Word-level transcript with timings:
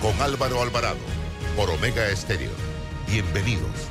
con 0.00 0.20
Álvaro 0.20 0.62
Alvarado 0.62 0.98
por 1.56 1.70
Omega 1.70 2.08
Estéreo. 2.08 2.50
Bienvenidos. 3.10 3.88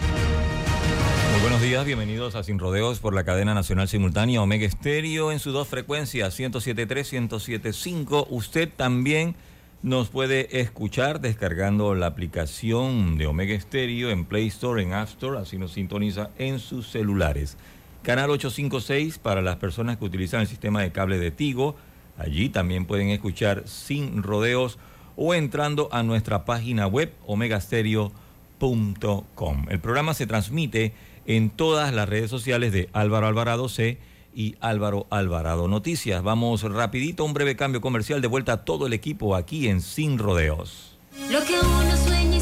Muy 1.31 1.41
buenos 1.41 1.61
días, 1.61 1.85
bienvenidos 1.85 2.35
a 2.35 2.43
Sin 2.43 2.59
Rodeos 2.59 2.99
por 2.99 3.13
la 3.13 3.23
cadena 3.23 3.53
nacional 3.53 3.87
simultánea 3.87 4.41
Omega 4.41 4.65
Estéreo 4.65 5.31
en 5.31 5.39
sus 5.39 5.53
dos 5.53 5.67
frecuencias, 5.67 6.39
107.3, 6.39 7.29
107.5. 7.29 8.27
Usted 8.29 8.69
también 8.75 9.35
nos 9.81 10.09
puede 10.09 10.61
escuchar 10.61 11.21
descargando 11.21 11.93
la 11.95 12.07
aplicación 12.07 13.17
de 13.17 13.27
Omega 13.27 13.59
Stereo 13.59 14.09
en 14.09 14.25
Play 14.25 14.47
Store, 14.47 14.81
en 14.81 14.93
App 14.93 15.09
Store, 15.09 15.39
así 15.39 15.57
nos 15.57 15.73
sintoniza 15.73 16.29
en 16.37 16.59
sus 16.59 16.89
celulares. 16.89 17.57
Canal 18.01 18.29
856 18.29 19.19
para 19.19 19.41
las 19.41 19.57
personas 19.57 19.97
que 19.97 20.05
utilizan 20.05 20.41
el 20.41 20.47
sistema 20.47 20.81
de 20.81 20.91
cable 20.91 21.17
de 21.17 21.31
Tigo. 21.31 21.75
Allí 22.17 22.49
también 22.49 22.85
pueden 22.85 23.09
escuchar 23.09 23.63
sin 23.65 24.23
rodeos 24.23 24.77
o 25.15 25.33
entrando 25.33 25.89
a 25.91 26.03
nuestra 26.03 26.45
página 26.45 26.87
web 26.87 27.11
omegastereo.com. 27.25 29.65
El 29.69 29.79
programa 29.79 30.13
se 30.13 30.27
transmite 30.27 30.93
en 31.25 31.49
todas 31.49 31.93
las 31.93 32.07
redes 32.07 32.29
sociales 32.29 32.71
de 32.71 32.89
Álvaro 32.93 33.27
Alvarado 33.27 33.67
C 33.69 33.97
y 34.35 34.55
Álvaro 34.59 35.07
Alvarado 35.09 35.67
Noticias. 35.67 36.21
Vamos 36.21 36.61
rapidito, 36.63 37.23
un 37.23 37.33
breve 37.33 37.55
cambio 37.55 37.81
comercial 37.81 38.21
de 38.21 38.27
vuelta 38.27 38.53
a 38.53 38.65
todo 38.65 38.87
el 38.87 38.93
equipo 38.93 39.35
aquí 39.35 39.67
en 39.67 39.81
Sin 39.81 40.17
Rodeos. 40.17 40.97
Lo 41.31 41.43
que 41.45 41.57
uno 41.59 41.97
sueña 41.97 42.34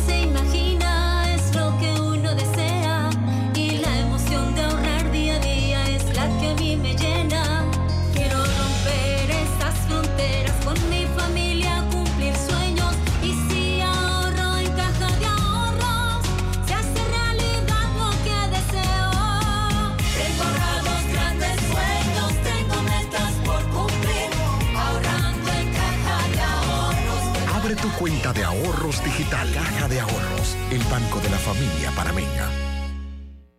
digital. 29.33 29.53
Caja 29.53 29.87
de 29.87 29.99
Ahorros, 29.99 30.57
el 30.71 30.83
banco 30.83 31.19
de 31.19 31.29
la 31.29 31.37
familia 31.37 31.91
panameña. 31.95 32.49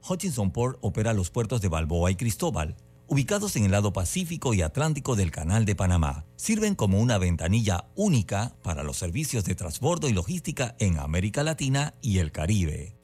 Hutchinson 0.09 0.51
Port 0.51 0.79
opera 0.83 1.13
los 1.13 1.31
puertos 1.31 1.61
de 1.61 1.69
Balboa 1.69 2.11
y 2.11 2.17
Cristóbal, 2.17 2.77
ubicados 3.07 3.57
en 3.57 3.65
el 3.65 3.71
lado 3.71 3.93
Pacífico 3.93 4.55
y 4.55 4.63
Atlántico 4.63 5.17
del 5.17 5.31
Canal 5.31 5.65
de 5.65 5.75
Panamá. 5.75 6.27
Sirven 6.37 6.75
como 6.75 7.01
una 7.01 7.19
ventanilla 7.19 7.87
única 7.95 8.55
para 8.63 8.83
los 8.83 8.99
servicios 8.99 9.45
de 9.45 9.55
transbordo 9.55 10.09
y 10.09 10.13
logística 10.13 10.77
en 10.79 10.99
América 10.99 11.43
Latina 11.43 11.95
y 12.03 12.19
el 12.19 12.33
Caribe. 12.33 13.04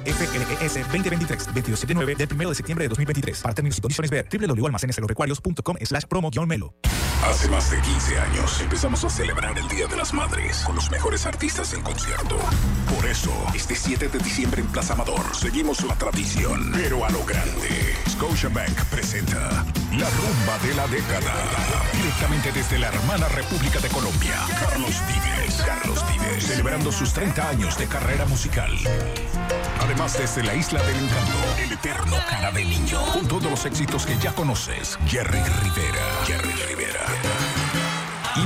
NEFLS 0.00 0.74
2023, 0.92 1.54
22 1.54 1.86
de 1.86 1.94
9 1.94 2.14
del 2.14 2.28
1 2.32 2.48
de 2.48 2.54
septiembre 2.54 2.84
de 2.84 2.88
2023. 2.88 3.42
Para 3.42 3.54
términos 3.54 3.78
y 3.78 3.80
condiciones 3.80 4.10
ver 4.10 4.28
www.almaceneselorecuarios.com 4.30 5.76
slash 5.84 6.04
promo 6.04 6.30
melo. 6.46 6.74
Hace 7.24 7.48
más 7.48 7.70
de 7.70 7.80
15 7.80 8.20
años 8.20 8.60
empezamos 8.60 9.02
a 9.04 9.10
celebrar 9.10 9.58
el 9.58 9.66
Día 9.68 9.86
de 9.88 9.96
las 9.96 10.14
Madres 10.14 10.62
con 10.64 10.76
los 10.76 10.88
mejores 10.90 11.26
artistas 11.26 11.74
en 11.74 11.82
concierto. 11.82 12.38
Por 12.94 13.04
eso, 13.06 13.32
este 13.54 13.74
7 13.74 14.08
de 14.08 14.18
diciembre 14.20 14.62
en 14.62 14.68
Plaza 14.68 14.94
Amador 14.94 15.34
seguimos 15.34 15.82
la 15.84 15.96
tradición, 15.96 16.70
pero 16.72 17.04
a 17.04 17.10
lo 17.10 17.24
grande. 17.24 17.96
Scotiabank 18.08 18.84
presenta 18.84 19.66
La 19.92 20.08
Rumba 20.10 20.58
de 20.62 20.74
la 20.74 20.86
Década. 20.86 21.34
Directamente 21.92 22.52
desde 22.52 22.78
la 22.78 22.88
hermana 22.88 23.28
República 23.28 23.80
de 23.80 23.88
Colombia, 23.88 24.36
Carlos 24.60 25.02
Vives. 25.08 25.62
Carlos 25.66 25.97
celebrando 26.40 26.92
sus 26.92 27.12
30 27.12 27.48
años 27.48 27.78
de 27.78 27.86
carrera 27.86 28.24
musical. 28.26 28.70
Además, 29.80 30.18
desde 30.18 30.42
la 30.42 30.54
Isla 30.54 30.82
del 30.82 30.96
Encanto, 30.96 31.62
el 31.62 31.72
eterno 31.72 32.16
cara 32.28 32.50
de 32.50 32.64
niño. 32.64 33.00
Con 33.12 33.26
todos 33.26 33.50
los 33.50 33.64
éxitos 33.66 34.06
que 34.06 34.16
ya 34.18 34.32
conoces, 34.32 34.98
Jerry 35.06 35.38
Rivera. 35.38 36.24
Jerry 36.26 36.52
Rivera. 36.68 36.87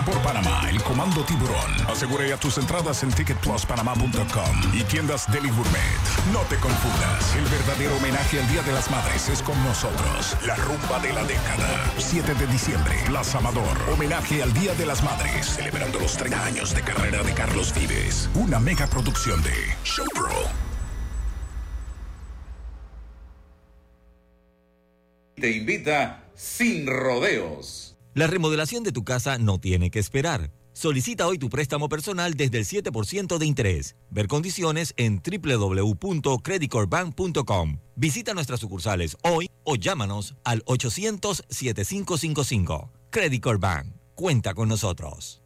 Por 0.05 0.21
Panamá, 0.23 0.69
el 0.69 0.83
Comando 0.83 1.23
Tiburón. 1.25 1.73
Asegura 1.89 2.27
ya 2.27 2.37
tus 2.37 2.59
entradas 2.59 3.03
en 3.03 3.11
ticketpluspanamá.com 3.13 4.73
y 4.73 4.83
tiendas 4.85 5.31
Deli 5.31 5.49
Gourmet. 5.51 6.01
No 6.33 6.41
te 6.49 6.57
confundas, 6.57 7.37
el 7.37 7.45
verdadero 7.45 7.97
homenaje 7.97 8.41
al 8.41 8.49
Día 8.49 8.63
de 8.63 8.73
las 8.73 8.91
Madres 8.91 9.29
es 9.29 9.43
con 9.43 9.63
nosotros. 9.65 10.37
La 10.47 10.57
rumba 10.57 10.99
de 11.01 11.13
la 11.13 11.23
década. 11.25 11.85
7 11.99 12.35
de 12.35 12.47
diciembre, 12.47 12.95
Plaza 13.07 13.39
Amador. 13.39 13.77
Homenaje 13.93 14.43
al 14.43 14.53
Día 14.55 14.75
de 14.75 14.87
las 14.87 15.03
Madres, 15.03 15.47
celebrando 15.47 15.99
los 16.01 16.17
30 16.17 16.45
años 16.45 16.75
de 16.75 16.83
carrera 16.83 17.23
de 17.23 17.35
Carlos 17.35 17.73
Vives. 17.75 18.29
Una 18.35 18.59
mega 18.59 18.87
producción 18.87 19.43
de 19.43 19.53
Showpro. 19.85 20.33
Te 25.37 25.51
invita 25.51 26.25
sin 26.35 26.87
rodeos. 26.87 27.92
La 28.15 28.27
remodelación 28.27 28.85
de 28.85 28.93
tu 28.93 29.05
casa 29.05 29.39
no 29.39 29.59
tiene 29.59 29.91
que 29.91 29.99
esperar. 29.99 30.51
Solicita 30.75 31.27
hoy 31.27 31.39
tu 31.39 31.49
préstamo 31.49 31.89
personal 31.89 32.35
desde 32.35 32.59
el 32.59 32.67
7% 32.67 33.39
de 33.39 33.47
interés. 33.47 33.97
Ver 34.11 34.29
condiciones 34.29 34.93
en 34.99 35.23
www.creditcorbank.com. 35.23 37.79
Visita 37.97 38.35
nuestras 38.35 38.61
sucursales 38.61 39.17
hoy 39.23 39.49
o 39.65 39.77
llámanos 39.77 40.35
al 40.45 40.63
800-7555. 40.67 42.91
Credit. 43.11 43.43
Cuenta 44.15 44.53
con 44.55 44.69
nosotros. 44.69 45.43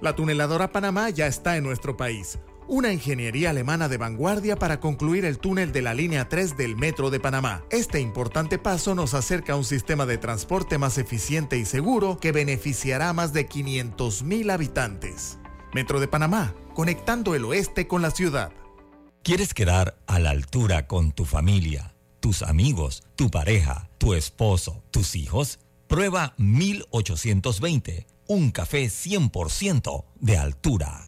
La 0.00 0.16
tuneladora 0.16 0.72
Panamá 0.72 1.10
ya 1.10 1.28
está 1.28 1.56
en 1.56 1.62
nuestro 1.64 1.96
país. 1.96 2.38
Una 2.70 2.92
ingeniería 2.92 3.48
alemana 3.48 3.88
de 3.88 3.96
vanguardia 3.96 4.54
para 4.56 4.78
concluir 4.78 5.24
el 5.24 5.38
túnel 5.38 5.72
de 5.72 5.80
la 5.80 5.94
línea 5.94 6.28
3 6.28 6.58
del 6.58 6.76
Metro 6.76 7.08
de 7.08 7.18
Panamá. 7.18 7.64
Este 7.70 7.98
importante 7.98 8.58
paso 8.58 8.94
nos 8.94 9.14
acerca 9.14 9.54
a 9.54 9.56
un 9.56 9.64
sistema 9.64 10.04
de 10.04 10.18
transporte 10.18 10.76
más 10.76 10.98
eficiente 10.98 11.56
y 11.56 11.64
seguro 11.64 12.18
que 12.18 12.30
beneficiará 12.30 13.08
a 13.08 13.12
más 13.14 13.32
de 13.32 13.46
500 13.46 14.22
mil 14.22 14.50
habitantes. 14.50 15.38
Metro 15.72 15.98
de 15.98 16.08
Panamá, 16.08 16.54
conectando 16.74 17.34
el 17.34 17.46
oeste 17.46 17.86
con 17.86 18.02
la 18.02 18.10
ciudad. 18.10 18.52
¿Quieres 19.22 19.54
quedar 19.54 19.96
a 20.06 20.18
la 20.18 20.28
altura 20.28 20.86
con 20.86 21.12
tu 21.12 21.24
familia, 21.24 21.94
tus 22.20 22.42
amigos, 22.42 23.02
tu 23.16 23.30
pareja, 23.30 23.88
tu 23.96 24.12
esposo, 24.12 24.82
tus 24.90 25.16
hijos? 25.16 25.58
Prueba 25.86 26.34
1820, 26.36 28.06
un 28.26 28.50
café 28.50 28.88
100% 28.88 30.04
de 30.20 30.36
altura. 30.36 31.07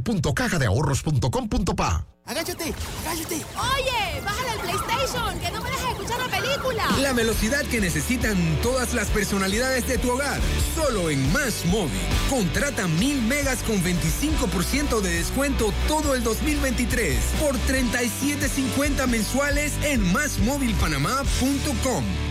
www.cajadeahorros.com.pa. 0.03 2.05
Agáchate, 2.25 2.73
agáchate. 3.01 3.35
Oye, 3.35 4.21
bájale 4.23 4.53
el 4.53 4.59
PlayStation, 4.59 5.39
que 5.39 5.51
no 5.51 5.61
me 5.61 5.69
dejes 5.71 5.89
escuchar 5.89 6.19
la 6.19 6.27
película. 6.27 6.85
La 7.01 7.13
velocidad 7.13 7.65
que 7.65 7.81
necesitan 7.81 8.37
todas 8.61 8.93
las 8.93 9.09
personalidades 9.09 9.87
de 9.87 9.97
tu 9.97 10.11
hogar. 10.11 10.39
Solo 10.75 11.09
en 11.09 11.33
Más 11.33 11.65
Móvil. 11.65 11.99
Contrata 12.29 12.87
mil 12.87 13.23
megas 13.23 13.63
con 13.63 13.83
25% 13.83 15.01
de 15.01 15.15
descuento 15.15 15.73
todo 15.87 16.13
el 16.13 16.23
2023 16.23 17.17
por 17.39 17.55
37.50 17.55 19.07
mensuales 19.07 19.73
en 19.83 20.03
másmóvilpanamá.com. 20.13 22.30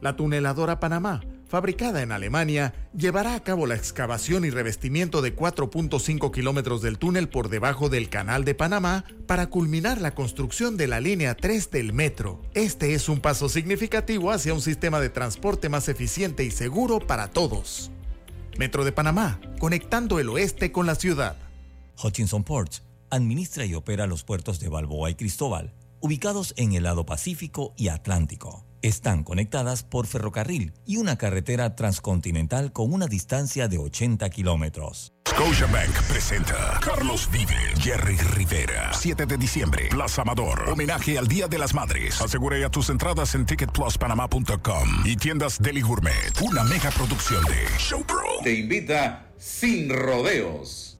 La 0.00 0.16
tuneladora 0.16 0.80
Panamá, 0.80 1.20
fabricada 1.46 2.02
en 2.02 2.12
Alemania, 2.12 2.74
llevará 2.96 3.34
a 3.34 3.42
cabo 3.42 3.66
la 3.66 3.74
excavación 3.74 4.44
y 4.44 4.50
revestimiento 4.50 5.20
de 5.20 5.36
4.5 5.36 6.30
kilómetros 6.32 6.80
del 6.80 6.98
túnel 6.98 7.28
por 7.28 7.48
debajo 7.48 7.88
del 7.88 8.08
Canal 8.08 8.44
de 8.44 8.54
Panamá 8.54 9.04
para 9.26 9.48
culminar 9.48 10.00
la 10.00 10.14
construcción 10.14 10.76
de 10.76 10.86
la 10.86 11.00
línea 11.00 11.34
3 11.34 11.70
del 11.70 11.92
metro. 11.92 12.40
Este 12.54 12.94
es 12.94 13.08
un 13.08 13.20
paso 13.20 13.48
significativo 13.48 14.30
hacia 14.30 14.54
un 14.54 14.62
sistema 14.62 15.00
de 15.00 15.10
transporte 15.10 15.68
más 15.68 15.88
eficiente 15.88 16.44
y 16.44 16.50
seguro 16.50 17.00
para 17.00 17.28
todos. 17.28 17.90
Metro 18.58 18.84
de 18.84 18.92
Panamá, 18.92 19.40
conectando 19.58 20.18
el 20.18 20.28
oeste 20.28 20.72
con 20.72 20.86
la 20.86 20.94
ciudad. 20.94 21.36
Hutchinson 22.02 22.44
Ports 22.44 22.82
administra 23.10 23.66
y 23.66 23.74
opera 23.74 24.06
los 24.06 24.24
puertos 24.24 24.60
de 24.60 24.68
Balboa 24.68 25.10
y 25.10 25.14
Cristóbal, 25.14 25.74
ubicados 26.00 26.54
en 26.56 26.72
el 26.72 26.84
lado 26.84 27.04
Pacífico 27.04 27.74
y 27.76 27.88
Atlántico. 27.88 28.69
Están 28.82 29.24
conectadas 29.24 29.82
por 29.82 30.06
ferrocarril 30.06 30.72
y 30.86 30.96
una 30.96 31.18
carretera 31.18 31.76
transcontinental 31.76 32.72
con 32.72 32.92
una 32.92 33.06
distancia 33.06 33.68
de 33.68 33.78
80 33.78 34.30
kilómetros. 34.30 35.12
Scotiabank 35.28 36.02
presenta 36.08 36.80
Carlos 36.82 37.28
Vive, 37.30 37.54
Jerry 37.78 38.16
Rivera. 38.16 38.92
7 38.92 39.26
de 39.26 39.36
diciembre, 39.36 39.88
Plaza 39.90 40.22
Amador. 40.22 40.68
Homenaje 40.68 41.18
al 41.18 41.28
Día 41.28 41.46
de 41.46 41.58
las 41.58 41.74
Madres. 41.74 42.20
Asegura 42.20 42.58
ya 42.58 42.68
tus 42.68 42.90
entradas 42.90 43.34
en 43.34 43.46
ticketpluspanamá.com 43.46 44.88
y 45.04 45.16
tiendas 45.16 45.58
Deli 45.60 45.82
Gourmet. 45.82 46.40
Una 46.42 46.64
mega 46.64 46.90
producción 46.90 47.44
de 47.44 47.66
Showpro. 47.78 48.40
Te 48.42 48.54
invita 48.54 49.30
sin 49.38 49.90
rodeos. 49.90 50.99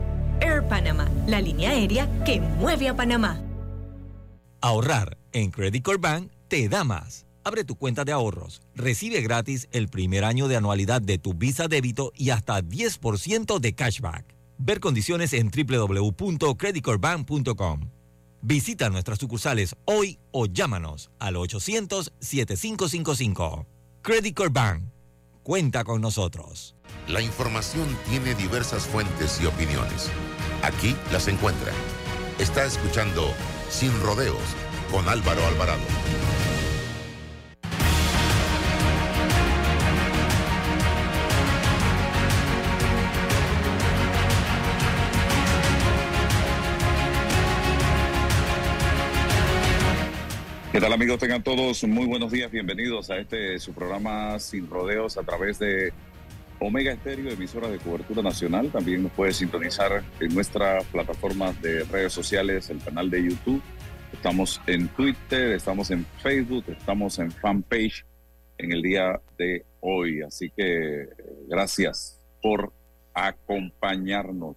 Air 0.41 0.67
Panama, 0.67 1.09
la 1.27 1.39
línea 1.41 1.69
aérea 1.71 2.07
que 2.25 2.41
mueve 2.41 2.89
a 2.89 2.95
Panamá. 2.95 3.41
Ahorrar 4.61 5.17
en 5.31 5.49
Credit 5.51 5.83
Core 5.83 5.97
Bank 5.97 6.31
te 6.47 6.69
da 6.69 6.83
más. 6.83 7.25
Abre 7.43 7.63
tu 7.63 7.75
cuenta 7.75 8.05
de 8.05 8.11
ahorros, 8.11 8.61
recibe 8.75 9.19
gratis 9.21 9.67
el 9.71 9.87
primer 9.87 10.23
año 10.23 10.47
de 10.47 10.57
anualidad 10.57 11.01
de 11.01 11.17
tu 11.17 11.33
Visa 11.33 11.67
débito 11.67 12.11
y 12.15 12.29
hasta 12.29 12.61
10% 12.61 13.59
de 13.59 13.73
cashback. 13.73 14.35
Ver 14.59 14.79
condiciones 14.79 15.33
en 15.33 15.49
www.creditcorebank.com. 15.49 17.81
Visita 18.43 18.89
nuestras 18.89 19.19
sucursales 19.19 19.75
hoy 19.85 20.17
o 20.31 20.47
llámanos 20.47 21.11
al 21.19 21.35
800-7555. 21.35 23.67
Credit 24.01 24.35
Core 24.35 24.49
Bank. 24.49 24.81
Cuenta 25.43 25.83
con 25.83 26.01
nosotros. 26.01 26.75
La 27.07 27.19
información 27.19 27.87
tiene 28.07 28.35
diversas 28.35 28.83
fuentes 28.85 29.41
y 29.41 29.47
opiniones. 29.47 30.11
Aquí 30.61 30.95
las 31.11 31.27
encuentra. 31.27 31.71
Está 32.37 32.63
escuchando 32.63 33.23
Sin 33.71 33.91
Rodeos 34.03 34.37
con 34.91 35.09
Álvaro 35.09 35.43
Alvarado. 35.47 35.81
¿Qué 50.71 50.79
tal 50.79 50.93
amigos? 50.93 51.19
Tengan 51.19 51.43
todos 51.43 51.83
muy 51.83 52.05
buenos 52.05 52.31
días, 52.31 52.49
bienvenidos 52.49 53.09
a 53.09 53.17
este 53.17 53.59
su 53.59 53.73
programa 53.73 54.39
Sin 54.39 54.69
Rodeos 54.69 55.17
a 55.17 55.23
través 55.23 55.59
de 55.59 55.91
Omega 56.61 56.93
Estéreo, 56.93 57.29
emisora 57.29 57.67
de 57.67 57.77
cobertura 57.77 58.21
nacional. 58.21 58.71
También 58.71 59.03
nos 59.03 59.11
puede 59.11 59.33
sintonizar 59.33 60.01
en 60.21 60.33
nuestras 60.33 60.85
plataformas 60.85 61.61
de 61.61 61.83
redes 61.83 62.13
sociales, 62.13 62.69
el 62.69 62.81
canal 62.81 63.09
de 63.09 63.21
YouTube. 63.21 63.61
Estamos 64.13 64.61
en 64.65 64.87
Twitter, 64.87 65.51
estamos 65.51 65.91
en 65.91 66.05
Facebook, 66.23 66.63
estamos 66.69 67.19
en 67.19 67.31
fanpage 67.31 68.05
en 68.57 68.71
el 68.71 68.81
día 68.81 69.19
de 69.37 69.65
hoy. 69.81 70.21
Así 70.21 70.51
que 70.55 71.09
gracias 71.49 72.17
por 72.41 72.71
acompañarnos. 73.13 74.55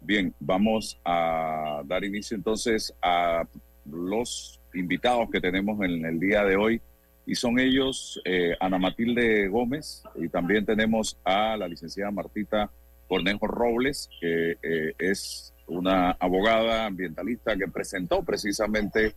Bien, 0.00 0.34
vamos 0.40 0.98
a 1.04 1.82
dar 1.84 2.02
inicio 2.02 2.36
entonces 2.36 2.92
a 3.00 3.46
los 3.88 4.58
invitados 4.74 5.30
que 5.30 5.40
tenemos 5.40 5.82
en 5.84 6.04
el 6.04 6.18
día 6.20 6.44
de 6.44 6.56
hoy 6.56 6.80
y 7.26 7.34
son 7.34 7.58
ellos 7.58 8.20
eh, 8.24 8.56
Ana 8.60 8.78
Matilde 8.78 9.48
Gómez 9.48 10.02
y 10.16 10.28
también 10.28 10.64
tenemos 10.64 11.18
a 11.24 11.56
la 11.56 11.68
licenciada 11.68 12.10
Martita 12.10 12.70
Cornejo 13.08 13.46
Robles, 13.46 14.08
que 14.20 14.56
eh, 14.62 14.94
es 14.98 15.52
una 15.66 16.12
abogada 16.12 16.86
ambientalista 16.86 17.56
que 17.56 17.68
presentó 17.68 18.22
precisamente 18.22 19.14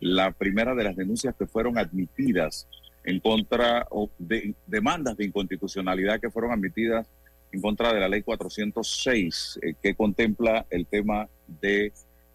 la 0.00 0.30
primera 0.30 0.74
de 0.74 0.84
las 0.84 0.96
denuncias 0.96 1.34
que 1.36 1.46
fueron 1.46 1.78
admitidas 1.78 2.68
en 3.04 3.20
contra 3.20 3.86
o 3.90 4.10
de 4.18 4.54
demandas 4.66 5.16
de 5.16 5.24
inconstitucionalidad 5.24 6.20
que 6.20 6.30
fueron 6.30 6.52
admitidas 6.52 7.08
en 7.50 7.60
contra 7.60 7.92
de 7.92 8.00
la 8.00 8.08
ley 8.08 8.22
406 8.22 9.60
eh, 9.62 9.74
que 9.82 9.94
contempla 9.94 10.66
el 10.70 10.86
tema 10.86 11.28
de 11.46 11.92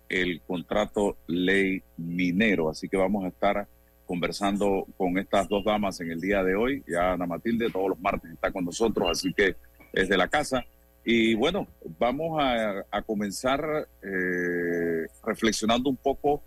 el 0.09 0.41
contrato 0.41 1.17
ley 1.27 1.81
minero. 1.97 2.69
Así 2.69 2.87
que 2.87 2.97
vamos 2.97 3.25
a 3.25 3.29
estar 3.29 3.67
conversando 4.05 4.85
con 4.97 5.17
estas 5.17 5.47
dos 5.47 5.63
damas 5.63 5.99
en 6.01 6.11
el 6.11 6.21
día 6.21 6.43
de 6.43 6.55
hoy. 6.55 6.83
Ya 6.87 7.13
Ana 7.13 7.25
Matilde 7.25 7.69
todos 7.69 7.89
los 7.89 7.99
martes 7.99 8.31
está 8.31 8.51
con 8.51 8.65
nosotros, 8.65 9.09
así 9.09 9.33
que 9.33 9.55
es 9.93 10.09
de 10.09 10.17
la 10.17 10.27
casa. 10.27 10.65
Y 11.05 11.35
bueno, 11.35 11.67
vamos 11.99 12.41
a, 12.41 13.01
comenzar 13.01 13.87
eh, 14.01 15.07
reflexionando 15.23 15.89
un 15.89 15.97
poco 15.97 16.41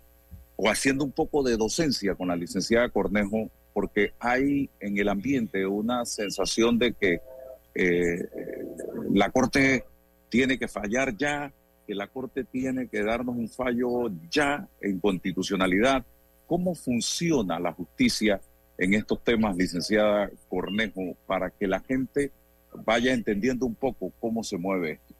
o 0.55 0.69
haciendo 0.69 1.05
un 1.05 1.11
poco 1.11 1.43
de 1.43 1.55
docencia 1.55 2.15
con 2.15 2.29
la 2.29 2.35
licenciada 2.35 2.89
Cornejo, 2.89 3.51
porque 3.73 4.13
hay 4.19 4.69
en 4.79 4.97
el 4.97 5.09
ambiente 5.09 5.67
una 5.67 6.03
sensación 6.05 6.79
de 6.79 6.93
que 6.93 7.21
eh, 7.75 8.27
la 9.13 9.29
Corte 9.29 9.85
tiene 10.29 10.57
que 10.57 10.67
fallar 10.67 11.15
ya, 11.15 11.53
que 11.87 11.95
la 11.95 12.07
Corte 12.07 12.43
tiene 12.43 12.89
que 12.89 13.01
darnos 13.01 13.37
un 13.37 13.47
fallo 13.47 14.11
ya 14.29 14.67
en 14.81 14.99
constitucionalidad. 14.99 16.05
¿Cómo 16.45 16.75
funciona 16.75 17.59
la 17.59 17.71
justicia 17.71 18.41
en 18.77 18.93
estos 18.93 19.23
temas, 19.23 19.55
licenciada 19.55 20.29
Cornejo, 20.49 21.15
para 21.25 21.49
que 21.49 21.65
la 21.65 21.79
gente 21.79 22.31
vaya 22.85 23.13
entendiendo 23.13 23.65
un 23.65 23.75
poco 23.75 24.11
cómo 24.19 24.43
se 24.43 24.57
mueve 24.57 24.91
esto? 24.91 25.15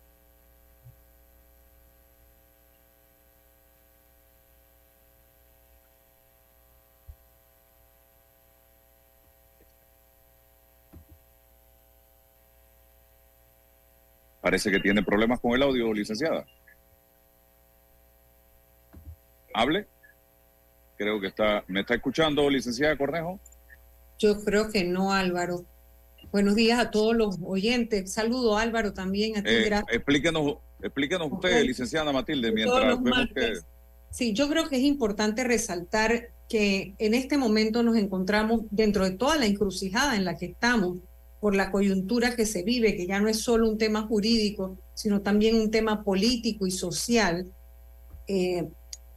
Parece 14.47 14.71
que 14.71 14.79
tiene 14.79 15.03
problemas 15.03 15.41
con 15.41 15.51
el 15.51 15.61
audio, 15.61 15.93
licenciada. 15.93 16.45
Hable. 19.53 19.87
Creo 20.95 21.19
que 21.19 21.27
está, 21.27 21.65
¿me 21.67 21.81
está 21.81 21.95
escuchando, 21.95 22.49
licenciada 22.49 22.97
Cornejo? 22.97 23.41
Yo 24.17 24.41
creo 24.45 24.69
que 24.69 24.85
no, 24.85 25.11
Álvaro. 25.11 25.65
Buenos 26.31 26.55
días 26.55 26.79
a 26.79 26.91
todos 26.91 27.13
los 27.13 27.39
oyentes. 27.43 28.13
Saludo, 28.13 28.57
Álvaro, 28.57 28.93
también 28.93 29.35
a 29.35 29.43
ti. 29.43 29.49
Eh, 29.49 29.63
gracias. 29.65 29.93
explíquenos, 29.93 30.59
explíquenos 30.81 31.29
usted, 31.29 31.65
licenciada 31.65 32.13
Matilde, 32.13 32.53
mientras 32.53 33.03
vemos 33.03 33.27
que... 33.35 33.53
Sí, 34.11 34.31
yo 34.31 34.47
creo 34.47 34.69
que 34.69 34.77
es 34.77 34.83
importante 34.83 35.43
resaltar 35.43 36.29
que 36.47 36.93
en 36.99 37.15
este 37.15 37.37
momento 37.37 37.83
nos 37.83 37.97
encontramos 37.97 38.61
dentro 38.71 39.03
de 39.03 39.11
toda 39.11 39.35
la 39.35 39.45
encrucijada 39.45 40.15
en 40.15 40.23
la 40.23 40.37
que 40.37 40.45
estamos 40.45 40.99
por 41.47 41.55
la 41.55 41.71
coyuntura 41.71 42.35
que 42.35 42.45
se 42.45 42.61
vive, 42.61 42.97
que 42.97 43.07
ya 43.07 43.21
no 43.21 43.29
es 43.29 43.39
solo 43.39 43.69
un 43.69 43.77
tema 43.77 44.01
jurídico, 44.01 44.77
sino 44.93 45.21
también 45.21 45.55
un 45.55 45.71
tema 45.71 46.03
político 46.03 46.67
y 46.67 46.71
social. 46.71 47.47
Eh, 48.27 48.67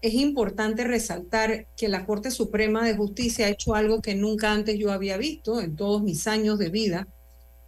es 0.01 0.15
importante 0.15 0.85
resaltar 0.85 1.67
que 1.77 1.89
la 1.89 2.07
Corte 2.07 2.31
Suprema 2.31 2.85
de 2.85 2.95
Justicia 2.95 3.47
ha 3.47 3.49
hecho 3.49 3.75
algo 3.75 4.01
que 4.01 4.15
nunca 4.15 4.53
antes 4.53 4.79
yo 4.79 4.93
había 4.93 5.17
visto 5.17 5.61
en 5.61 5.75
todos 5.75 6.05
mis 6.05 6.29
años 6.29 6.61
de 6.61 6.69
vida, 6.69 7.09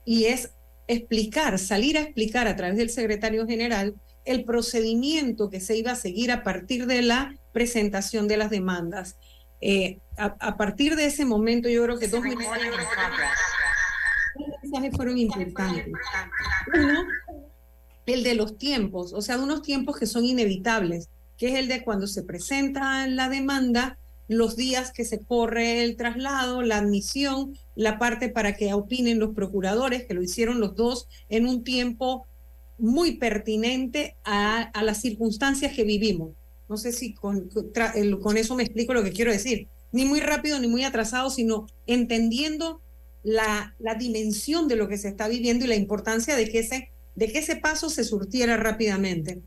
y 0.04 0.26
es 0.26 0.50
explicar, 0.87 1.59
salir 1.59 1.99
a 1.99 2.02
explicar 2.02 2.47
a 2.47 2.54
través 2.54 2.76
del 2.76 2.90
secretario 2.90 3.45
general 3.49 3.97
el 4.25 4.45
procedimiento 4.45 5.50
que 5.50 5.59
se 5.59 5.76
iba 5.76 5.90
a 5.90 5.97
seguir 5.97 6.31
a 6.31 6.45
partir 6.45 6.87
de 6.87 7.02
la 7.02 7.35
presentación 7.50 8.28
de 8.28 8.37
las 8.37 8.50
demandas. 8.50 9.16
Eh, 9.61 9.99
a, 10.16 10.37
a 10.38 10.57
partir 10.57 10.95
de 10.95 11.07
ese 11.07 11.25
momento, 11.25 11.69
yo 11.69 11.83
creo 11.83 11.99
que 11.99 12.07
dos 12.07 12.23
dos 12.23 12.33
fueron 14.91 15.19
importantes. 15.19 15.93
Uno, 16.75 17.05
el 18.07 18.23
de 18.23 18.35
los 18.35 18.59
tiempos, 18.59 19.12
o 19.12 19.23
sea, 19.23 19.37
de 19.37 19.45
unos 19.45 19.62
tiempos 19.62 19.97
que 19.99 20.07
son 20.07 20.25
inevitables, 20.25 21.09
que 21.38 21.49
es 21.49 21.55
el 21.55 21.69
de 21.69 21.83
cuando 21.83 22.07
se 22.07 22.23
presenta 22.23 23.07
la 23.07 23.29
demanda, 23.29 23.99
los 24.29 24.57
días 24.57 24.93
que 24.93 25.05
se 25.05 25.21
corre 25.21 25.83
el 25.83 25.97
traslado, 25.97 26.62
la 26.62 26.79
admisión, 26.79 27.57
la 27.75 27.99
parte 27.99 28.29
para 28.29 28.55
que 28.57 28.73
opinen 28.75 29.19
los 29.19 29.35
procuradores, 29.35 30.07
que 30.07 30.14
lo 30.14 30.23
hicieron 30.23 30.61
los 30.61 30.75
dos 30.75 31.09
en 31.29 31.47
un 31.47 31.64
tiempo 31.64 32.26
muy 32.79 33.17
pertinente 33.17 34.17
a, 34.25 34.62
a 34.62 34.83
las 34.83 35.00
circunstancias 35.00 35.73
que 35.75 35.85
vivimos. 35.85 36.31
No 36.69 36.76
sé 36.76 36.93
si 36.93 37.14
con, 37.14 37.49
con 37.50 37.71
con 38.21 38.37
eso 38.37 38.55
me 38.55 38.62
explico 38.62 38.95
lo 38.95 39.05
que 39.05 39.12
quiero 39.12 39.31
decir. 39.31 39.69
Ni 39.93 40.05
muy 40.05 40.21
rápido 40.21 40.59
ni 40.59 40.69
muy 40.69 40.85
atrasado, 40.85 41.29
sino 41.29 41.67
entendiendo 41.87 42.81
la, 43.23 43.75
dimensión 43.99 44.69
de 44.69 44.76
lo 44.76 44.88
que 44.88 44.99
se 44.99 45.09
está 45.09 45.29
viviendo 45.29 45.64
y 45.64 45.69
la 45.69 45.76
importancia 45.76 46.37
de 46.37 46.49
que 46.49 46.61
ese, 46.61 46.91
de 47.14 47.29
que 47.29 47.38
ese 47.38 47.57
paso 47.57 47.91
se 47.91 48.05
surtiera 48.05 48.57
rápidamente. 48.57 49.41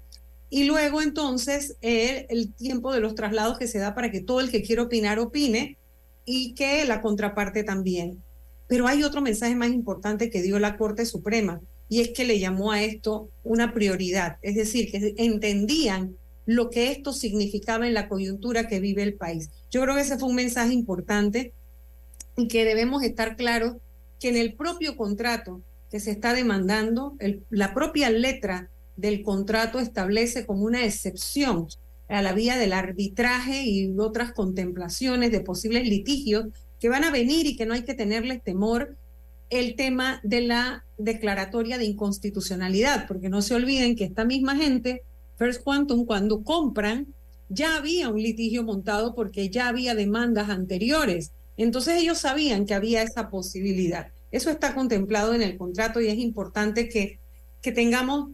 Y 0.50 0.66
luego 0.66 1.02
entonces 1.02 1.76
el, 1.82 2.26
el 2.30 2.54
tiempo 2.54 2.94
de 2.94 3.00
los 3.00 3.16
traslados 3.16 3.58
que 3.58 3.68
se 3.68 3.80
da 3.80 3.96
para 3.96 4.12
que 4.12 4.22
todo 4.22 4.40
el 4.40 4.52
que 4.52 4.64
quiera 4.64 4.84
opinar 4.84 5.20
opine 5.20 5.78
y 6.24 6.54
que 6.54 6.86
la 6.86 7.02
contraparte 7.02 7.64
también. 7.64 8.24
Pero 8.68 8.88
hay 8.88 9.04
otro 9.04 9.22
mensaje 9.22 9.56
más 9.56 9.70
importante 9.70 10.30
que 10.30 10.42
dio 10.42 10.60
la 10.60 10.78
Corte 10.78 11.06
Suprema 11.06 11.62
y 11.88 12.02
es 12.02 12.10
que 12.10 12.26
le 12.26 12.40
llamó 12.40 12.72
a 12.72 12.82
esto 12.82 13.30
una 13.44 13.74
prioridad, 13.74 14.38
es 14.42 14.56
decir, 14.56 14.92
que 14.92 15.14
entendían 15.18 16.16
lo 16.46 16.70
que 16.70 16.92
esto 16.92 17.14
significaba 17.14 17.88
en 17.88 17.94
la 17.94 18.08
coyuntura 18.08 18.68
que 18.68 18.80
vive 18.80 19.04
el 19.04 19.16
país. 19.16 19.50
Yo 19.72 19.82
creo 19.82 19.96
que 19.96 20.02
ese 20.02 20.18
fue 20.18 20.30
un 20.30 20.36
mensaje 20.36 20.74
importante 20.74 21.54
y 22.38 22.48
que 22.48 22.66
debemos 22.66 23.04
estar 23.04 23.36
claros 23.36 23.78
que 24.20 24.30
en 24.30 24.38
el 24.38 24.54
propio 24.54 24.96
contrato 24.96 25.62
que 25.90 26.00
se 26.00 26.12
está 26.12 26.34
demandando, 26.34 27.16
la 27.50 27.74
propia 27.74 28.10
letra 28.10 28.70
del 28.96 29.24
contrato 29.24 29.80
establece 29.80 30.46
como 30.46 30.64
una 30.64 30.86
excepción 30.86 31.68
a 32.08 32.22
la 32.22 32.34
vía 32.34 32.58
del 32.58 32.74
arbitraje 32.74 33.64
y 33.64 33.94
otras 33.98 34.32
contemplaciones 34.34 35.32
de 35.32 35.42
posibles 35.42 35.88
litigios 35.88 36.48
que 36.80 36.90
van 36.90 37.04
a 37.04 37.12
venir 37.12 37.46
y 37.46 37.56
que 37.56 37.66
no 37.66 37.74
hay 37.74 37.84
que 37.84 37.94
tenerles 37.94 38.44
temor 38.44 38.96
el 39.50 39.76
tema 39.76 40.20
de 40.24 40.42
la 40.42 40.86
declaratoria 40.98 41.78
de 41.78 41.86
inconstitucionalidad, 41.86 43.08
porque 43.08 43.30
no 43.30 43.42
se 43.42 43.56
olviden 43.56 43.96
que 43.96 44.06
esta 44.06 44.26
misma 44.26 44.56
gente, 44.56 45.04
First 45.38 45.64
Quantum, 45.64 46.06
cuando 46.06 46.44
compran, 46.44 47.08
ya 47.50 47.78
había 47.78 48.10
un 48.10 48.22
litigio 48.22 48.64
montado 48.64 49.14
porque 49.14 49.50
ya 49.50 49.68
había 49.68 49.94
demandas 49.94 50.50
anteriores. 50.50 51.32
Entonces 51.58 52.02
ellos 52.02 52.20
sabían 52.20 52.66
que 52.66 52.74
había 52.74 53.04
esa 53.04 53.30
posibilidad. 53.30 54.08
Eso 54.32 54.50
está 54.50 54.74
contemplado 54.76 55.34
en 55.34 55.42
el 55.42 55.58
contrato 55.58 56.02
y 56.02 56.08
es 56.08 56.18
importante 56.18 56.90
que, 56.90 57.20
que 57.62 57.72
tengamos, 57.72 58.32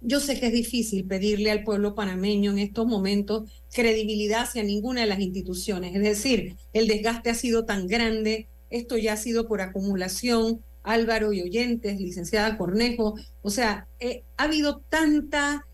yo 0.00 0.20
sé 0.20 0.40
que 0.40 0.46
es 0.46 0.52
difícil 0.52 1.04
pedirle 1.04 1.50
al 1.50 1.62
pueblo 1.62 1.94
panameño 1.94 2.52
en 2.52 2.58
estos 2.58 2.86
momentos 2.86 3.50
credibilidad 3.72 4.42
hacia 4.42 4.62
ninguna 4.62 5.02
de 5.02 5.06
las 5.06 5.20
instituciones. 5.20 5.94
Es 5.94 6.02
decir, 6.02 6.56
el 6.72 6.88
desgaste 6.88 7.30
ha 7.30 7.34
sido 7.34 7.66
tan 7.66 7.86
grande, 7.86 8.48
esto 8.70 8.96
ya 8.96 9.14
ha 9.14 9.16
sido 9.16 9.46
por 9.46 9.60
acumulación, 9.60 10.62
Álvaro 10.82 11.32
y 11.32 11.42
oyentes, 11.42 12.00
licenciada 12.00 12.56
Cornejo, 12.56 13.14
o 13.42 13.50
sea, 13.50 13.86
eh, 13.98 14.22
ha 14.36 14.44
habido 14.44 14.82
tanta 14.88 15.66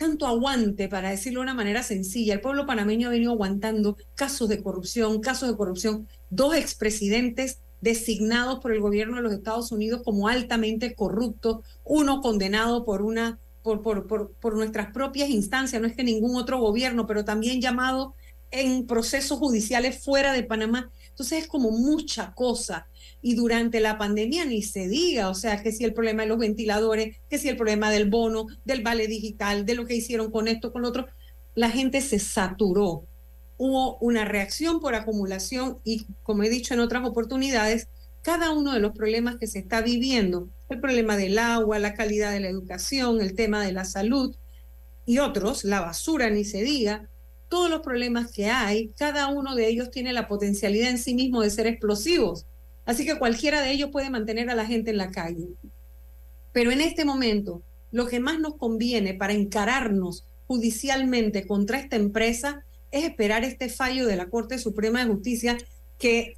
tanto 0.00 0.26
aguante, 0.26 0.88
para 0.88 1.10
decirlo 1.10 1.40
de 1.40 1.44
una 1.44 1.52
manera 1.52 1.82
sencilla. 1.82 2.32
El 2.32 2.40
pueblo 2.40 2.64
panameño 2.64 3.08
ha 3.08 3.10
venido 3.10 3.32
aguantando 3.32 3.98
casos 4.14 4.48
de 4.48 4.62
corrupción, 4.62 5.20
casos 5.20 5.50
de 5.50 5.56
corrupción, 5.58 6.08
dos 6.30 6.54
expresidentes 6.56 7.58
designados 7.82 8.60
por 8.60 8.72
el 8.72 8.80
gobierno 8.80 9.16
de 9.16 9.22
los 9.22 9.34
Estados 9.34 9.72
Unidos 9.72 10.00
como 10.02 10.26
altamente 10.26 10.94
corruptos, 10.94 11.58
uno 11.84 12.22
condenado 12.22 12.86
por 12.86 13.02
una 13.02 13.38
por, 13.62 13.82
por, 13.82 14.06
por, 14.06 14.32
por 14.32 14.54
nuestras 14.56 14.90
propias 14.90 15.28
instancias, 15.28 15.82
no 15.82 15.86
es 15.86 15.94
que 15.94 16.02
ningún 16.02 16.34
otro 16.36 16.58
gobierno, 16.58 17.06
pero 17.06 17.26
también 17.26 17.60
llamado 17.60 18.14
en 18.50 18.86
procesos 18.86 19.38
judiciales 19.38 20.02
fuera 20.02 20.32
de 20.32 20.44
Panamá. 20.44 20.90
Entonces 21.10 21.42
es 21.42 21.46
como 21.46 21.70
mucha 21.70 22.32
cosa. 22.34 22.88
Y 23.20 23.34
durante 23.34 23.80
la 23.80 23.98
pandemia 23.98 24.44
ni 24.44 24.62
se 24.62 24.88
diga, 24.88 25.28
o 25.28 25.34
sea, 25.34 25.62
que 25.62 25.72
si 25.72 25.84
el 25.84 25.92
problema 25.92 26.22
de 26.22 26.28
los 26.28 26.38
ventiladores, 26.38 27.18
que 27.28 27.38
si 27.38 27.48
el 27.48 27.56
problema 27.56 27.90
del 27.90 28.08
bono, 28.08 28.46
del 28.64 28.82
vale 28.82 29.06
digital, 29.06 29.66
de 29.66 29.74
lo 29.74 29.86
que 29.86 29.96
hicieron 29.96 30.30
con 30.30 30.48
esto, 30.48 30.72
con 30.72 30.82
lo 30.82 30.88
otro, 30.88 31.06
la 31.54 31.70
gente 31.70 32.00
se 32.00 32.18
saturó. 32.18 33.06
Hubo 33.58 33.98
una 33.98 34.24
reacción 34.24 34.80
por 34.80 34.94
acumulación 34.94 35.78
y, 35.84 36.06
como 36.22 36.42
he 36.42 36.48
dicho 36.48 36.72
en 36.72 36.80
otras 36.80 37.06
oportunidades, 37.06 37.88
cada 38.22 38.52
uno 38.52 38.72
de 38.72 38.80
los 38.80 38.92
problemas 38.92 39.36
que 39.36 39.46
se 39.46 39.58
está 39.58 39.82
viviendo, 39.82 40.48
el 40.68 40.80
problema 40.80 41.16
del 41.16 41.38
agua, 41.38 41.78
la 41.78 41.94
calidad 41.94 42.32
de 42.32 42.40
la 42.40 42.48
educación, 42.48 43.20
el 43.20 43.34
tema 43.34 43.64
de 43.64 43.72
la 43.72 43.84
salud 43.84 44.36
y 45.06 45.18
otros, 45.18 45.64
la 45.64 45.80
basura 45.80 46.30
ni 46.30 46.44
se 46.44 46.62
diga, 46.62 47.08
todos 47.50 47.68
los 47.68 47.80
problemas 47.80 48.30
que 48.30 48.46
hay, 48.46 48.92
cada 48.96 49.26
uno 49.26 49.56
de 49.56 49.66
ellos 49.68 49.90
tiene 49.90 50.12
la 50.12 50.28
potencialidad 50.28 50.88
en 50.88 50.98
sí 50.98 51.14
mismo 51.14 51.42
de 51.42 51.50
ser 51.50 51.66
explosivos. 51.66 52.46
Así 52.86 53.04
que 53.04 53.18
cualquiera 53.18 53.60
de 53.60 53.72
ellos 53.72 53.90
puede 53.90 54.08
mantener 54.08 54.48
a 54.50 54.54
la 54.54 54.66
gente 54.66 54.92
en 54.92 54.98
la 54.98 55.10
calle. 55.10 55.48
Pero 56.52 56.70
en 56.70 56.80
este 56.80 57.04
momento, 57.04 57.60
lo 57.90 58.06
que 58.06 58.20
más 58.20 58.38
nos 58.38 58.54
conviene 58.54 59.14
para 59.14 59.32
encararnos 59.32 60.24
judicialmente 60.46 61.44
contra 61.44 61.80
esta 61.80 61.96
empresa 61.96 62.64
es 62.92 63.04
esperar 63.04 63.42
este 63.42 63.68
fallo 63.68 64.06
de 64.06 64.16
la 64.16 64.30
Corte 64.30 64.56
Suprema 64.58 65.04
de 65.04 65.10
Justicia 65.10 65.58
que 65.98 66.36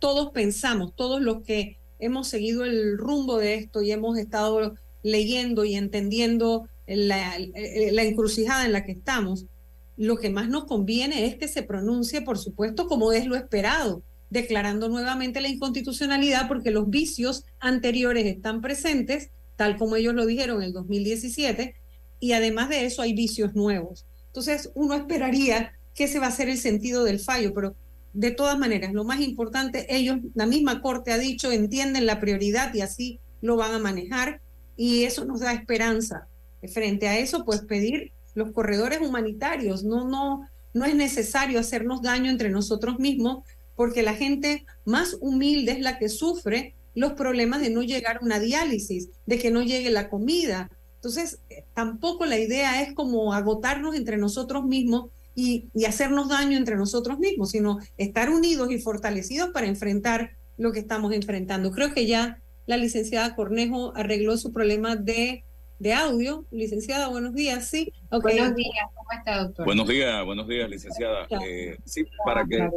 todos 0.00 0.32
pensamos, 0.32 0.96
todos 0.96 1.22
los 1.22 1.42
que 1.42 1.76
hemos 2.00 2.26
seguido 2.26 2.64
el 2.64 2.98
rumbo 2.98 3.38
de 3.38 3.54
esto 3.54 3.82
y 3.82 3.92
hemos 3.92 4.18
estado 4.18 4.74
leyendo 5.04 5.64
y 5.64 5.76
entendiendo 5.76 6.68
la, 6.88 7.38
la 7.38 8.02
encrucijada 8.02 8.64
en 8.64 8.72
la 8.72 8.84
que 8.84 8.92
estamos, 8.92 9.46
lo 9.96 10.16
que 10.16 10.30
más 10.30 10.48
nos 10.48 10.64
conviene 10.64 11.26
es 11.26 11.36
que 11.36 11.48
se 11.48 11.62
pronuncie, 11.62 12.22
por 12.22 12.38
supuesto, 12.38 12.86
como 12.86 13.12
es 13.12 13.26
lo 13.26 13.36
esperado, 13.36 14.02
declarando 14.30 14.88
nuevamente 14.88 15.40
la 15.40 15.48
inconstitucionalidad 15.48 16.48
porque 16.48 16.70
los 16.70 16.88
vicios 16.88 17.44
anteriores 17.60 18.26
están 18.26 18.62
presentes, 18.62 19.30
tal 19.56 19.76
como 19.76 19.96
ellos 19.96 20.14
lo 20.14 20.24
dijeron 20.26 20.58
en 20.58 20.68
el 20.68 20.72
2017, 20.72 21.74
y 22.20 22.32
además 22.32 22.68
de 22.68 22.86
eso 22.86 23.02
hay 23.02 23.12
vicios 23.12 23.54
nuevos. 23.54 24.06
Entonces, 24.28 24.70
uno 24.74 24.94
esperaría 24.94 25.72
que 25.94 26.04
ese 26.04 26.18
va 26.18 26.28
a 26.28 26.32
ser 26.32 26.48
el 26.48 26.56
sentido 26.56 27.04
del 27.04 27.20
fallo, 27.20 27.52
pero 27.52 27.74
de 28.14 28.30
todas 28.30 28.58
maneras, 28.58 28.92
lo 28.92 29.04
más 29.04 29.20
importante, 29.20 29.86
ellos, 29.94 30.18
la 30.34 30.46
misma 30.46 30.80
Corte 30.80 31.12
ha 31.12 31.18
dicho, 31.18 31.52
entienden 31.52 32.06
la 32.06 32.20
prioridad 32.20 32.72
y 32.74 32.80
así 32.80 33.20
lo 33.40 33.56
van 33.56 33.74
a 33.74 33.78
manejar 33.78 34.40
y 34.76 35.04
eso 35.04 35.24
nos 35.24 35.40
da 35.40 35.52
esperanza. 35.52 36.28
Frente 36.72 37.08
a 37.08 37.18
eso, 37.18 37.44
pues 37.44 37.62
pedir 37.62 38.12
los 38.34 38.52
corredores 38.52 39.00
humanitarios, 39.00 39.84
no, 39.84 40.08
no, 40.08 40.48
no 40.74 40.84
es 40.84 40.94
necesario 40.94 41.60
hacernos 41.60 42.02
daño 42.02 42.30
entre 42.30 42.50
nosotros 42.50 42.98
mismos 42.98 43.44
porque 43.74 44.02
la 44.02 44.14
gente 44.14 44.64
más 44.84 45.16
humilde 45.20 45.72
es 45.72 45.80
la 45.80 45.98
que 45.98 46.08
sufre 46.08 46.74
los 46.94 47.12
problemas 47.14 47.60
de 47.60 47.70
no 47.70 47.82
llegar 47.82 48.18
a 48.18 48.24
una 48.24 48.38
diálisis, 48.38 49.08
de 49.26 49.38
que 49.38 49.50
no 49.50 49.62
llegue 49.62 49.90
la 49.90 50.08
comida. 50.08 50.70
Entonces, 50.96 51.40
eh, 51.48 51.64
tampoco 51.74 52.26
la 52.26 52.38
idea 52.38 52.82
es 52.82 52.94
como 52.94 53.32
agotarnos 53.32 53.96
entre 53.96 54.18
nosotros 54.18 54.64
mismos 54.64 55.10
y, 55.34 55.68
y, 55.72 55.86
hacernos 55.86 56.28
daño 56.28 56.58
entre 56.58 56.76
nosotros 56.76 57.18
mismos, 57.18 57.50
sino 57.50 57.78
estar 57.96 58.28
unidos 58.28 58.70
y 58.70 58.78
fortalecidos 58.78 59.50
para 59.50 59.66
enfrentar 59.66 60.32
lo 60.58 60.72
que 60.72 60.80
estamos 60.80 61.12
enfrentando. 61.14 61.72
Creo 61.72 61.94
que 61.94 62.06
ya 62.06 62.42
la 62.66 62.76
licenciada 62.76 63.34
Cornejo 63.34 63.96
arregló 63.96 64.36
su 64.36 64.52
problema 64.52 64.96
de, 64.96 65.44
de 65.82 65.92
audio. 65.92 66.44
Licenciada, 66.52 67.08
buenos 67.08 67.34
días. 67.34 67.66
Sí, 67.66 67.92
okay. 68.08 68.38
Buenos 68.38 68.54
días, 68.54 68.86
¿cómo 68.94 69.10
está, 69.18 69.42
doctor? 69.42 69.66
Buenos 69.66 69.88
días, 69.88 70.24
buenos 70.24 70.46
días, 70.46 70.70
licenciada. 70.70 71.26
Eh, 71.44 71.76
sí, 71.84 72.04
para 72.24 72.46
que, 72.46 72.70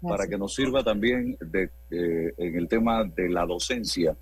para 0.00 0.28
que 0.28 0.38
nos 0.38 0.54
sirva 0.54 0.84
también 0.84 1.36
de, 1.40 1.70
eh, 1.90 2.32
en 2.38 2.54
el 2.56 2.68
tema 2.68 3.02
de 3.02 3.28
la 3.30 3.44
docencia. 3.44 4.16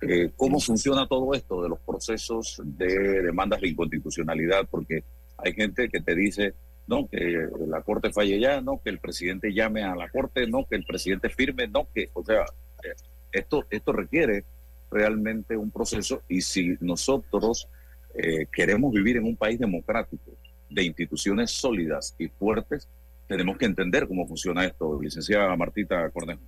Eh, 0.00 0.30
¿Cómo 0.34 0.60
funciona 0.60 1.06
todo 1.06 1.34
esto 1.34 1.62
de 1.62 1.68
los 1.68 1.78
procesos 1.80 2.58
de 2.64 3.22
demandas 3.22 3.60
de 3.60 3.68
inconstitucionalidad? 3.68 4.66
Porque 4.70 5.04
hay 5.36 5.52
gente 5.52 5.90
que 5.90 6.00
te 6.00 6.14
dice, 6.14 6.54
no, 6.86 7.06
que 7.06 7.48
la 7.68 7.82
Corte 7.82 8.10
falle 8.14 8.40
ya, 8.40 8.62
no, 8.62 8.80
que 8.82 8.88
el 8.88 8.98
presidente 8.98 9.52
llame 9.52 9.84
a 9.84 9.94
la 9.94 10.08
Corte, 10.08 10.46
no, 10.46 10.64
que 10.64 10.76
el 10.76 10.86
presidente 10.86 11.28
firme, 11.28 11.68
no, 11.68 11.86
que, 11.94 12.08
o 12.14 12.24
sea, 12.24 12.46
eh, 12.82 12.94
esto, 13.30 13.66
esto 13.68 13.92
requiere 13.92 14.44
realmente 14.92 15.56
un 15.56 15.70
proceso 15.70 16.22
y 16.28 16.42
si 16.42 16.76
nosotros 16.80 17.68
eh, 18.14 18.46
queremos 18.52 18.92
vivir 18.92 19.16
en 19.16 19.24
un 19.24 19.36
país 19.36 19.58
democrático, 19.58 20.32
de 20.68 20.84
instituciones 20.84 21.50
sólidas 21.50 22.14
y 22.18 22.28
fuertes, 22.28 22.88
tenemos 23.26 23.56
que 23.58 23.66
entender 23.66 24.08
cómo 24.08 24.26
funciona 24.26 24.64
esto, 24.64 25.00
licenciada 25.00 25.54
Martita 25.56 26.08
Cornejo. 26.10 26.40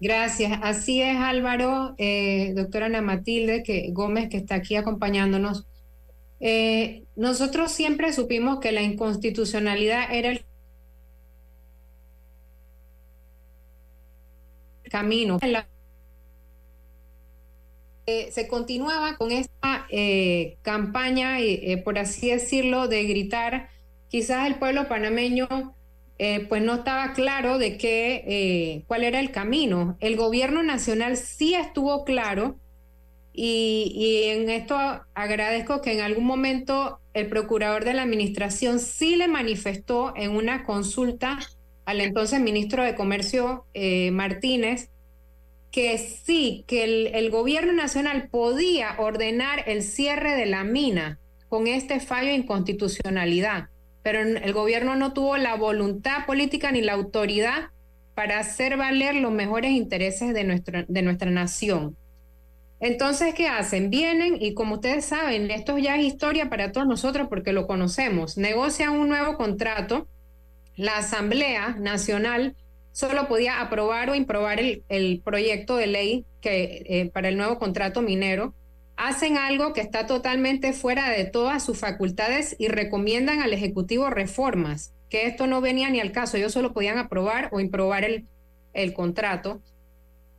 Gracias. 0.00 0.58
Así 0.62 1.02
es, 1.02 1.16
Álvaro, 1.16 1.94
eh, 1.98 2.52
doctora 2.54 2.86
Ana 2.86 3.02
Matilde 3.02 3.62
que, 3.62 3.90
Gómez, 3.92 4.28
que 4.28 4.36
está 4.36 4.56
aquí 4.56 4.76
acompañándonos. 4.76 5.66
Eh, 6.40 7.04
nosotros 7.16 7.72
siempre 7.72 8.12
supimos 8.12 8.60
que 8.60 8.70
la 8.70 8.82
inconstitucionalidad 8.82 10.14
era 10.14 10.30
el 10.30 10.44
camino. 14.88 15.38
Eh, 18.10 18.30
se 18.32 18.48
continuaba 18.48 19.18
con 19.18 19.32
esta 19.32 19.86
eh, 19.90 20.56
campaña, 20.62 21.40
eh, 21.40 21.76
por 21.84 21.98
así 21.98 22.30
decirlo, 22.30 22.88
de 22.88 23.04
gritar, 23.04 23.68
quizás 24.08 24.46
el 24.46 24.54
pueblo 24.54 24.88
panameño 24.88 25.46
pues 26.48 26.62
no 26.62 26.74
estaba 26.74 27.12
claro 27.12 27.58
de 27.58 27.76
qué, 27.76 28.82
cuál 28.88 29.04
era 29.04 29.20
el 29.20 29.30
camino. 29.30 29.96
El 30.00 30.16
gobierno 30.16 30.64
nacional 30.64 31.16
sí 31.18 31.54
estuvo 31.54 32.04
claro 32.04 32.56
y, 33.32 34.22
en 34.24 34.50
esto 34.50 34.76
agradezco 35.14 35.80
que 35.80 35.92
en 35.92 36.00
algún 36.00 36.24
momento 36.24 36.98
el 37.12 37.28
procurador 37.28 37.84
de 37.84 37.92
la 37.92 38.02
administración 38.02 38.80
sí 38.80 39.14
le 39.14 39.28
manifestó 39.28 40.12
en 40.16 40.32
una 40.32 40.64
consulta 40.64 41.38
al 41.84 42.00
entonces 42.00 42.40
ministro 42.40 42.82
de 42.82 42.96
Comercio 42.96 43.66
Martínez 44.10 44.90
que 45.70 45.98
sí, 45.98 46.64
que 46.66 46.84
el, 46.84 47.06
el, 47.08 47.30
gobierno 47.30 47.72
nacional 47.72 48.28
podía 48.30 48.94
ordenar 48.98 49.64
el 49.66 49.82
cierre 49.82 50.34
de 50.34 50.46
la 50.46 50.64
mina 50.64 51.18
con 51.48 51.66
este 51.66 52.00
fallo 52.00 52.28
de 52.28 52.34
inconstitucionalidad, 52.34 53.68
pero 54.02 54.20
el 54.20 54.52
gobierno 54.52 54.96
no 54.96 55.12
tuvo 55.12 55.36
la 55.36 55.56
voluntad 55.56 56.26
política 56.26 56.72
ni 56.72 56.80
la 56.80 56.94
autoridad 56.94 57.70
para 58.14 58.40
hacer 58.40 58.76
valer 58.76 59.14
los 59.14 59.30
mejores 59.30 59.70
intereses 59.70 60.34
de, 60.34 60.44
nuestro, 60.44 60.84
de 60.88 61.02
nuestra 61.02 61.30
nación. 61.30 61.96
Entonces, 62.80 63.34
¿qué 63.34 63.48
hacen? 63.48 63.90
Vienen 63.90 64.38
y 64.40 64.54
como 64.54 64.74
ustedes 64.76 65.04
saben, 65.04 65.50
esto 65.50 65.78
ya 65.78 65.96
es 65.96 66.04
historia 66.04 66.48
para 66.48 66.72
todos 66.72 66.86
nosotros 66.86 67.28
porque 67.28 67.52
lo 67.52 67.66
conocemos. 67.66 68.36
Negocian 68.36 68.98
un 68.98 69.08
nuevo 69.08 69.36
contrato. 69.36 70.08
La 70.76 70.98
Asamblea 70.98 71.76
Nacional 71.78 72.56
solo 72.98 73.28
podía 73.28 73.60
aprobar 73.60 74.10
o 74.10 74.16
improbar 74.16 74.58
el, 74.58 75.22
proyecto 75.22 75.76
de 75.76 75.86
ley 75.86 76.24
que, 76.40 76.82
eh, 76.84 77.10
para 77.12 77.28
el 77.28 77.36
nuevo 77.36 77.56
contrato 77.60 78.02
minero. 78.02 78.54
Hacen 78.96 79.36
algo 79.36 79.72
que 79.72 79.80
está 79.80 80.08
totalmente 80.08 80.72
fuera 80.72 81.08
de 81.08 81.24
todas 81.24 81.64
sus 81.64 81.78
facultades 81.78 82.56
y 82.58 82.66
recomiendan 82.66 83.40
al 83.40 83.52
Ejecutivo 83.52 84.10
reformas, 84.10 84.92
que 85.10 85.28
esto 85.28 85.46
no 85.46 85.60
venía 85.60 85.88
ni 85.90 86.00
al 86.00 86.10
caso. 86.10 86.36
Ellos 86.36 86.52
solo 86.52 86.72
podían 86.72 86.98
aprobar 86.98 87.50
o 87.52 87.60
improbar 87.60 88.02
el, 88.02 88.26
el 88.72 88.92
contrato 88.94 89.62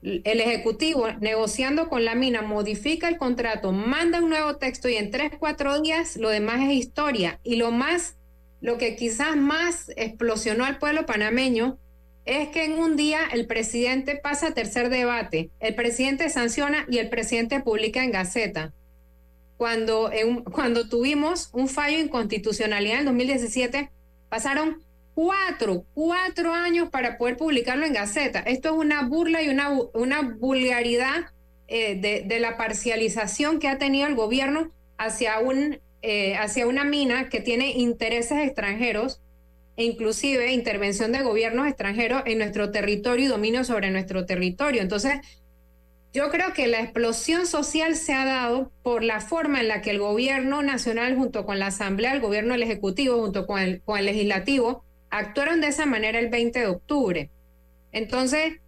el 0.02 0.41
Ejecutivo, 0.41 1.08
negociando 1.22 1.88
con 1.88 2.04
la 2.04 2.15
mina, 2.15 2.41
modifica 2.41 3.08
el 3.08 3.17
contrato, 3.17 3.72
manda 3.72 4.19
un 4.19 4.30
nuevo 4.30 4.56
texto 4.58 4.88
y 4.88 4.95
en 4.95 5.12
tres, 5.12 5.32
cuatro 5.39 5.82
días 5.82 6.17
lo 6.17 6.28
demás 6.28 6.62
es 6.62 6.72
historia. 6.72 7.39
Y 7.43 7.56
lo 7.56 7.72
más, 7.72 8.17
lo 8.60 8.78
que 8.78 8.98
quizás 8.98 9.38
más 9.38 9.91
explosionó 9.95 10.65
al 10.65 10.78
pueblo 10.78 11.06
panameño 11.06 11.78
es 12.25 12.49
que 12.49 12.65
en 12.65 12.73
un 12.73 12.95
día 12.95 13.21
el 13.32 13.47
presidente 13.47 14.15
pasa 14.15 14.47
a 14.47 14.53
tercer 14.53 14.89
debate, 14.89 15.49
el 15.60 15.75
presidente 15.75 16.29
sanciona 16.29 16.86
y 16.89 16.99
el 16.99 17.10
presidente 17.10 17.60
publica 17.62 18.03
en 18.03 18.12
Gaceta. 18.12 18.73
Cuando, 19.58 20.10
cuando 20.51 20.88
tuvimos 20.88 21.49
un 21.51 21.67
fallo 21.67 21.97
de 21.97 22.03
inconstitucionalidad 22.03 22.99
en 22.99 23.05
2017, 23.05 23.89
pasaron 24.29 24.84
cuatro, 25.15 25.84
cuatro 25.93 26.53
años 26.53 26.89
para 26.89 27.17
poder 27.17 27.36
publicarlo 27.36 27.86
en 27.86 27.93
Gaceta. 27.93 28.39
Esto 28.39 28.69
es 28.69 28.75
una 28.75 29.03
burla 29.03 29.41
y 29.41 29.49
una, 29.49 29.71
una 29.93 30.21
vulgaridad 30.21 31.25
eh, 31.67 31.99
de, 31.99 32.23
de, 32.25 32.39
la 32.39 32.55
parcialización 32.55 33.60
que 33.60 33.67
ha 33.67 33.77
tenido 33.77 34.08
el 34.08 34.15
gobierno 34.15 34.71
hacia, 34.97 35.39
un, 35.39 35.79
eh, 36.01 36.36
hacia 36.38 36.67
una 36.67 36.84
mina 36.84 37.29
que 37.29 37.41
tiene 37.41 37.71
intereses 37.71 38.39
extranjeros 38.39 39.19
e 39.79 39.85
inclusive 39.85 40.51
intervención 40.51 41.13
de 41.13 41.23
gobiernos 41.23 41.65
extranjeros 41.65 42.23
en 42.25 42.39
nuestro 42.39 42.69
territorio 42.69 43.25
y 43.25 43.29
dominio 43.29 43.63
sobre 43.63 43.89
nuestro 43.91 44.25
territorio. 44.25 44.81
Entonces, 44.81 45.21
yo 46.11 46.29
creo 46.29 46.51
que 46.51 46.67
la 46.67 46.81
explosión 46.81 47.47
social 47.47 47.95
se 47.95 48.13
ha 48.13 48.25
dado 48.25 48.73
por 48.83 49.05
la 49.05 49.21
forma 49.21 49.61
en 49.61 49.69
la 49.69 49.81
que 49.81 49.91
el 49.91 49.99
gobierno 49.99 50.61
nacional 50.63 51.15
junto 51.15 51.45
con 51.45 51.59
la 51.59 51.67
Asamblea, 51.67 52.11
el 52.11 52.19
gobierno 52.19 52.51
del 52.51 52.63
Ejecutivo 52.63 53.21
junto 53.21 53.47
con 53.47 53.61
el, 53.61 53.81
con 53.83 53.97
el 53.97 54.07
Legislativo, 54.07 54.83
actuaron 55.11 55.61
de 55.61 55.67
esa 55.67 55.85
manera 55.85 56.19
el 56.19 56.27
20 56.27 56.59
de 56.59 56.67
octubre. 56.67 57.29
Entonces, 57.93 58.59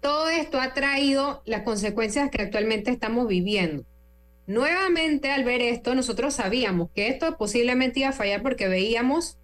todo 0.00 0.30
esto 0.30 0.58
ha 0.58 0.72
traído 0.72 1.42
las 1.44 1.64
consecuencias 1.64 2.30
que 2.30 2.40
actualmente 2.40 2.90
estamos 2.90 3.28
viviendo. 3.28 3.84
Nuevamente, 4.46 5.30
al 5.30 5.44
ver 5.44 5.60
esto, 5.60 5.94
nosotros 5.94 6.32
sabíamos 6.32 6.88
que 6.94 7.08
esto 7.08 7.36
posiblemente 7.36 8.00
iba 8.00 8.08
a 8.08 8.12
fallar 8.12 8.40
porque 8.40 8.68
veíamos 8.68 9.36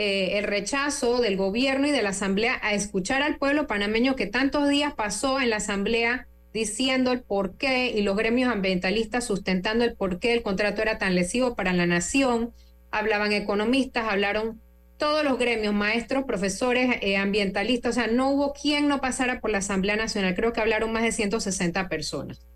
eh, 0.00 0.38
el 0.38 0.44
rechazo 0.44 1.20
del 1.20 1.36
gobierno 1.36 1.88
y 1.88 1.90
de 1.90 2.02
la 2.02 2.10
Asamblea 2.10 2.60
a 2.62 2.72
escuchar 2.72 3.20
al 3.20 3.36
pueblo 3.36 3.66
panameño 3.66 4.14
que 4.14 4.28
tantos 4.28 4.68
días 4.68 4.94
pasó 4.94 5.40
en 5.40 5.50
la 5.50 5.56
Asamblea 5.56 6.28
diciendo 6.54 7.10
el 7.10 7.22
por 7.22 7.56
qué 7.56 7.90
y 7.90 8.02
los 8.02 8.16
gremios 8.16 8.48
ambientalistas 8.48 9.26
sustentando 9.26 9.84
el 9.84 9.96
por 9.96 10.20
qué 10.20 10.34
el 10.34 10.44
contrato 10.44 10.82
era 10.82 10.98
tan 10.98 11.16
lesivo 11.16 11.56
para 11.56 11.72
la 11.72 11.84
nación. 11.84 12.52
Hablaban 12.92 13.32
economistas, 13.32 14.06
hablaron 14.08 14.60
todos 14.98 15.24
los 15.24 15.36
gremios, 15.36 15.74
maestros, 15.74 16.22
profesores, 16.28 16.98
eh, 17.00 17.16
ambientalistas, 17.16 17.96
o 17.96 18.00
sea, 18.00 18.06
no 18.06 18.30
hubo 18.30 18.52
quien 18.52 18.86
no 18.86 19.00
pasara 19.00 19.40
por 19.40 19.50
la 19.50 19.58
Asamblea 19.58 19.96
Nacional, 19.96 20.36
creo 20.36 20.52
que 20.52 20.60
hablaron 20.60 20.92
más 20.92 21.02
de 21.02 21.10
160 21.10 21.88
personas. 21.88 22.46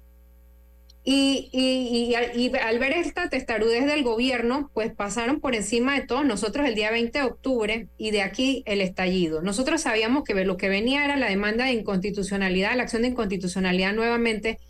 Y, 1.04 2.14
al 2.14 2.78
ver 2.78 2.92
esta 2.92 3.28
testarudez 3.28 3.86
del 3.86 4.04
gobierno, 4.04 4.70
pues 4.72 4.94
pasaron 4.94 5.40
por 5.40 5.56
encima 5.56 5.98
de 5.98 6.06
todos 6.06 6.24
nosotros 6.24 6.66
el 6.66 6.76
día 6.76 6.92
20 6.92 7.18
de 7.18 7.24
octubre 7.24 7.88
y 7.98 8.12
de 8.12 8.22
aquí 8.22 8.62
el 8.66 8.80
estallido. 8.80 9.42
Nosotros 9.42 9.80
sabíamos 9.80 10.22
que 10.22 10.34
lo 10.44 10.56
que 10.56 10.68
venía 10.68 11.04
era 11.04 11.16
la 11.16 11.28
demanda 11.28 11.64
de 11.64 11.72
inconstitucionalidad, 11.72 12.76
la 12.76 12.84
acción 12.84 13.02
de 13.02 13.08
inconstitucionalidad 13.08 13.92
nuevamente, 13.94 14.60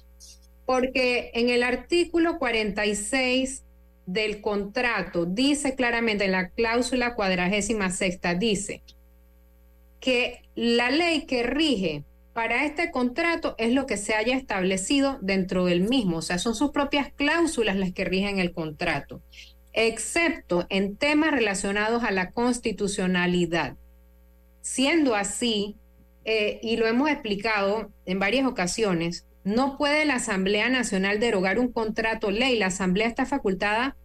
porque 0.64 1.30
en 1.34 1.50
el 1.50 1.62
artículo 1.62 2.38
46 2.38 3.64
del 4.06 4.40
contrato 4.40 5.26
dice 5.26 5.74
claramente 5.74 6.24
en 6.24 6.32
la 6.32 6.48
cláusula 6.48 7.14
cuadragésima 7.14 7.90
sexta, 7.90 8.34
dice 8.34 8.82
que 10.00 10.42
la 10.54 10.90
ley 10.90 11.26
que 11.26 11.42
rige 11.42 12.04
para 12.32 12.64
este 12.64 12.90
contrato 12.90 13.54
es 13.58 13.72
lo 13.72 13.86
que 13.86 13.96
se 13.96 14.14
haya 14.14 14.36
establecido 14.36 15.18
dentro 15.20 15.66
del 15.66 15.82
mismo, 15.82 16.18
o 16.18 16.22
sea, 16.22 16.38
son 16.38 16.54
sus 16.54 16.70
propias 16.70 17.12
cláusulas 17.12 17.76
las 17.76 17.92
que 17.92 18.04
rigen 18.04 18.38
el 18.38 18.52
contrato, 18.52 19.22
excepto 19.72 20.66
en 20.70 20.96
temas 20.96 21.32
relacionados 21.32 22.04
a 22.04 22.10
la 22.10 22.30
constitucionalidad. 22.30 23.76
Siendo 24.62 25.14
así, 25.14 25.76
eh, 26.24 26.60
y 26.62 26.76
lo 26.76 26.86
hemos 26.86 27.10
explicado 27.10 27.90
en 28.06 28.18
varias 28.18 28.46
ocasiones, 28.46 29.26
no 29.44 29.76
puede 29.76 30.04
la 30.04 30.14
Asamblea 30.14 30.68
Nacional 30.68 31.18
derogar 31.18 31.58
un 31.58 31.72
contrato 31.72 32.30
ley. 32.30 32.58
La 32.58 32.66
Asamblea 32.66 33.08
está 33.08 33.26
facultada 33.26 33.96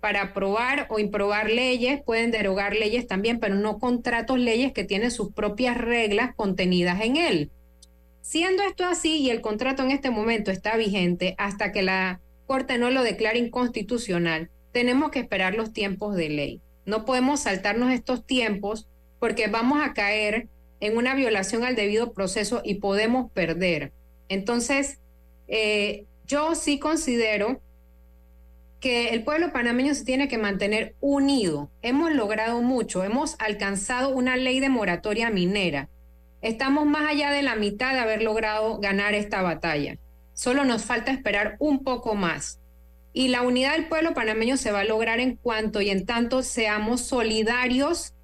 para 0.00 0.22
aprobar 0.22 0.86
o 0.88 0.98
improbar 0.98 1.50
leyes, 1.50 2.02
pueden 2.02 2.30
derogar 2.30 2.74
leyes 2.74 3.06
también, 3.06 3.38
pero 3.38 3.56
no 3.56 3.78
contratos 3.78 4.38
leyes 4.38 4.72
que 4.72 4.84
tienen 4.84 5.10
sus 5.10 5.32
propias 5.32 5.76
reglas 5.76 6.34
contenidas 6.34 7.02
en 7.02 7.16
él. 7.16 7.50
Siendo 8.26 8.64
esto 8.64 8.84
así 8.84 9.18
y 9.18 9.30
el 9.30 9.40
contrato 9.40 9.84
en 9.84 9.92
este 9.92 10.10
momento 10.10 10.50
está 10.50 10.76
vigente 10.76 11.36
hasta 11.38 11.70
que 11.70 11.82
la 11.82 12.20
Corte 12.48 12.76
no 12.76 12.90
lo 12.90 13.04
declare 13.04 13.38
inconstitucional, 13.38 14.50
tenemos 14.72 15.12
que 15.12 15.20
esperar 15.20 15.54
los 15.54 15.72
tiempos 15.72 16.16
de 16.16 16.28
ley. 16.28 16.60
No 16.86 17.04
podemos 17.04 17.42
saltarnos 17.42 17.92
estos 17.92 18.26
tiempos 18.26 18.88
porque 19.20 19.46
vamos 19.46 19.80
a 19.80 19.94
caer 19.94 20.48
en 20.80 20.96
una 20.96 21.14
violación 21.14 21.62
al 21.62 21.76
debido 21.76 22.12
proceso 22.14 22.62
y 22.64 22.80
podemos 22.80 23.30
perder. 23.30 23.92
Entonces, 24.28 24.98
eh, 25.46 26.04
yo 26.26 26.56
sí 26.56 26.80
considero 26.80 27.60
que 28.80 29.10
el 29.10 29.22
pueblo 29.22 29.52
panameño 29.52 29.94
se 29.94 30.04
tiene 30.04 30.26
que 30.26 30.36
mantener 30.36 30.96
unido. 31.00 31.70
Hemos 31.80 32.12
logrado 32.12 32.60
mucho, 32.60 33.04
hemos 33.04 33.36
alcanzado 33.38 34.08
una 34.08 34.36
ley 34.36 34.58
de 34.58 34.68
moratoria 34.68 35.30
minera. 35.30 35.88
Estamos 36.46 36.86
más 36.86 37.10
allá 37.10 37.32
de 37.32 37.42
la 37.42 37.56
mitad 37.56 37.92
de 37.92 37.98
haber 37.98 38.22
logrado 38.22 38.78
ganar 38.78 39.14
esta 39.14 39.42
batalla. 39.42 39.98
Solo 40.32 40.64
nos 40.64 40.84
falta 40.84 41.10
esperar 41.10 41.56
un 41.58 41.82
poco 41.82 42.14
más. 42.14 42.60
Y 43.12 43.28
la 43.28 43.42
unidad 43.42 43.72
del 43.72 43.88
pueblo 43.88 44.14
panameño 44.14 44.56
se 44.56 44.70
va 44.70 44.82
a 44.82 44.84
lograr 44.84 45.18
en 45.18 45.34
cuanto 45.34 45.80
y 45.80 45.90
en 45.90 46.06
tanto 46.06 46.44
seamos 46.44 47.00
solidarios 47.00 48.14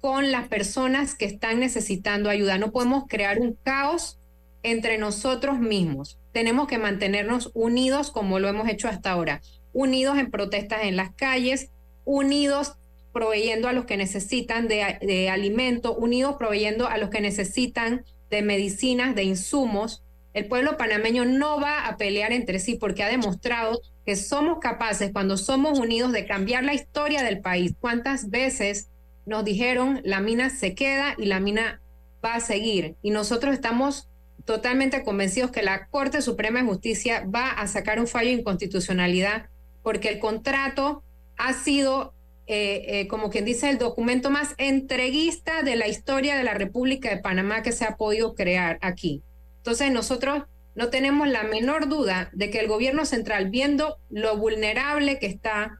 con 0.00 0.32
las 0.32 0.48
personas 0.48 1.14
que 1.14 1.26
están 1.26 1.60
necesitando 1.60 2.30
ayuda. 2.30 2.58
No 2.58 2.72
podemos 2.72 3.04
crear 3.06 3.38
un 3.38 3.56
caos 3.62 4.18
entre 4.64 4.98
nosotros 4.98 5.60
mismos. 5.60 6.18
Tenemos 6.32 6.66
que 6.66 6.78
mantenernos 6.78 7.52
unidos 7.54 8.10
como 8.10 8.40
lo 8.40 8.48
hemos 8.48 8.68
hecho 8.68 8.88
hasta 8.88 9.12
ahora 9.12 9.40
unidos 9.72 10.18
en 10.18 10.32
protestas 10.32 10.80
en 10.82 10.96
las 10.96 11.14
calles, 11.14 11.70
unidos 12.04 12.74
proveyendo 13.18 13.66
a 13.66 13.72
los 13.72 13.84
que 13.84 13.96
necesitan 13.96 14.68
de, 14.68 14.96
de 15.02 15.28
alimento, 15.28 15.92
unidos 15.96 16.36
proveyendo 16.38 16.86
a 16.86 16.98
los 16.98 17.10
que 17.10 17.20
necesitan 17.20 18.04
de 18.30 18.42
medicinas, 18.42 19.16
de 19.16 19.24
insumos. 19.24 20.04
El 20.34 20.46
pueblo 20.46 20.76
panameño 20.76 21.24
no 21.24 21.60
va 21.60 21.88
a 21.88 21.96
pelear 21.96 22.32
entre 22.32 22.60
sí 22.60 22.76
porque 22.76 23.02
ha 23.02 23.08
demostrado 23.08 23.80
que 24.06 24.14
somos 24.14 24.60
capaces, 24.60 25.10
cuando 25.12 25.36
somos 25.36 25.80
unidos, 25.80 26.12
de 26.12 26.26
cambiar 26.26 26.62
la 26.62 26.74
historia 26.74 27.24
del 27.24 27.40
país. 27.40 27.74
¿Cuántas 27.80 28.30
veces 28.30 28.88
nos 29.26 29.44
dijeron 29.44 30.00
la 30.04 30.20
mina 30.20 30.48
se 30.48 30.76
queda 30.76 31.16
y 31.18 31.26
la 31.26 31.40
mina 31.40 31.80
va 32.24 32.36
a 32.36 32.40
seguir? 32.40 32.94
Y 33.02 33.10
nosotros 33.10 33.52
estamos 33.52 34.08
totalmente 34.44 35.02
convencidos 35.02 35.50
que 35.50 35.62
la 35.62 35.88
Corte 35.88 36.22
Suprema 36.22 36.60
de 36.60 36.68
Justicia 36.68 37.26
va 37.26 37.50
a 37.50 37.66
sacar 37.66 37.98
un 37.98 38.06
fallo 38.06 38.28
de 38.28 38.36
inconstitucionalidad 38.36 39.48
porque 39.82 40.08
el 40.08 40.20
contrato 40.20 41.02
ha 41.36 41.52
sido, 41.52 42.14
eh, 42.50 43.00
eh, 43.00 43.08
como 43.08 43.28
quien 43.28 43.44
dice, 43.44 43.68
el 43.68 43.76
documento 43.76 44.30
más 44.30 44.54
entreguista 44.56 45.62
de 45.62 45.76
la 45.76 45.86
historia 45.86 46.34
de 46.34 46.44
la 46.44 46.54
República 46.54 47.10
de 47.10 47.18
Panamá 47.18 47.62
que 47.62 47.72
se 47.72 47.84
ha 47.84 47.96
podido 47.96 48.34
crear 48.34 48.78
aquí. 48.80 49.22
Entonces 49.58 49.92
nosotros 49.92 50.44
no 50.74 50.88
tenemos 50.88 51.28
la 51.28 51.42
menor 51.42 51.88
duda 51.88 52.30
de 52.32 52.48
que 52.48 52.60
el 52.60 52.66
gobierno 52.66 53.04
central, 53.04 53.50
viendo 53.50 53.98
lo 54.08 54.38
vulnerable 54.38 55.18
que 55.18 55.26
está 55.26 55.78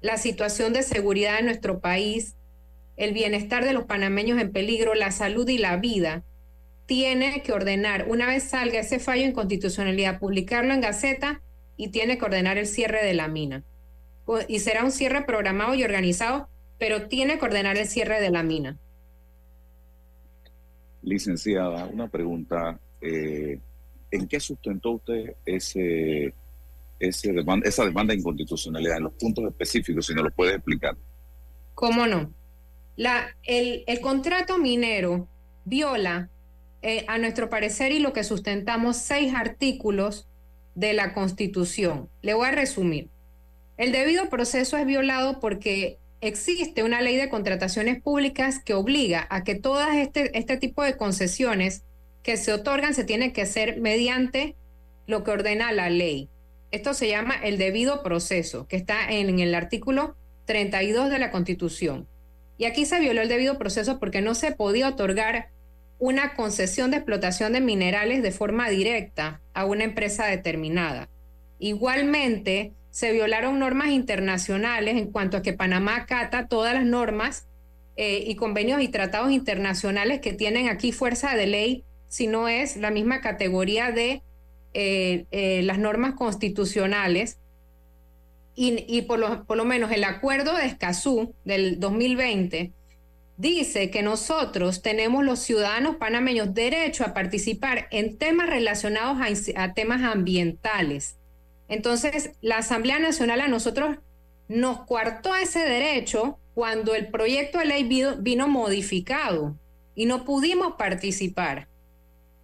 la 0.00 0.18
situación 0.18 0.72
de 0.72 0.82
seguridad 0.82 1.38
en 1.38 1.46
nuestro 1.46 1.78
país, 1.78 2.34
el 2.96 3.12
bienestar 3.12 3.64
de 3.64 3.72
los 3.72 3.84
panameños 3.84 4.40
en 4.40 4.50
peligro, 4.50 4.94
la 4.94 5.12
salud 5.12 5.48
y 5.48 5.58
la 5.58 5.76
vida, 5.76 6.24
tiene 6.86 7.42
que 7.42 7.52
ordenar, 7.52 8.08
una 8.08 8.26
vez 8.26 8.42
salga 8.42 8.80
ese 8.80 8.98
fallo 8.98 9.22
en 9.22 9.32
constitucionalidad, 9.32 10.18
publicarlo 10.18 10.74
en 10.74 10.80
Gaceta 10.80 11.42
y 11.76 11.88
tiene 11.88 12.18
que 12.18 12.24
ordenar 12.24 12.58
el 12.58 12.66
cierre 12.66 13.04
de 13.04 13.14
la 13.14 13.28
mina. 13.28 13.62
Y 14.48 14.60
será 14.60 14.84
un 14.84 14.92
cierre 14.92 15.24
programado 15.24 15.74
y 15.74 15.84
organizado, 15.84 16.48
pero 16.78 17.08
tiene 17.08 17.38
que 17.38 17.44
ordenar 17.44 17.76
el 17.76 17.86
cierre 17.86 18.20
de 18.20 18.30
la 18.30 18.42
mina. 18.42 18.78
Licenciada, 21.02 21.86
una 21.86 22.08
pregunta. 22.08 22.78
eh, 23.00 23.58
¿En 24.10 24.28
qué 24.28 24.38
sustentó 24.40 24.92
usted 24.92 25.34
ese, 25.46 26.34
ese 27.00 27.32
demanda, 27.32 27.66
esa 27.68 27.84
demanda 27.84 28.12
de 28.12 28.20
inconstitucionalidad? 28.20 28.98
En 28.98 29.04
los 29.04 29.14
puntos 29.14 29.44
específicos, 29.46 30.06
si 30.06 30.14
nos 30.14 30.24
lo 30.24 30.30
puede 30.30 30.54
explicar. 30.54 30.96
¿Cómo 31.74 32.06
no? 32.06 32.30
La, 32.96 33.34
el, 33.42 33.84
el 33.86 34.00
contrato 34.00 34.58
minero 34.58 35.28
viola, 35.64 36.28
eh, 36.82 37.04
a 37.08 37.16
nuestro 37.18 37.48
parecer 37.48 37.92
y 37.92 38.00
lo 38.00 38.12
que 38.12 38.22
sustentamos, 38.22 38.96
seis 38.96 39.32
artículos 39.34 40.28
de 40.74 40.92
la 40.92 41.14
Constitución. 41.14 42.08
Le 42.22 42.34
voy 42.34 42.48
a 42.48 42.52
resumir. 42.52 43.08
El 43.82 43.90
debido 43.90 44.28
proceso 44.28 44.76
es 44.76 44.86
violado 44.86 45.40
porque 45.40 45.98
existe 46.20 46.84
una 46.84 47.00
ley 47.00 47.16
de 47.16 47.28
contrataciones 47.28 48.00
públicas 48.00 48.60
que 48.64 48.74
obliga 48.74 49.26
a 49.28 49.42
que 49.42 49.56
todas 49.56 49.96
este, 49.96 50.38
este 50.38 50.56
tipo 50.56 50.84
de 50.84 50.96
concesiones 50.96 51.82
que 52.22 52.36
se 52.36 52.52
otorgan 52.52 52.94
se 52.94 53.02
tienen 53.02 53.32
que 53.32 53.42
hacer 53.42 53.80
mediante 53.80 54.54
lo 55.08 55.24
que 55.24 55.32
ordena 55.32 55.72
la 55.72 55.90
ley. 55.90 56.28
Esto 56.70 56.94
se 56.94 57.08
llama 57.08 57.34
el 57.34 57.58
debido 57.58 58.04
proceso, 58.04 58.68
que 58.68 58.76
está 58.76 59.10
en, 59.10 59.28
en 59.28 59.40
el 59.40 59.52
artículo 59.52 60.14
32 60.44 61.10
de 61.10 61.18
la 61.18 61.32
Constitución. 61.32 62.06
Y 62.58 62.66
aquí 62.66 62.86
se 62.86 63.00
violó 63.00 63.20
el 63.20 63.28
debido 63.28 63.58
proceso 63.58 63.98
porque 63.98 64.20
no 64.20 64.36
se 64.36 64.52
podía 64.52 64.90
otorgar 64.90 65.48
una 65.98 66.34
concesión 66.34 66.92
de 66.92 66.98
explotación 66.98 67.52
de 67.52 67.60
minerales 67.60 68.22
de 68.22 68.30
forma 68.30 68.70
directa 68.70 69.40
a 69.54 69.64
una 69.64 69.82
empresa 69.82 70.26
determinada. 70.26 71.08
Igualmente, 71.58 72.74
se 72.92 73.10
violaron 73.10 73.58
normas 73.58 73.88
internacionales 73.88 74.96
en 74.96 75.10
cuanto 75.10 75.38
a 75.38 75.42
que 75.42 75.54
Panamá 75.54 75.96
acata 75.96 76.46
todas 76.46 76.74
las 76.74 76.84
normas 76.84 77.46
eh, 77.96 78.22
y 78.26 78.36
convenios 78.36 78.80
y 78.82 78.88
tratados 78.88 79.32
internacionales 79.32 80.20
que 80.20 80.34
tienen 80.34 80.68
aquí 80.68 80.92
fuerza 80.92 81.34
de 81.34 81.46
ley, 81.46 81.84
si 82.08 82.26
no 82.26 82.48
es 82.48 82.76
la 82.76 82.90
misma 82.90 83.22
categoría 83.22 83.90
de 83.90 84.22
eh, 84.74 85.24
eh, 85.30 85.62
las 85.62 85.78
normas 85.78 86.14
constitucionales. 86.14 87.38
Y, 88.54 89.02
por, 89.02 89.18
lo, 89.18 89.64
menos 89.64 89.90
el 89.92 90.04
acuerdo 90.04 90.54
de 90.54 90.66
Escazú 90.66 91.34
del 91.46 91.80
2020 91.80 92.70
dice 93.38 93.90
que 93.90 94.02
nosotros 94.02 94.82
tenemos 94.82 95.24
los 95.24 95.38
ciudadanos 95.38 95.96
panameños 95.96 96.52
derecho 96.52 97.02
a 97.04 97.14
participar 97.14 97.88
en 97.90 98.18
temas 98.18 98.50
relacionados 98.50 99.16
a, 99.56 99.72
temas 99.72 100.02
ambientales. 100.02 101.16
Entonces, 101.68 102.32
la 102.40 102.58
Asamblea 102.58 102.98
Nacional 102.98 103.40
a 103.40 103.48
nosotros 103.48 103.96
nos 104.48 104.84
coartó 104.84 105.34
ese 105.34 105.60
derecho 105.60 106.38
cuando 106.54 106.94
el 106.94 107.08
proyecto 107.08 107.58
de 107.58 107.64
ley 107.64 107.84
vino, 108.18 108.48
modificado 108.48 109.56
y 109.94 110.06
no 110.06 110.24
pudimos 110.24 110.74
participar. 110.74 111.68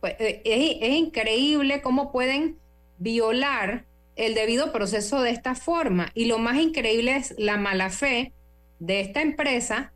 Pues, 0.00 0.14
es, 0.18 0.38
es 0.44 0.94
increíble 0.94 1.82
cómo 1.82 2.12
pueden 2.12 2.58
violar 2.98 3.84
el 4.16 4.34
debido 4.34 4.72
proceso 4.72 5.22
de 5.22 5.30
esta 5.30 5.54
forma. 5.54 6.10
Y 6.14 6.26
lo 6.26 6.38
más 6.38 6.58
increíble 6.58 7.16
es 7.16 7.34
la 7.38 7.56
mala 7.56 7.90
fe 7.90 8.32
de 8.78 9.00
esta 9.00 9.22
empresa 9.22 9.92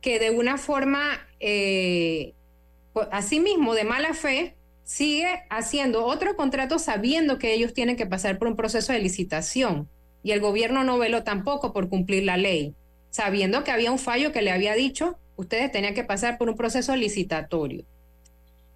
que 0.00 0.18
de 0.18 0.30
una 0.30 0.58
forma, 0.58 1.26
eh, 1.40 2.34
asimismo, 3.10 3.74
de 3.74 3.84
mala 3.84 4.12
fe, 4.12 4.54
sigue 4.84 5.26
haciendo 5.50 6.04
otro 6.04 6.36
contrato 6.36 6.78
sabiendo 6.78 7.38
que 7.38 7.54
ellos 7.54 7.72
tienen 7.72 7.96
que 7.96 8.06
pasar 8.06 8.38
por 8.38 8.48
un 8.48 8.56
proceso 8.56 8.92
de 8.92 9.00
licitación. 9.00 9.88
Y 10.22 10.32
el 10.32 10.40
gobierno 10.40 10.84
no 10.84 10.98
veló 10.98 11.24
tampoco 11.24 11.72
por 11.72 11.88
cumplir 11.88 12.24
la 12.24 12.36
ley, 12.36 12.74
sabiendo 13.10 13.64
que 13.64 13.72
había 13.72 13.90
un 13.90 13.98
fallo 13.98 14.32
que 14.32 14.42
le 14.42 14.50
había 14.50 14.74
dicho, 14.74 15.18
ustedes 15.36 15.70
tenían 15.72 15.94
que 15.94 16.04
pasar 16.04 16.38
por 16.38 16.48
un 16.48 16.56
proceso 16.56 16.94
licitatorio. 16.96 17.84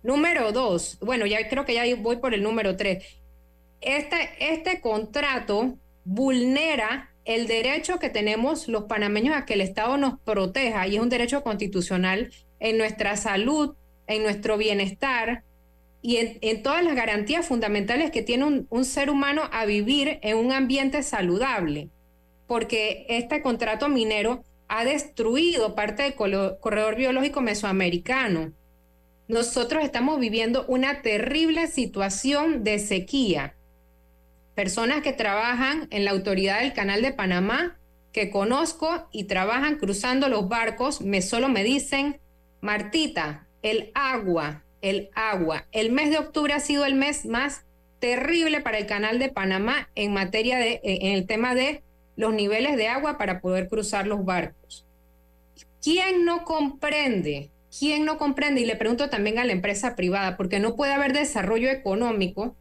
Número 0.03 0.53
dos, 0.53 0.99
bueno, 1.01 1.27
ya 1.27 1.49
creo 1.49 1.65
que 1.65 1.75
ya 1.75 1.85
voy 1.97 2.17
por 2.17 2.35
el 2.35 2.43
número 2.43 2.77
tres. 2.77 3.05
Este, 3.81 4.31
este 4.41 4.81
contrato 4.81 5.79
vulnera 6.05 7.11
el 7.25 7.47
derecho 7.47 7.99
que 7.99 8.09
tenemos 8.09 8.69
los 8.69 8.85
panameños 8.85 9.37
a 9.37 9.45
que 9.45 9.55
el 9.55 9.61
Estado 9.61 9.97
nos 9.99 10.19
proteja, 10.21 10.87
y 10.87 10.97
es 10.97 11.03
un 11.03 11.11
derecho 11.11 11.43
constitucional 11.43 12.31
en 12.61 12.79
nuestra 12.79 13.17
salud, 13.17 13.75
en 14.07 14.23
nuestro 14.23 14.57
bienestar 14.57 15.45
y 16.01 16.39
en, 16.41 16.63
todas 16.63 16.85
las 16.85 16.95
garantías 16.95 17.47
fundamentales 17.47 18.11
que 18.11 18.23
tiene 18.23 18.45
un, 18.45 18.67
un, 18.71 18.85
ser 18.85 19.11
humano 19.11 19.43
a 19.53 19.67
vivir 19.67 20.19
en 20.23 20.37
un 20.37 20.53
ambiente 20.53 21.03
saludable, 21.03 21.89
porque 22.47 23.05
este 23.09 23.43
contrato 23.43 23.89
minero 23.89 24.45
ha 24.69 24.85
destruido 24.85 25.75
parte 25.75 26.03
del 26.03 26.15
corredor 26.15 26.97
biológico 26.97 27.41
mesoamericano. 27.41 28.53
nosotros 29.27 29.85
estamos 29.85 30.19
viviendo 30.21 30.65
una 30.69 31.03
terrible 31.03 31.67
situación 31.67 32.65
de 32.65 32.79
sequía. 32.79 33.57
Personas 34.55 35.03
que 35.03 35.13
trabajan 35.13 35.87
en 35.91 36.05
la 36.05 36.13
autoridad 36.13 36.61
del 36.61 36.73
Canal 36.73 37.03
de 37.03 37.13
Panamá, 37.13 37.79
que 38.13 38.31
conozco 38.31 39.07
y 39.13 39.25
trabajan 39.25 39.77
cruzando 39.77 40.29
los 40.29 40.49
barcos, 40.49 41.03
me 41.03 41.21
solo 41.21 41.49
me 41.49 41.63
dicen, 41.63 42.21
Martita, 42.61 43.47
el 43.63 43.91
agua, 43.95 44.65
el 44.83 45.11
agua. 45.15 45.67
El 45.73 45.93
mes 45.93 46.11
de 46.11 46.19
octubre 46.19 46.55
ha 46.55 46.61
sido 46.61 46.85
el 46.85 46.95
mes 46.95 47.27
más 47.27 47.65
terrible 47.99 48.61
para 48.61 48.79
el 48.79 48.87
Canal 48.87 49.19
de 49.19 49.29
Panamá 49.29 49.91
en 49.95 50.13
materia 50.13 50.59
de, 50.59 50.81
en 50.83 51.13
el 51.13 51.27
tema 51.27 51.55
de 51.55 51.83
los 52.17 52.35
niveles 52.35 52.77
de 52.77 52.89
agua 52.89 53.19
para 53.19 53.41
poder 53.41 53.69
cruzar 53.69 54.07
los 54.07 54.25
barcos. 54.25 54.87
¿Quién 55.83 56.25
no 56.25 56.45
comprende? 56.45 57.51
¿Quién 57.77 58.05
no 58.05 58.19
comprende? 58.19 58.61
Y 58.61 58.67
le 58.67 58.77
pregunto 58.77 59.11
también 59.11 59.39
a 59.39 59.45
la 59.45 59.53
empresa 59.53 59.95
privada, 59.95 60.37
porque 60.37 60.59
no 60.59 60.75
puede 60.75 60.93
haber 60.93 61.13
desarrollo 61.13 61.71
económico 61.71 62.57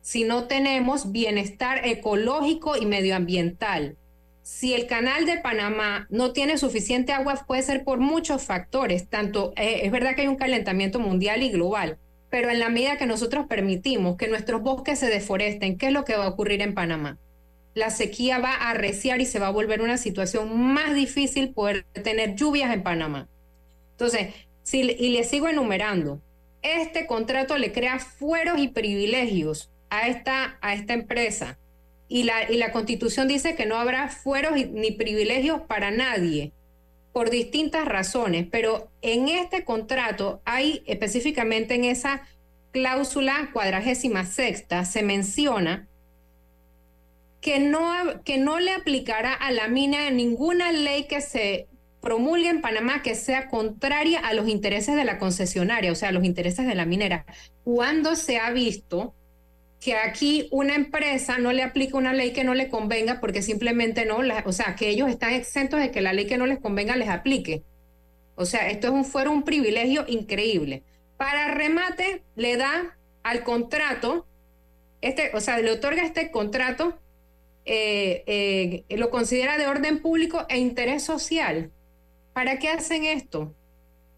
si 0.00 0.24
no 0.24 0.44
tenemos 0.44 1.12
bienestar 1.12 1.86
ecológico 1.86 2.76
y 2.76 2.86
medioambiental. 2.86 3.96
Si 4.52 4.74
el 4.74 4.86
canal 4.86 5.24
de 5.24 5.38
Panamá 5.38 6.06
no 6.10 6.34
tiene 6.34 6.58
suficiente 6.58 7.12
agua, 7.12 7.42
puede 7.46 7.62
ser 7.62 7.84
por 7.84 8.00
muchos 8.00 8.42
factores. 8.42 9.08
Tanto 9.08 9.54
eh, 9.56 9.80
es 9.84 9.90
verdad 9.90 10.14
que 10.14 10.20
hay 10.20 10.28
un 10.28 10.36
calentamiento 10.36 11.00
mundial 11.00 11.42
y 11.42 11.50
global, 11.50 11.98
pero 12.28 12.50
en 12.50 12.60
la 12.60 12.68
medida 12.68 12.98
que 12.98 13.06
nosotros 13.06 13.46
permitimos 13.48 14.18
que 14.18 14.28
nuestros 14.28 14.60
bosques 14.60 14.98
se 14.98 15.08
deforesten, 15.08 15.78
¿qué 15.78 15.86
es 15.86 15.92
lo 15.92 16.04
que 16.04 16.16
va 16.16 16.26
a 16.26 16.28
ocurrir 16.28 16.60
en 16.60 16.74
Panamá? 16.74 17.18
La 17.72 17.88
sequía 17.88 18.40
va 18.40 18.52
a 18.52 18.70
arreciar 18.70 19.22
y 19.22 19.26
se 19.26 19.38
va 19.38 19.46
a 19.46 19.52
volver 19.52 19.80
una 19.80 19.96
situación 19.96 20.60
más 20.60 20.94
difícil 20.94 21.54
poder 21.54 21.84
tener 22.04 22.36
lluvias 22.36 22.74
en 22.74 22.82
Panamá. 22.82 23.28
Entonces, 23.92 24.34
si, 24.62 24.82
y 24.82 25.16
le 25.16 25.24
sigo 25.24 25.48
enumerando, 25.48 26.20
este 26.60 27.06
contrato 27.06 27.56
le 27.56 27.72
crea 27.72 27.98
fueros 27.98 28.58
y 28.58 28.68
privilegios 28.68 29.70
a 29.88 30.08
esta, 30.08 30.58
a 30.60 30.74
esta 30.74 30.92
empresa. 30.92 31.58
Y 32.14 32.24
la, 32.24 32.72
constitución 32.72 33.26
dice 33.26 33.54
que 33.54 33.64
no 33.64 33.76
habrá 33.76 34.08
fueros 34.08 34.52
ni 34.70 34.90
privilegios 34.90 35.62
para 35.62 35.90
nadie 35.90 36.52
por 37.14 37.30
distintas 37.30 37.86
razones, 37.86 38.46
pero 38.50 38.90
en 39.00 39.30
este 39.30 39.64
contrato 39.64 40.42
hay 40.44 40.82
específicamente 40.84 41.74
en 41.74 41.84
esa 41.84 42.28
cláusula 42.70 43.48
cuadragésima 43.54 44.26
sexta 44.26 44.84
se 44.84 45.02
menciona 45.02 45.88
que 47.40 47.58
no, 47.60 48.22
que 48.24 48.36
no 48.36 48.60
le 48.60 48.72
aplicará 48.72 49.32
a 49.32 49.50
la 49.50 49.68
mina 49.68 50.10
ninguna 50.10 50.70
ley 50.70 51.04
que 51.04 51.22
se 51.22 51.66
promulgue 52.02 52.50
en 52.50 52.60
Panamá 52.60 53.02
que 53.02 53.14
sea 53.14 53.48
contraria 53.48 54.20
a 54.20 54.34
los 54.34 54.48
intereses 54.48 54.96
de 54.96 55.04
la 55.04 55.18
concesionaria, 55.18 55.90
o 55.90 55.94
sea, 55.94 56.10
a 56.10 56.12
los 56.12 56.24
intereses 56.24 56.66
de 56.66 56.74
la 56.74 56.84
minera. 56.84 57.24
¿Cuándo 57.64 58.16
se 58.16 58.38
ha 58.38 58.50
visto 58.50 59.14
que 59.82 59.96
aquí 59.96 60.46
una 60.52 60.76
empresa 60.76 61.38
no 61.38 61.52
le 61.52 61.64
aplica 61.64 61.96
una 61.96 62.12
ley 62.12 62.32
que 62.32 62.44
no 62.44 62.54
le 62.54 62.68
convenga 62.68 63.18
porque 63.18 63.42
simplemente 63.42 64.06
no, 64.06 64.20
o 64.44 64.52
sea, 64.52 64.76
que 64.76 64.88
ellos 64.88 65.08
están 65.08 65.32
exentos 65.32 65.80
de 65.80 65.90
que 65.90 66.00
la 66.00 66.12
ley 66.12 66.26
que 66.26 66.38
no 66.38 66.46
les 66.46 66.60
convenga 66.60 66.94
les 66.94 67.08
aplique? 67.08 67.64
O 68.36 68.46
sea, 68.46 68.70
esto 68.70 68.86
es 68.86 68.92
un 68.92 69.04
fuera 69.04 69.30
un 69.30 69.42
privilegio 69.42 70.04
increíble. 70.06 70.84
Para 71.16 71.52
remate, 71.52 72.22
le 72.36 72.56
da 72.56 72.96
al 73.24 73.42
contrato, 73.42 74.24
este, 75.00 75.32
o 75.34 75.40
sea, 75.40 75.58
le 75.58 75.72
otorga 75.72 76.04
este 76.04 76.30
contrato, 76.30 76.96
eh, 77.64 78.22
eh, 78.88 78.96
lo 78.96 79.10
considera 79.10 79.58
de 79.58 79.66
orden 79.66 80.00
público 80.00 80.46
e 80.48 80.58
interés 80.58 81.02
social. 81.02 81.72
¿Para 82.32 82.60
qué 82.60 82.68
hacen 82.68 83.04
esto? 83.04 83.52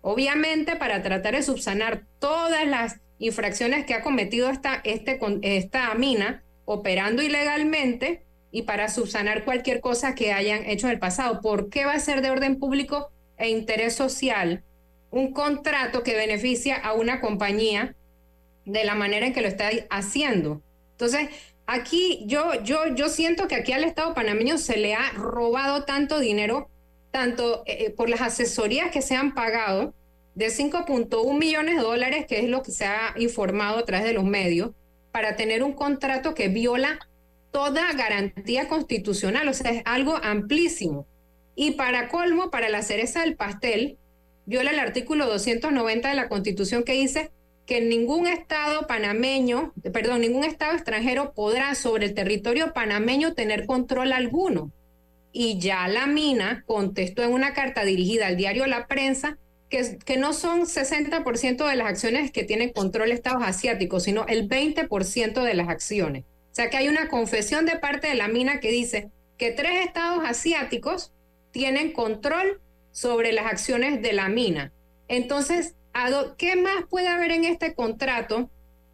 Obviamente 0.02 0.76
para 0.76 1.02
tratar 1.02 1.34
de 1.34 1.42
subsanar 1.42 2.04
todas 2.18 2.66
las 2.66 3.00
infracciones 3.18 3.86
que 3.86 3.94
ha 3.94 4.02
cometido 4.02 4.50
esta, 4.50 4.80
este, 4.84 5.18
esta 5.42 5.94
mina 5.94 6.42
operando 6.64 7.22
ilegalmente 7.22 8.24
y 8.50 8.62
para 8.62 8.88
subsanar 8.88 9.44
cualquier 9.44 9.80
cosa 9.80 10.14
que 10.14 10.32
hayan 10.32 10.64
hecho 10.66 10.86
en 10.86 10.92
el 10.92 10.98
pasado. 10.98 11.40
¿Por 11.40 11.70
qué 11.70 11.84
va 11.84 11.94
a 11.94 12.00
ser 12.00 12.22
de 12.22 12.30
orden 12.30 12.58
público 12.58 13.10
e 13.36 13.48
interés 13.48 13.94
social 13.94 14.62
un 15.10 15.32
contrato 15.32 16.02
que 16.02 16.14
beneficia 16.14 16.76
a 16.76 16.92
una 16.92 17.20
compañía 17.20 17.94
de 18.64 18.84
la 18.84 18.94
manera 18.94 19.26
en 19.26 19.32
que 19.32 19.42
lo 19.42 19.48
está 19.48 19.70
haciendo? 19.90 20.62
Entonces, 20.92 21.28
aquí 21.66 22.22
yo, 22.26 22.62
yo, 22.62 22.94
yo 22.94 23.08
siento 23.08 23.48
que 23.48 23.56
aquí 23.56 23.72
al 23.72 23.84
Estado 23.84 24.14
panameño 24.14 24.58
se 24.58 24.76
le 24.76 24.94
ha 24.94 25.10
robado 25.14 25.84
tanto 25.84 26.20
dinero, 26.20 26.68
tanto 27.10 27.64
eh, 27.66 27.90
por 27.90 28.08
las 28.08 28.20
asesorías 28.20 28.90
que 28.90 29.02
se 29.02 29.16
han 29.16 29.34
pagado, 29.34 29.94
de 30.34 30.46
5.1 30.46 31.38
millones 31.38 31.76
de 31.76 31.82
dólares, 31.82 32.26
que 32.26 32.40
es 32.40 32.48
lo 32.48 32.62
que 32.62 32.72
se 32.72 32.86
ha 32.86 33.14
informado 33.16 33.78
a 33.78 33.84
través 33.84 34.06
de 34.06 34.12
los 34.12 34.24
medios, 34.24 34.70
para 35.12 35.36
tener 35.36 35.62
un 35.62 35.74
contrato 35.74 36.34
que 36.34 36.48
viola 36.48 36.98
toda 37.52 37.92
garantía 37.92 38.66
constitucional, 38.66 39.46
o 39.48 39.54
sea, 39.54 39.70
es 39.70 39.82
algo 39.84 40.16
amplísimo. 40.22 41.06
Y 41.54 41.72
para 41.72 42.08
colmo, 42.08 42.50
para 42.50 42.68
la 42.68 42.82
cereza 42.82 43.20
del 43.20 43.36
pastel, 43.36 43.96
viola 44.44 44.72
el 44.72 44.80
artículo 44.80 45.26
290 45.26 46.08
de 46.08 46.14
la 46.16 46.28
Constitución 46.28 46.82
que 46.82 46.94
dice 46.94 47.30
que 47.64 47.80
ningún 47.80 48.26
Estado 48.26 48.86
panameño, 48.88 49.72
perdón, 49.92 50.22
ningún 50.22 50.44
Estado 50.44 50.72
extranjero 50.72 51.32
podrá 51.32 51.76
sobre 51.76 52.06
el 52.06 52.14
territorio 52.14 52.72
panameño 52.72 53.34
tener 53.34 53.66
control 53.66 54.12
alguno. 54.12 54.72
Y 55.32 55.58
ya 55.58 55.86
la 55.88 56.06
mina 56.06 56.64
contestó 56.66 57.22
en 57.22 57.32
una 57.32 57.54
carta 57.54 57.84
dirigida 57.84 58.26
al 58.26 58.36
diario 58.36 58.66
La 58.66 58.86
Prensa 58.86 59.38
que, 60.04 60.16
no 60.16 60.32
son 60.32 60.66
60% 60.66 61.68
de 61.68 61.76
las 61.76 61.88
acciones 61.88 62.30
que 62.30 62.44
tienen 62.44 62.72
control 62.72 63.10
estados 63.12 63.42
asiáticos, 63.44 64.04
sino 64.04 64.26
el 64.26 64.48
20% 64.48 65.42
de 65.42 65.54
las 65.54 65.68
acciones. 65.68 66.24
O 66.52 66.54
sea 66.54 66.70
que 66.70 66.76
hay 66.76 66.88
una 66.88 67.08
confesión 67.08 67.66
de 67.66 67.76
parte 67.78 68.06
de 68.08 68.14
la 68.14 68.28
mina 68.28 68.60
que 68.60 68.70
dice 68.70 69.10
que 69.38 69.50
tres 69.50 69.84
estados 69.86 70.22
asiáticos 70.24 71.12
tienen 71.50 71.92
control 71.92 72.60
sobre 72.92 73.32
las 73.32 73.46
acciones 73.46 74.00
de 74.02 74.12
la 74.12 74.28
mina. 74.28 74.72
Entonces, 75.08 75.74
¿a 75.92 76.10
do- 76.10 76.36
¿qué 76.36 76.54
más 76.56 76.84
puede 76.88 77.08
haber 77.08 77.32
en 77.32 77.44
este 77.44 77.74
contrato 77.74 78.50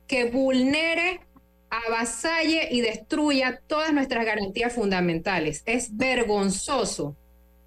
que 0.07 0.25
vulnere, 0.25 1.21
avasalle 1.69 2.69
y 2.71 2.81
destruya 2.81 3.61
todas 3.67 3.93
nuestras 3.93 4.25
garantías 4.25 4.73
fundamentales? 4.73 5.63
Es 5.67 5.97
vergonzoso 5.97 7.17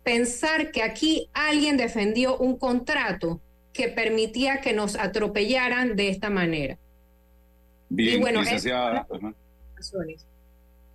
pensar 0.04 0.72
que 0.72 0.84
aquí 0.84 1.30
alguien 1.34 1.78
defendió 1.78 2.38
un 2.38 2.58
contrato 2.58 3.42
que 3.72 3.90
permitía 3.90 4.62
que 4.62 4.74
nos 4.74 4.96
atropellaran 4.96 5.96
de 5.96 6.10
esta 6.10 6.30
manera. 6.30 6.78
Bien, 7.90 8.20
Y 8.20 8.22
bueno, 8.22 8.42
licenciada. 8.42 9.08
es-. 9.80 10.26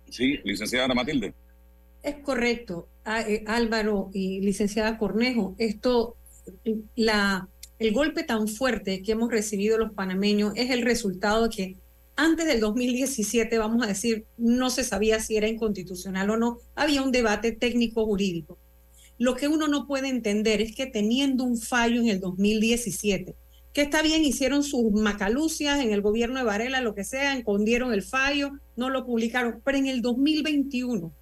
Sí, 0.09 0.39
licenciada 0.43 0.85
Ana 0.85 0.95
Matilde. 0.95 1.33
Es 2.01 2.15
correcto, 2.23 2.87
eh, 3.05 3.43
Álvaro 3.47 4.09
y 4.13 4.39
licenciada 4.41 4.97
Cornejo. 4.97 5.55
Esto, 5.57 6.15
la, 6.95 7.47
el 7.77 7.93
golpe 7.93 8.23
tan 8.23 8.47
fuerte 8.47 9.01
que 9.01 9.11
hemos 9.11 9.29
recibido 9.29 9.77
los 9.77 9.91
panameños 9.93 10.53
es 10.55 10.71
el 10.71 10.81
resultado 10.83 11.47
de 11.47 11.55
que 11.55 11.75
antes 12.15 12.45
del 12.45 12.59
2017, 12.59 13.57
vamos 13.57 13.83
a 13.83 13.87
decir, 13.87 14.25
no 14.37 14.69
se 14.69 14.83
sabía 14.83 15.19
si 15.21 15.37
era 15.37 15.47
inconstitucional 15.47 16.29
o 16.31 16.37
no. 16.37 16.57
Había 16.75 17.01
un 17.01 17.13
debate 17.13 17.53
técnico 17.53 18.05
jurídico. 18.05 18.57
Lo 19.19 19.35
que 19.35 19.49
uno 19.49 19.67
no 19.67 19.85
puede 19.85 20.07
entender 20.07 20.61
es 20.61 20.73
que 20.73 20.85
teniendo 20.85 21.43
un 21.43 21.57
fallo 21.57 21.99
en 21.99 22.07
el 22.07 22.21
2017, 22.21 23.35
que 23.73 23.81
está 23.81 24.01
bien, 24.01 24.23
hicieron 24.23 24.63
sus 24.63 24.91
macalucias 24.93 25.81
en 25.81 25.91
el 25.91 26.01
gobierno 26.01 26.39
de 26.39 26.45
Varela, 26.45 26.79
lo 26.79 26.95
que 26.95 27.03
sea, 27.03 27.37
escondieron 27.37 27.93
el 27.93 28.01
fallo, 28.01 28.51
no 28.77 28.89
lo 28.89 29.05
publicaron, 29.05 29.61
pero 29.63 29.77
en 29.77 29.87
el 29.87 30.01
2021 30.01 31.13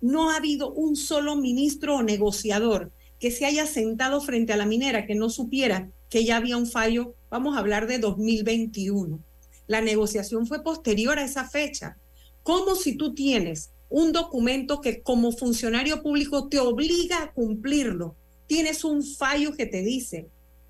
no 0.00 0.30
ha 0.30 0.36
habido 0.36 0.72
un 0.72 0.94
solo 0.94 1.34
ministro 1.34 1.96
o 1.96 2.02
negociador 2.04 2.92
que 3.18 3.32
se 3.32 3.44
haya 3.44 3.66
sentado 3.66 4.20
frente 4.20 4.52
a 4.52 4.56
la 4.56 4.66
minera 4.66 5.04
que 5.04 5.16
no 5.16 5.28
supiera 5.28 5.90
que 6.08 6.24
ya 6.24 6.36
había 6.36 6.56
un 6.56 6.66
fallo, 6.66 7.16
vamos 7.28 7.56
a 7.56 7.58
hablar 7.58 7.88
de 7.88 7.98
2021. 7.98 9.18
La 9.66 9.80
negociación 9.80 10.46
fue 10.46 10.62
posterior 10.62 11.18
a 11.18 11.24
esa 11.24 11.48
fecha. 11.48 11.96
¿Cómo 12.44 12.76
si 12.76 12.96
tú 12.96 13.14
tienes 13.14 13.71
un 13.92 14.10
documento 14.12 14.80
que 14.80 15.02
como 15.02 15.32
funcionario 15.32 16.02
público 16.02 16.48
te 16.48 16.58
obliga 16.58 17.22
a 17.22 17.32
cumplirlo? 17.32 18.16
Tienes 18.46 18.84
un 18.84 19.04
fallo 19.04 19.52
que 19.52 19.66
te 19.66 19.82
dice, 19.82 20.28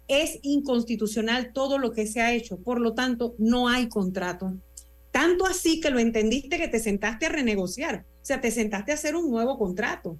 es 0.08 0.40
inconstitucional 0.42 1.52
todo 1.52 1.78
lo 1.78 1.92
que 1.92 2.08
se 2.08 2.20
ha 2.20 2.34
hecho, 2.34 2.58
por 2.58 2.80
lo 2.80 2.94
tanto, 2.94 3.36
no 3.38 3.68
hay 3.68 3.88
contrato. 3.88 4.54
Tanto 5.12 5.46
así 5.46 5.80
que 5.80 5.90
lo 5.90 6.00
entendiste 6.00 6.58
que 6.58 6.66
te 6.66 6.80
sentaste 6.80 7.26
a 7.26 7.28
renegociar, 7.28 8.04
o 8.20 8.24
sea, 8.24 8.40
te 8.40 8.50
sentaste 8.50 8.90
a 8.90 8.96
hacer 8.96 9.14
un 9.14 9.30
nuevo 9.30 9.56
contrato. 9.56 10.18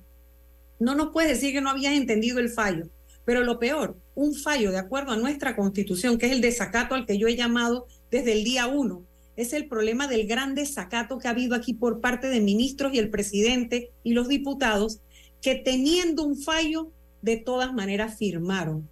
No 0.79 0.95
nos 0.95 1.13
puedes 1.13 1.33
decir 1.33 1.53
que 1.53 1.61
no 1.61 1.71
habías 1.71 1.95
entendido 1.95 2.39
el 2.39 2.51
fallo, 2.51 2.89
pero 3.25 3.43
lo 3.43 3.59
peor, 3.59 3.97
un 4.15 4.35
fallo 4.37 4.71
de 4.71 4.79
acuerdo 4.79 5.11
a 5.11 5.17
nuestra 5.17 5.57
constitución, 5.57 6.19
que 6.19 6.27
es 6.27 6.33
el 6.33 6.41
desacato 6.41 6.95
al 6.95 7.05
que 7.05 7.19
yo 7.19 7.27
he 7.27 7.35
llamado 7.35 7.89
desde 8.13 8.33
el 8.33 8.45
día 8.45 8.69
uno, 8.69 9.05
es 9.37 9.53
el 9.53 9.69
problema 9.69 10.09
del 10.09 10.27
gran 10.27 10.55
desacato 10.55 11.19
que 11.19 11.29
ha 11.29 11.33
habido 11.33 11.55
aquí 11.55 11.75
por 11.75 12.01
parte 12.01 12.29
de 12.29 12.41
ministros 12.41 12.93
y 12.95 12.99
el 12.99 13.11
presidente 13.11 13.91
y 14.05 14.13
los 14.13 14.29
diputados, 14.29 15.01
que 15.41 15.55
teniendo 15.55 16.23
un 16.23 16.37
fallo, 16.37 16.91
de 17.23 17.37
todas 17.37 17.73
maneras 17.73 18.19
firmaron. 18.19 18.89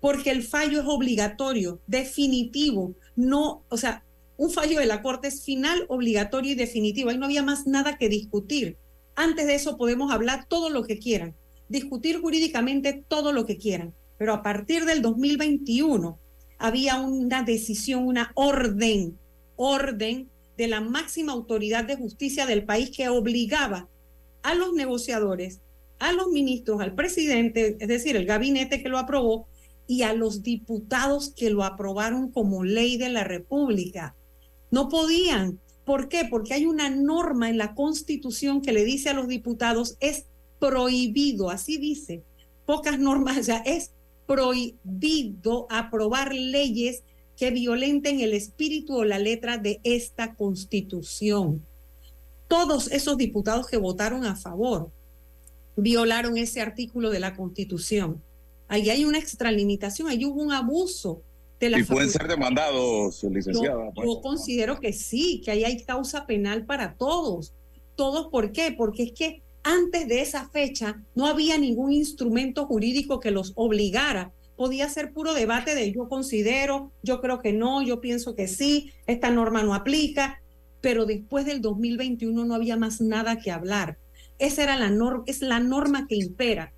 porque 0.00 0.30
el 0.30 0.42
fallo 0.42 0.80
es 0.80 0.86
obligatorio, 0.86 1.80
definitivo, 1.86 2.94
no, 3.16 3.64
o 3.70 3.78
sea, 3.78 4.04
un 4.36 4.50
fallo 4.50 4.78
de 4.78 4.84
la 4.84 5.00
Corte 5.00 5.28
es 5.28 5.42
final, 5.42 5.86
obligatorio 5.88 6.52
y 6.52 6.54
definitivo. 6.56 7.08
Ahí 7.08 7.16
no 7.16 7.24
había 7.24 7.42
más 7.42 7.66
nada 7.66 7.96
que 7.96 8.08
discutir. 8.08 8.76
Antes 9.14 9.46
de 9.46 9.54
eso 9.54 9.76
podemos 9.76 10.12
hablar 10.12 10.46
todo 10.46 10.68
lo 10.70 10.84
que 10.84 10.98
quieran, 10.98 11.34
discutir 11.68 12.20
jurídicamente 12.20 13.04
todo 13.08 13.32
lo 13.32 13.46
que 13.46 13.56
quieran, 13.56 13.94
pero 14.18 14.34
a 14.34 14.42
partir 14.42 14.84
del 14.84 15.02
2021 15.02 16.18
había 16.58 17.00
una 17.00 17.42
decisión, 17.42 18.06
una 18.06 18.32
orden, 18.34 19.18
orden 19.56 20.30
de 20.56 20.68
la 20.68 20.80
máxima 20.80 21.32
autoridad 21.32 21.84
de 21.84 21.96
justicia 21.96 22.46
del 22.46 22.64
país 22.64 22.90
que 22.96 23.08
obligaba 23.08 23.88
a 24.42 24.54
los 24.54 24.72
negociadores, 24.72 25.60
a 25.98 26.12
los 26.12 26.28
ministros, 26.28 26.80
al 26.80 26.94
presidente, 26.94 27.76
es 27.80 27.88
decir, 27.88 28.16
el 28.16 28.26
gabinete 28.26 28.82
que 28.82 28.88
lo 28.88 28.98
aprobó, 28.98 29.46
y 29.86 30.02
a 30.02 30.14
los 30.14 30.42
diputados 30.42 31.30
que 31.30 31.50
lo 31.50 31.64
aprobaron 31.64 32.30
como 32.30 32.64
ley 32.64 32.96
de 32.96 33.10
la 33.10 33.24
República. 33.24 34.14
No 34.70 34.88
podían. 34.88 35.60
¿Por 35.84 36.08
qué? 36.08 36.26
Porque 36.30 36.54
hay 36.54 36.64
una 36.66 36.88
norma 36.88 37.50
en 37.50 37.58
la 37.58 37.74
Constitución 37.74 38.62
que 38.62 38.72
le 38.72 38.84
dice 38.84 39.10
a 39.10 39.14
los 39.14 39.28
diputados 39.28 39.96
es 40.00 40.24
prohibido, 40.58 41.50
así 41.50 41.76
dice, 41.76 42.22
pocas 42.64 42.98
normas, 42.98 43.36
sea, 43.46 43.58
es 43.58 43.92
prohibido 44.26 45.66
aprobar 45.68 46.34
leyes 46.34 47.02
que 47.36 47.50
violenten 47.50 48.20
el 48.20 48.32
espíritu 48.32 48.96
o 48.96 49.04
la 49.04 49.18
letra 49.18 49.58
de 49.58 49.80
esta 49.82 50.34
Constitución. 50.34 51.64
Todos 52.48 52.90
esos 52.92 53.16
diputados 53.16 53.66
que 53.66 53.76
votaron 53.76 54.24
a 54.24 54.36
favor 54.36 54.90
violaron 55.76 56.36
ese 56.36 56.60
artículo 56.60 57.10
de 57.10 57.20
la 57.20 57.34
Constitución. 57.34 58.22
Ahí 58.68 58.90
hay 58.90 59.04
una 59.04 59.18
extralimitación, 59.18 60.08
ahí 60.08 60.24
hubo 60.24 60.40
un 60.40 60.52
abuso 60.52 61.22
de 61.60 61.70
la 61.70 61.78
Y 61.78 61.82
pueden 61.84 62.10
facultad. 62.10 62.20
ser 62.20 62.28
demandados, 62.28 63.24
licenciada. 63.24 63.92
Yo, 63.96 64.04
yo 64.04 64.20
considero 64.20 64.80
que 64.80 64.92
sí, 64.92 65.42
que 65.44 65.50
ahí 65.50 65.64
hay 65.64 65.82
causa 65.82 66.26
penal 66.26 66.64
para 66.64 66.94
todos. 66.94 67.52
¿Todos 67.96 68.28
por 68.28 68.52
qué? 68.52 68.72
Porque 68.76 69.04
es 69.04 69.12
que 69.12 69.42
antes 69.62 70.06
de 70.08 70.20
esa 70.20 70.48
fecha 70.50 71.02
no 71.14 71.26
había 71.26 71.58
ningún 71.58 71.92
instrumento 71.92 72.66
jurídico 72.66 73.18
que 73.18 73.30
los 73.30 73.52
obligara. 73.56 74.32
Podía 74.56 74.88
ser 74.88 75.12
puro 75.12 75.34
debate 75.34 75.74
de 75.74 75.92
yo 75.92 76.08
considero, 76.08 76.92
yo 77.02 77.20
creo 77.20 77.40
que 77.40 77.52
no, 77.52 77.82
yo 77.82 78.00
pienso 78.00 78.34
que 78.36 78.46
sí, 78.48 78.92
esta 79.06 79.30
norma 79.30 79.62
no 79.64 79.74
aplica, 79.74 80.40
pero 80.80 81.06
después 81.06 81.44
del 81.46 81.60
2021 81.60 82.44
no 82.44 82.54
había 82.54 82.76
más 82.76 83.00
nada 83.00 83.38
que 83.38 83.50
hablar. 83.50 83.98
Esa 84.38 84.62
era 84.64 84.76
la 84.78 84.90
norma, 84.90 85.24
es 85.26 85.40
la 85.42 85.60
norma 85.60 86.06
que 86.08 86.16
impera. 86.16 86.72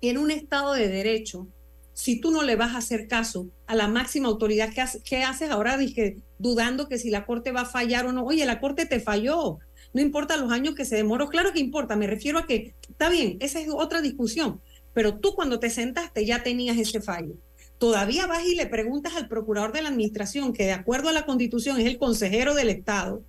En 0.00 0.18
un 0.18 0.30
Estado 0.30 0.74
de 0.74 0.88
Derecho, 0.88 1.48
si 1.92 2.20
tú 2.20 2.30
no 2.30 2.42
le 2.42 2.56
vas 2.56 2.74
a 2.74 2.78
hacer 2.78 3.06
caso 3.06 3.50
a 3.66 3.74
la 3.74 3.88
máxima 3.88 4.28
autoridad, 4.28 4.70
¿qué, 4.74 4.80
hace- 4.80 5.02
qué 5.04 5.22
haces 5.22 5.50
ahora? 5.50 5.76
Dije, 5.76 6.16
dudando 6.38 6.88
que 6.88 6.98
si 6.98 7.10
la 7.10 7.24
Corte 7.26 7.52
va 7.52 7.62
a 7.62 7.66
fallar 7.66 8.06
o 8.06 8.12
no. 8.12 8.24
Oye, 8.24 8.44
la 8.46 8.60
Corte 8.60 8.86
te 8.86 9.00
falló. 9.00 9.58
No 9.92 10.00
importa 10.00 10.36
los 10.36 10.50
años 10.52 10.74
que 10.74 10.84
se 10.84 10.96
demoró. 10.96 11.28
Claro 11.28 11.52
que 11.52 11.60
importa. 11.60 11.96
Me 11.96 12.06
refiero 12.06 12.38
a 12.38 12.46
que, 12.46 12.74
está 12.88 13.10
bien, 13.10 13.36
esa 13.40 13.60
es 13.60 13.68
otra 13.70 14.00
discusión. 14.02 14.60
Pero 14.94 15.18
tú 15.18 15.34
cuando 15.34 15.58
te 15.58 15.70
sentaste 15.70 16.26
ya 16.26 16.42
tenías 16.42 16.78
ese 16.78 17.00
fallo. 17.00 17.34
Todavía 17.78 18.26
vas 18.26 18.46
y 18.46 18.54
le 18.54 18.66
preguntas 18.66 19.16
al 19.16 19.28
procurador 19.28 19.72
de 19.72 19.82
la 19.82 19.88
administración, 19.88 20.52
que 20.52 20.64
de 20.64 20.72
acuerdo 20.72 21.08
a 21.08 21.12
la 21.12 21.26
constitución 21.26 21.80
es 21.80 21.86
el 21.86 21.98
consejero 21.98 22.54
del 22.54 22.68
Estado, 22.68 23.24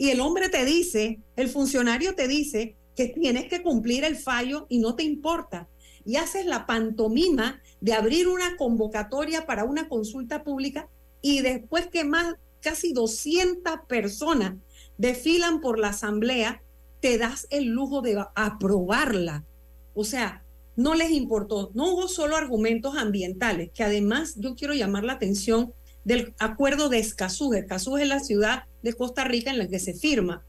y 0.00 0.08
el 0.08 0.20
hombre 0.20 0.48
te 0.48 0.64
dice, 0.64 1.20
el 1.36 1.50
funcionario 1.50 2.14
te 2.14 2.26
dice 2.26 2.74
que 2.96 3.08
tienes 3.08 3.48
que 3.48 3.62
cumplir 3.62 4.04
el 4.04 4.16
fallo 4.16 4.64
y 4.70 4.78
no 4.78 4.94
te 4.94 5.02
importa. 5.02 5.68
Y 6.06 6.16
haces 6.16 6.46
la 6.46 6.64
pantomima 6.64 7.60
de 7.82 7.92
abrir 7.92 8.26
una 8.26 8.56
convocatoria 8.56 9.44
para 9.44 9.64
una 9.64 9.90
consulta 9.90 10.42
pública 10.42 10.88
y 11.20 11.42
después 11.42 11.86
que 11.88 12.04
más, 12.04 12.36
casi 12.62 12.94
200 12.94 13.80
personas 13.86 14.54
desfilan 14.96 15.60
por 15.60 15.78
la 15.78 15.88
asamblea, 15.88 16.62
te 17.00 17.18
das 17.18 17.46
el 17.50 17.66
lujo 17.66 18.00
de 18.00 18.24
aprobarla. 18.34 19.44
O 19.92 20.04
sea, 20.04 20.42
no 20.80 20.94
les 20.94 21.10
importó. 21.10 21.70
No 21.74 21.92
hubo 21.92 22.08
solo 22.08 22.36
argumentos 22.36 22.96
ambientales, 22.96 23.70
que 23.74 23.84
además 23.84 24.36
yo 24.38 24.54
quiero 24.54 24.72
llamar 24.72 25.04
la 25.04 25.12
atención 25.12 25.74
del 26.04 26.32
acuerdo 26.38 26.88
de 26.88 26.98
Escazú. 26.98 27.52
Escazú 27.52 27.98
es 27.98 28.08
la 28.08 28.20
ciudad 28.20 28.62
de 28.82 28.94
Costa 28.94 29.24
Rica 29.24 29.50
en 29.50 29.58
la 29.58 29.68
que 29.68 29.78
se 29.78 29.92
firma. 29.92 30.42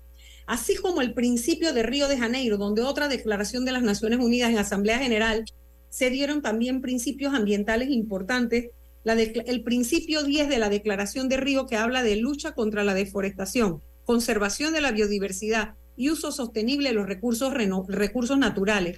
Así 0.48 0.76
como 0.76 1.02
el 1.02 1.13
principio 1.13 1.74
de 1.74 1.84
Río 1.84 2.08
de 2.08 2.17
Janeiro, 2.17 2.58
donde 2.58 2.82
otra 2.82 3.10
declaración 3.10 3.65
de 3.65 3.74
las 3.74 3.84
Naciones 3.84 4.20
Unidas 4.20 4.52
en 4.52 4.58
Asamblea 4.58 5.00
General, 5.00 5.44
se 5.89 6.10
dieron 6.10 6.41
también 6.41 6.80
principios 6.80 7.34
ambientales 7.34 7.89
importantes. 7.89 8.70
El 9.04 9.63
principio 9.63 10.24
10 10.24 10.48
de 10.48 10.60
la 10.60 10.70
Declaración 10.70 11.28
de 11.28 11.38
Río 11.38 11.67
que 11.67 11.76
habla 11.76 12.04
de 12.04 12.15
lucha 12.15 12.54
contra 12.54 12.86
la 12.86 12.94
deforestación, 12.94 13.82
conservación 14.06 14.72
de 14.72 14.80
la 14.80 14.94
biodiversidad 14.94 15.74
y 15.98 16.10
uso 16.10 16.32
sostenible 16.32 16.89
de 16.89 16.96
los 16.96 17.08
recursos 17.08 18.38
naturales. 18.38 18.98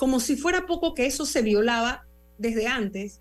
Como 0.00 0.18
si 0.18 0.34
fuera 0.34 0.64
poco 0.64 0.94
que 0.94 1.04
eso 1.04 1.26
se 1.26 1.42
violaba 1.42 2.06
desde 2.38 2.66
antes, 2.66 3.20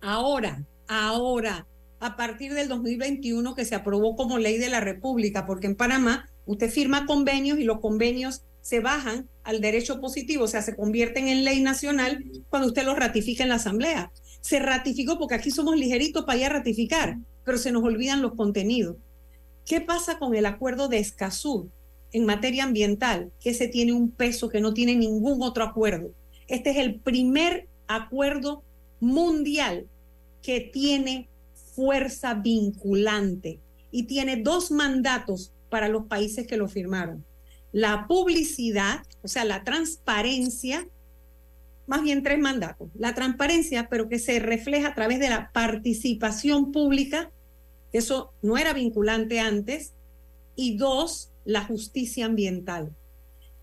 ahora, 0.00 0.66
ahora, 0.88 1.68
a 2.00 2.16
partir 2.16 2.52
del 2.52 2.66
2021 2.66 3.54
que 3.54 3.64
se 3.64 3.76
aprobó 3.76 4.16
como 4.16 4.38
ley 4.38 4.58
de 4.58 4.70
la 4.70 4.80
República, 4.80 5.46
porque 5.46 5.68
en 5.68 5.76
Panamá 5.76 6.28
usted 6.46 6.68
firma 6.68 7.06
convenios 7.06 7.60
y 7.60 7.62
los 7.62 7.78
convenios 7.78 8.42
se 8.60 8.80
bajan 8.80 9.28
al 9.44 9.60
derecho 9.60 10.00
positivo, 10.00 10.46
o 10.46 10.48
sea, 10.48 10.62
se 10.62 10.74
convierten 10.74 11.28
en 11.28 11.44
ley 11.44 11.62
nacional 11.62 12.24
cuando 12.50 12.66
usted 12.66 12.84
los 12.84 12.98
ratifica 12.98 13.44
en 13.44 13.50
la 13.50 13.54
Asamblea. 13.54 14.10
Se 14.40 14.58
ratificó 14.58 15.16
porque 15.16 15.36
aquí 15.36 15.52
somos 15.52 15.76
ligeritos 15.76 16.24
para 16.24 16.40
ir 16.40 16.46
a 16.46 16.54
ratificar, 16.54 17.18
pero 17.44 17.56
se 17.56 17.70
nos 17.70 17.84
olvidan 17.84 18.20
los 18.20 18.34
contenidos. 18.34 18.96
¿Qué 19.64 19.80
pasa 19.80 20.18
con 20.18 20.34
el 20.34 20.46
acuerdo 20.46 20.88
de 20.88 20.98
Escazú 20.98 21.70
en 22.12 22.24
materia 22.24 22.64
ambiental? 22.64 23.30
Que 23.40 23.50
ese 23.50 23.68
tiene 23.68 23.92
un 23.92 24.10
peso 24.10 24.48
que 24.48 24.60
no 24.60 24.74
tiene 24.74 24.94
ningún 24.94 25.42
otro 25.42 25.64
acuerdo. 25.64 26.10
Este 26.46 26.70
es 26.70 26.76
el 26.78 26.96
primer 27.00 27.68
acuerdo 27.86 28.62
mundial 29.00 29.86
que 30.42 30.60
tiene 30.60 31.28
fuerza 31.74 32.34
vinculante 32.34 33.60
y 33.90 34.04
tiene 34.04 34.36
dos 34.36 34.70
mandatos 34.70 35.52
para 35.70 35.88
los 35.88 36.06
países 36.06 36.46
que 36.46 36.56
lo 36.56 36.68
firmaron. 36.68 37.24
La 37.72 38.06
publicidad, 38.06 39.02
o 39.22 39.28
sea, 39.28 39.44
la 39.44 39.62
transparencia, 39.62 40.88
más 41.86 42.02
bien 42.02 42.22
tres 42.22 42.38
mandatos. 42.38 42.90
La 42.98 43.14
transparencia, 43.14 43.88
pero 43.88 44.08
que 44.08 44.18
se 44.18 44.38
refleja 44.38 44.88
a 44.88 44.94
través 44.94 45.20
de 45.20 45.28
la 45.28 45.50
participación 45.52 46.72
pública, 46.72 47.30
eso 47.92 48.32
no 48.42 48.56
era 48.56 48.72
vinculante 48.72 49.40
antes, 49.40 49.92
y 50.56 50.76
dos, 50.76 51.27
la 51.48 51.64
justicia 51.64 52.26
ambiental. 52.26 52.94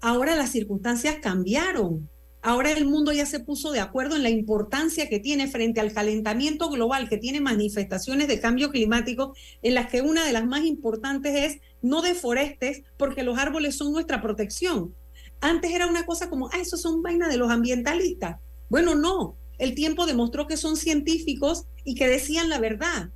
Ahora 0.02 0.36
las 0.36 0.50
circunstancias 0.50 1.18
cambiaron. 1.22 2.10
Ahora 2.42 2.72
el 2.72 2.86
mundo 2.86 3.12
ya 3.12 3.28
se 3.28 3.40
puso 3.40 3.72
de 3.72 3.80
acuerdo 3.80 4.16
en 4.16 4.24
la 4.24 4.32
importancia 4.32 5.08
que 5.08 5.20
tiene 5.20 5.48
frente 5.48 5.82
al 5.82 5.94
calentamiento 5.94 6.72
global, 6.72 7.08
que 7.08 7.20
tiene 7.20 7.42
manifestaciones 7.42 8.28
de 8.28 8.40
cambio 8.40 8.72
climático, 8.72 9.36
en 9.62 9.76
las 9.76 9.92
que 9.92 10.02
una 10.02 10.26
de 10.26 10.34
las 10.34 10.48
más 10.48 10.66
importantes 10.66 11.36
es 11.36 11.62
no 11.84 12.02
deforestes 12.02 12.82
porque 12.98 13.22
los 13.22 13.38
árboles 13.38 13.76
son 13.76 13.92
nuestra 13.92 14.20
protección. 14.20 14.96
Antes 15.40 15.70
era 15.70 15.86
una 15.86 16.08
cosa 16.08 16.28
como, 16.28 16.50
ah, 16.54 16.60
eso 16.60 16.78
son 16.78 17.04
vainas 17.04 17.30
de 17.30 17.38
los 17.38 17.52
ambientalistas. 17.52 18.38
Bueno, 18.68 18.96
no. 18.96 19.38
El 19.60 19.76
tiempo 19.76 20.08
demostró 20.08 20.48
que 20.48 20.58
son 20.58 20.76
científicos 20.76 21.66
y 21.84 21.94
que 21.94 22.08
decían 22.08 22.50
la 22.50 22.58
verdad. 22.58 23.12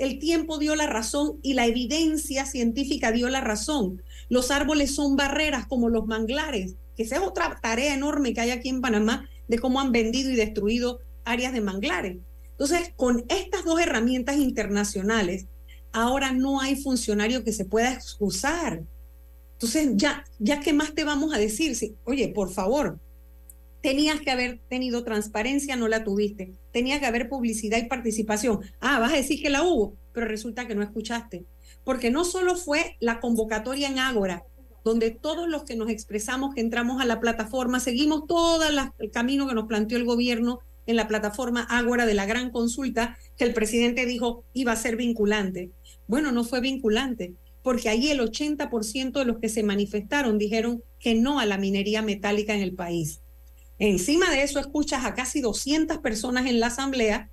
El 0.00 0.18
tiempo 0.18 0.56
dio 0.56 0.76
la 0.76 0.86
razón 0.86 1.40
y 1.42 1.52
la 1.52 1.66
evidencia 1.66 2.46
científica 2.46 3.12
dio 3.12 3.28
la 3.28 3.42
razón. 3.42 4.02
Los 4.30 4.50
árboles 4.50 4.94
son 4.94 5.16
barreras 5.16 5.66
como 5.66 5.90
los 5.90 6.06
manglares, 6.06 6.76
que 6.96 7.02
esa 7.02 7.16
es 7.16 7.22
otra 7.22 7.58
tarea 7.60 7.94
enorme 7.94 8.32
que 8.32 8.40
hay 8.40 8.50
aquí 8.50 8.70
en 8.70 8.80
Panamá 8.80 9.28
de 9.48 9.58
cómo 9.58 9.80
han 9.80 9.92
vendido 9.92 10.30
y 10.30 10.36
destruido 10.36 11.00
áreas 11.24 11.52
de 11.52 11.60
manglares. 11.60 12.16
Entonces, 12.52 12.92
con 12.94 13.24
estas 13.28 13.64
dos 13.64 13.80
herramientas 13.80 14.36
internacionales, 14.36 15.46
ahora 15.92 16.32
no 16.32 16.60
hay 16.60 16.76
funcionario 16.76 17.42
que 17.42 17.52
se 17.52 17.64
pueda 17.64 17.92
excusar. 17.92 18.84
Entonces, 19.54 19.90
ya, 19.96 20.24
ya 20.38 20.60
qué 20.60 20.72
más 20.72 20.94
te 20.94 21.04
vamos 21.04 21.34
a 21.34 21.38
decir? 21.38 21.76
Oye, 22.04 22.28
por 22.28 22.52
favor, 22.52 22.98
tenías 23.80 24.20
que 24.20 24.30
haber 24.30 24.60
tenido 24.68 25.04
transparencia, 25.04 25.74
no 25.74 25.88
la 25.88 26.04
tuviste. 26.04 26.52
Tenía 26.70 27.00
que 27.00 27.06
haber 27.06 27.28
publicidad 27.28 27.78
y 27.78 27.88
participación. 27.88 28.60
Ah, 28.78 29.00
vas 29.00 29.12
a 29.12 29.16
decir 29.16 29.42
que 29.42 29.50
la 29.50 29.62
hubo, 29.62 29.96
pero 30.12 30.26
resulta 30.26 30.66
que 30.66 30.74
no 30.74 30.82
escuchaste. 30.82 31.44
Porque 31.84 32.10
no 32.10 32.24
solo 32.24 32.56
fue 32.56 32.96
la 33.00 33.20
convocatoria 33.20 33.88
en 33.88 33.98
Ágora, 33.98 34.44
donde 34.84 35.10
todos 35.10 35.48
los 35.48 35.64
que 35.64 35.76
nos 35.76 35.90
expresamos, 35.90 36.54
que 36.54 36.60
entramos 36.60 37.00
a 37.00 37.04
la 37.04 37.20
plataforma, 37.20 37.80
seguimos 37.80 38.26
todo 38.26 38.62
el 38.98 39.10
camino 39.10 39.46
que 39.46 39.54
nos 39.54 39.66
planteó 39.66 39.98
el 39.98 40.04
gobierno 40.04 40.60
en 40.86 40.96
la 40.96 41.08
plataforma 41.08 41.62
Ágora 41.62 42.06
de 42.06 42.14
la 42.14 42.26
gran 42.26 42.50
consulta, 42.50 43.18
que 43.36 43.44
el 43.44 43.54
presidente 43.54 44.06
dijo 44.06 44.44
iba 44.52 44.72
a 44.72 44.76
ser 44.76 44.96
vinculante. 44.96 45.70
Bueno, 46.06 46.32
no 46.32 46.44
fue 46.44 46.60
vinculante, 46.60 47.34
porque 47.62 47.88
ahí 47.88 48.08
el 48.08 48.20
80% 48.20 49.12
de 49.12 49.24
los 49.24 49.38
que 49.38 49.48
se 49.48 49.62
manifestaron 49.62 50.38
dijeron 50.38 50.82
que 50.98 51.14
no 51.14 51.38
a 51.38 51.46
la 51.46 51.58
minería 51.58 52.02
metálica 52.02 52.54
en 52.54 52.62
el 52.62 52.74
país. 52.74 53.20
Encima 53.78 54.30
de 54.30 54.42
eso 54.42 54.58
escuchas 54.58 55.04
a 55.04 55.14
casi 55.14 55.40
200 55.40 55.98
personas 55.98 56.46
en 56.46 56.60
la 56.60 56.66
asamblea 56.66 57.30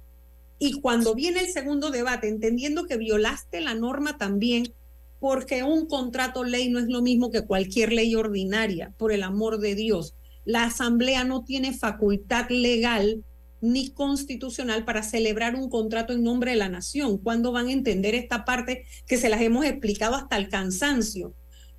y 0.59 0.79
cuando 0.81 1.13
viene 1.13 1.41
el 1.41 1.49
segundo 1.49 1.91
debate, 1.91 2.27
entendiendo 2.27 2.85
que 2.85 2.97
violaste 2.97 3.61
la 3.61 3.75
norma 3.75 4.17
también, 4.17 4.73
porque 5.19 5.63
un 5.63 5.87
contrato 5.87 6.43
ley 6.43 6.69
no 6.69 6.79
es 6.79 6.87
lo 6.87 7.01
mismo 7.01 7.31
que 7.31 7.45
cualquier 7.45 7.93
ley 7.93 8.15
ordinaria, 8.15 8.93
por 8.97 9.11
el 9.11 9.23
amor 9.23 9.59
de 9.59 9.75
Dios. 9.75 10.15
La 10.45 10.63
asamblea 10.63 11.23
no 11.23 11.43
tiene 11.43 11.73
facultad 11.73 12.49
legal 12.49 13.23
ni 13.59 13.89
constitucional 13.89 14.85
para 14.85 15.03
celebrar 15.03 15.55
un 15.55 15.69
contrato 15.69 16.13
en 16.13 16.23
nombre 16.23 16.51
de 16.51 16.57
la 16.57 16.69
nación. 16.69 17.17
¿Cuándo 17.17 17.51
van 17.51 17.67
a 17.67 17.71
entender 17.71 18.15
esta 18.15 18.45
parte 18.45 18.85
que 19.07 19.17
se 19.17 19.29
las 19.29 19.41
hemos 19.41 19.65
explicado 19.65 20.15
hasta 20.15 20.37
el 20.37 20.49
cansancio? 20.49 21.33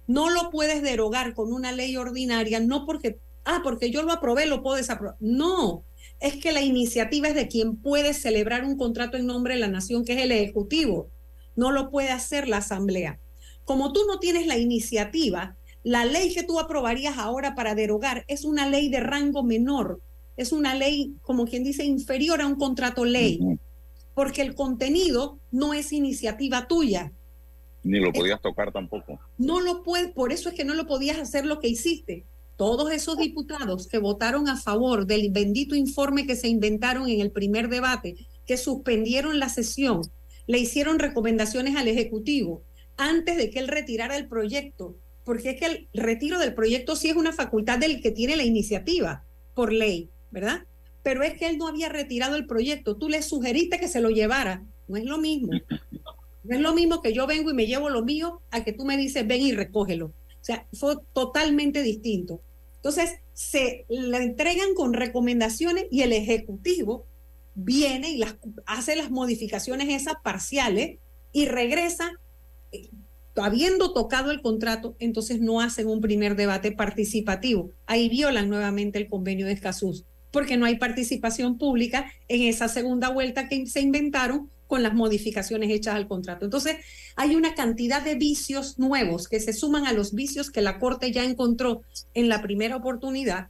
No 0.06 0.30
lo 0.30 0.50
puedes 0.50 0.82
derogar 0.82 1.34
con 1.34 1.52
una 1.52 1.72
ley 1.72 1.96
ordinaria, 1.96 2.60
no 2.60 2.84
porque, 2.84 3.18
ah, 3.44 3.60
porque 3.62 3.90
yo 3.90 4.02
lo 4.02 4.12
aprobé, 4.12 4.46
lo 4.46 4.62
puedo 4.62 4.76
desaprobar. 4.76 5.16
No, 5.20 5.84
es 6.20 6.36
que 6.36 6.52
la 6.52 6.62
iniciativa 6.62 7.28
es 7.28 7.34
de 7.34 7.48
quien 7.48 7.76
puede 7.76 8.12
celebrar 8.12 8.64
un 8.64 8.76
contrato 8.76 9.16
en 9.16 9.26
nombre 9.26 9.54
de 9.54 9.60
la 9.60 9.68
nación, 9.68 10.04
que 10.04 10.14
es 10.14 10.22
el 10.22 10.32
Ejecutivo. 10.32 11.10
No 11.54 11.70
lo 11.70 11.90
puede 11.90 12.10
hacer 12.10 12.48
la 12.48 12.58
Asamblea. 12.58 13.18
Como 13.64 13.92
tú 13.92 14.00
no 14.06 14.18
tienes 14.18 14.46
la 14.46 14.58
iniciativa, 14.58 15.56
la 15.82 16.04
ley 16.04 16.34
que 16.34 16.42
tú 16.42 16.58
aprobarías 16.58 17.18
ahora 17.18 17.54
para 17.54 17.74
derogar 17.74 18.24
es 18.26 18.44
una 18.44 18.68
ley 18.68 18.88
de 18.88 19.00
rango 19.00 19.42
menor, 19.42 20.00
es 20.36 20.52
una 20.52 20.74
ley, 20.74 21.14
como 21.22 21.46
quien 21.46 21.64
dice, 21.64 21.84
inferior 21.84 22.40
a 22.40 22.46
un 22.46 22.56
contrato 22.56 23.04
ley, 23.04 23.40
porque 24.14 24.42
el 24.42 24.54
contenido 24.54 25.38
no 25.50 25.74
es 25.74 25.92
iniciativa 25.92 26.66
tuya. 26.66 27.12
Ni 27.84 28.00
lo 28.00 28.12
podías 28.12 28.40
tocar 28.40 28.72
tampoco. 28.72 29.20
No 29.38 29.60
lo 29.60 29.82
puedes, 29.82 30.12
por 30.12 30.32
eso 30.32 30.48
es 30.48 30.54
que 30.54 30.64
no 30.64 30.74
lo 30.74 30.86
podías 30.86 31.18
hacer 31.18 31.46
lo 31.46 31.60
que 31.60 31.68
hiciste. 31.68 32.24
Todos 32.58 32.90
esos 32.90 33.16
diputados 33.16 33.86
que 33.86 33.98
votaron 33.98 34.48
a 34.48 34.56
favor 34.56 35.06
del 35.06 35.30
bendito 35.30 35.76
informe 35.76 36.26
que 36.26 36.34
se 36.34 36.48
inventaron 36.48 37.08
en 37.08 37.20
el 37.20 37.30
primer 37.30 37.68
debate, 37.68 38.16
que 38.46 38.56
suspendieron 38.56 39.38
la 39.38 39.48
sesión, 39.48 40.02
le 40.48 40.58
hicieron 40.58 40.98
recomendaciones 40.98 41.76
al 41.76 41.86
Ejecutivo 41.86 42.64
antes 42.96 43.36
de 43.36 43.50
que 43.50 43.60
él 43.60 43.68
retirara 43.68 44.16
el 44.16 44.26
proyecto, 44.26 44.96
porque 45.22 45.50
es 45.50 45.60
que 45.60 45.66
el 45.66 45.88
retiro 45.94 46.40
del 46.40 46.52
proyecto 46.52 46.96
sí 46.96 47.08
es 47.08 47.14
una 47.14 47.32
facultad 47.32 47.78
del 47.78 48.02
que 48.02 48.10
tiene 48.10 48.36
la 48.36 48.42
iniciativa 48.42 49.24
por 49.54 49.72
ley, 49.72 50.10
¿verdad? 50.32 50.64
Pero 51.04 51.22
es 51.22 51.38
que 51.38 51.46
él 51.46 51.58
no 51.58 51.68
había 51.68 51.88
retirado 51.88 52.34
el 52.34 52.48
proyecto, 52.48 52.96
tú 52.96 53.08
le 53.08 53.22
sugeriste 53.22 53.78
que 53.78 53.86
se 53.86 54.00
lo 54.00 54.10
llevara, 54.10 54.64
no 54.88 54.96
es 54.96 55.04
lo 55.04 55.18
mismo. 55.18 55.52
No 56.42 56.56
es 56.56 56.60
lo 56.60 56.74
mismo 56.74 57.02
que 57.02 57.12
yo 57.12 57.28
vengo 57.28 57.52
y 57.52 57.54
me 57.54 57.68
llevo 57.68 57.88
lo 57.88 58.02
mío 58.04 58.40
a 58.50 58.64
que 58.64 58.72
tú 58.72 58.84
me 58.84 58.96
dices 58.96 59.24
ven 59.24 59.42
y 59.42 59.52
recógelo. 59.52 60.06
O 60.06 60.44
sea, 60.44 60.66
fue 60.72 60.96
totalmente 61.12 61.82
distinto. 61.84 62.40
Entonces, 62.88 63.18
se 63.34 63.84
le 63.90 64.16
entregan 64.16 64.72
con 64.74 64.94
recomendaciones 64.94 65.84
y 65.90 66.00
el 66.00 66.14
Ejecutivo 66.14 67.04
viene 67.54 68.12
y 68.12 68.24
hace 68.64 68.96
las 68.96 69.10
modificaciones 69.10 69.90
esas 69.90 70.14
parciales 70.22 70.96
y 71.30 71.44
regresa 71.44 72.12
eh, 72.72 72.88
habiendo 73.36 73.92
tocado 73.92 74.30
el 74.30 74.40
contrato, 74.40 74.96
entonces 75.00 75.38
no 75.38 75.60
hacen 75.60 75.86
un 75.86 76.00
primer 76.00 76.34
debate 76.34 76.72
participativo. 76.72 77.72
Ahí 77.84 78.08
violan 78.08 78.48
nuevamente 78.48 78.98
el 78.98 79.10
convenio 79.10 79.44
de 79.44 79.52
Escazú, 79.52 80.02
porque 80.30 80.56
no 80.56 80.64
hay 80.64 80.78
participación 80.78 81.58
pública 81.58 82.10
en 82.28 82.44
esa 82.44 82.68
segunda 82.68 83.10
vuelta 83.10 83.50
que 83.50 83.66
se 83.66 83.82
inventaron 83.82 84.48
con 84.68 84.82
las 84.84 84.94
modificaciones 84.94 85.70
hechas 85.70 85.96
al 85.96 86.06
contrato. 86.06 86.44
Entonces, 86.44 86.76
hay 87.16 87.34
una 87.34 87.54
cantidad 87.54 88.02
de 88.02 88.14
vicios 88.14 88.78
nuevos 88.78 89.26
que 89.26 89.40
se 89.40 89.52
suman 89.52 89.86
a 89.86 89.92
los 89.92 90.14
vicios 90.14 90.50
que 90.50 90.60
la 90.60 90.78
Corte 90.78 91.10
ya 91.10 91.24
encontró 91.24 91.82
en 92.14 92.28
la 92.28 92.42
primera 92.42 92.76
oportunidad, 92.76 93.48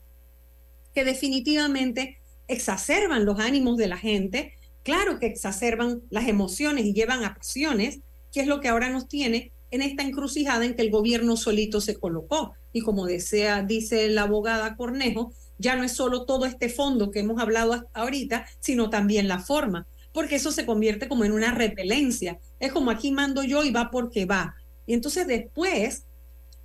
que 0.95 1.03
definitivamente 1.03 2.17
exacerban 2.47 3.25
los 3.25 3.39
ánimos 3.39 3.77
de 3.77 3.87
la 3.87 3.97
gente, 3.97 4.53
claro 4.81 5.19
que 5.19 5.27
exacerban 5.27 6.01
las 6.09 6.27
emociones 6.27 6.85
y 6.85 6.93
llevan 6.93 7.23
a 7.23 7.35
pasiones, 7.35 7.99
que 8.31 8.39
es 8.41 8.47
lo 8.47 8.61
que 8.61 8.69
ahora 8.69 8.89
nos 8.89 9.07
tiene 9.07 9.51
en 9.71 9.81
esta 9.81 10.03
encrucijada 10.03 10.65
en 10.65 10.73
que 10.73 10.81
el 10.81 10.89
gobierno 10.89 11.35
solito 11.35 11.81
se 11.81 11.95
colocó. 11.95 12.53
Y 12.71 12.81
como 12.81 13.05
desea, 13.05 13.61
dice 13.63 14.07
la 14.09 14.23
abogada 14.23 14.75
Cornejo, 14.75 15.33
ya 15.57 15.75
no 15.75 15.83
es 15.83 15.91
solo 15.91 16.25
todo 16.25 16.45
este 16.45 16.69
fondo 16.69 17.11
que 17.11 17.19
hemos 17.19 17.41
hablado 17.41 17.87
ahorita, 17.93 18.47
sino 18.59 18.89
también 18.89 19.27
la 19.27 19.39
forma 19.39 19.85
porque 20.13 20.35
eso 20.35 20.51
se 20.51 20.65
convierte 20.65 21.07
como 21.07 21.25
en 21.25 21.31
una 21.31 21.53
repelencia. 21.53 22.39
Es 22.59 22.71
como 22.71 22.91
aquí 22.91 23.11
mando 23.11 23.43
yo 23.43 23.63
y 23.63 23.71
va 23.71 23.91
porque 23.91 24.25
va. 24.25 24.55
Y 24.85 24.93
entonces 24.93 25.27
después 25.27 26.05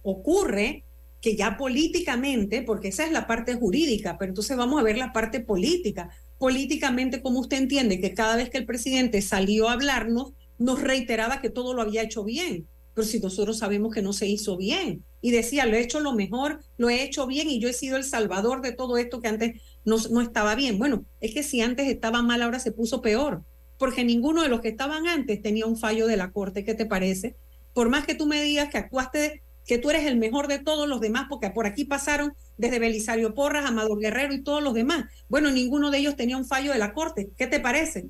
ocurre 0.02 0.84
que 1.20 1.36
ya 1.36 1.56
políticamente, 1.56 2.62
porque 2.62 2.88
esa 2.88 3.06
es 3.06 3.10
la 3.10 3.26
parte 3.26 3.54
jurídica, 3.54 4.18
pero 4.18 4.30
entonces 4.30 4.56
vamos 4.56 4.78
a 4.78 4.84
ver 4.84 4.98
la 4.98 5.12
parte 5.12 5.40
política. 5.40 6.10
Políticamente, 6.38 7.22
como 7.22 7.40
usted 7.40 7.56
entiende 7.56 7.98
que 7.98 8.12
cada 8.12 8.36
vez 8.36 8.50
que 8.50 8.58
el 8.58 8.66
presidente 8.66 9.22
salió 9.22 9.68
a 9.68 9.72
hablarnos, 9.72 10.34
nos 10.58 10.82
reiteraba 10.82 11.40
que 11.40 11.48
todo 11.48 11.72
lo 11.72 11.80
había 11.80 12.02
hecho 12.02 12.24
bien, 12.24 12.68
pero 12.92 13.06
si 13.06 13.20
nosotros 13.20 13.58
sabemos 13.58 13.94
que 13.94 14.02
no 14.02 14.12
se 14.12 14.26
hizo 14.26 14.58
bien. 14.58 15.04
Y 15.22 15.30
decía, 15.30 15.64
lo 15.64 15.76
he 15.76 15.80
hecho 15.80 16.00
lo 16.00 16.12
mejor, 16.12 16.60
lo 16.76 16.90
he 16.90 17.02
hecho 17.02 17.26
bien 17.26 17.48
y 17.48 17.58
yo 17.58 17.70
he 17.70 17.72
sido 17.72 17.96
el 17.96 18.04
salvador 18.04 18.60
de 18.60 18.72
todo 18.72 18.98
esto 18.98 19.20
que 19.20 19.28
antes 19.28 19.62
no, 19.84 20.20
estaba 20.20 20.54
bien. 20.54 20.78
Bueno, 20.78 21.04
es 21.20 21.34
que 21.34 21.42
si 21.42 21.60
antes 21.60 21.88
estaba 21.88 22.22
mal, 22.22 22.42
ahora 22.42 22.58
se 22.58 22.72
puso 22.72 23.02
peor, 23.02 23.42
porque 23.78 24.04
ninguno 24.04 24.42
de 24.42 24.48
los 24.48 24.60
que 24.60 24.68
estaban 24.68 25.06
antes 25.06 25.42
tenía 25.42 25.66
un 25.66 25.76
fallo 25.76 26.06
de 26.06 26.16
la 26.16 26.30
Corte. 26.30 26.64
¿Qué 26.64 26.74
te 26.74 26.86
parece? 26.86 27.36
Por 27.72 27.88
más 27.88 28.06
que 28.06 28.14
tú 28.14 28.26
me 28.26 28.42
digas 28.42 28.70
que 28.70 28.78
actuaste, 28.78 29.42
que 29.66 29.78
tú 29.78 29.90
eres 29.90 30.06
el 30.06 30.16
mejor 30.16 30.48
de 30.48 30.58
todos 30.58 30.88
los 30.88 31.00
demás, 31.00 31.26
porque 31.28 31.50
por 31.50 31.66
aquí 31.66 31.84
pasaron 31.84 32.34
desde 32.56 32.78
Belisario 32.78 33.34
Porras, 33.34 33.66
Amador 33.66 33.98
Guerrero 33.98 34.32
y 34.32 34.42
todos 34.42 34.62
los 34.62 34.74
demás. 34.74 35.04
Bueno, 35.28 35.50
ninguno 35.50 35.90
de 35.90 35.98
ellos 35.98 36.16
tenía 36.16 36.36
un 36.36 36.46
fallo 36.46 36.72
de 36.72 36.78
la 36.78 36.92
Corte. 36.92 37.30
¿Qué 37.36 37.46
te 37.46 37.60
parece? 37.60 38.06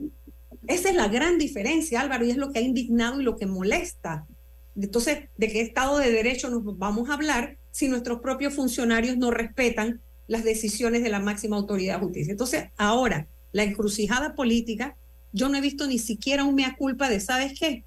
Esa 0.67 0.89
es 0.89 0.95
la 0.95 1.09
gran 1.09 1.39
diferencia, 1.39 2.01
Álvaro, 2.01 2.25
y 2.25 2.31
es 2.31 2.37
lo 2.37 2.51
que 2.51 2.59
ha 2.59 2.63
indignado 2.63 3.21
y 3.21 3.25
lo 3.25 3.37
que 3.37 3.47
molesta. 3.47 4.27
Entonces, 4.77 5.29
¿de 5.37 5.49
qué 5.49 5.61
Estado 5.61 5.99
de 5.99 6.11
Derecho 6.11 6.51
nos 6.51 6.63
vamos 6.79 7.09
a 7.09 7.15
hablar 7.15 7.59
si 7.71 7.89
nuestros 7.89 8.21
propios 8.21 8.55
funcionarios 8.55 9.17
no 9.17 9.31
respetan 9.31 10.01
las 10.27 10.45
decisiones 10.45 11.03
de 11.03 11.11
la 11.11 11.21
máxima 11.21 11.57
autoridad 11.57 11.95
de 11.95 12.05
justicia. 12.05 12.33
Entonces, 12.33 12.65
ahora, 12.77 13.29
la 13.53 13.63
encrucijada 13.63 14.35
política, 14.35 14.97
yo 15.33 15.49
no 15.49 15.57
he 15.57 15.61
visto 15.61 15.87
ni 15.87 15.99
siquiera 15.99 16.45
un 16.45 16.55
mea 16.55 16.77
culpa 16.77 17.09
de, 17.09 17.21
¿sabes 17.21 17.59
qué? 17.59 17.85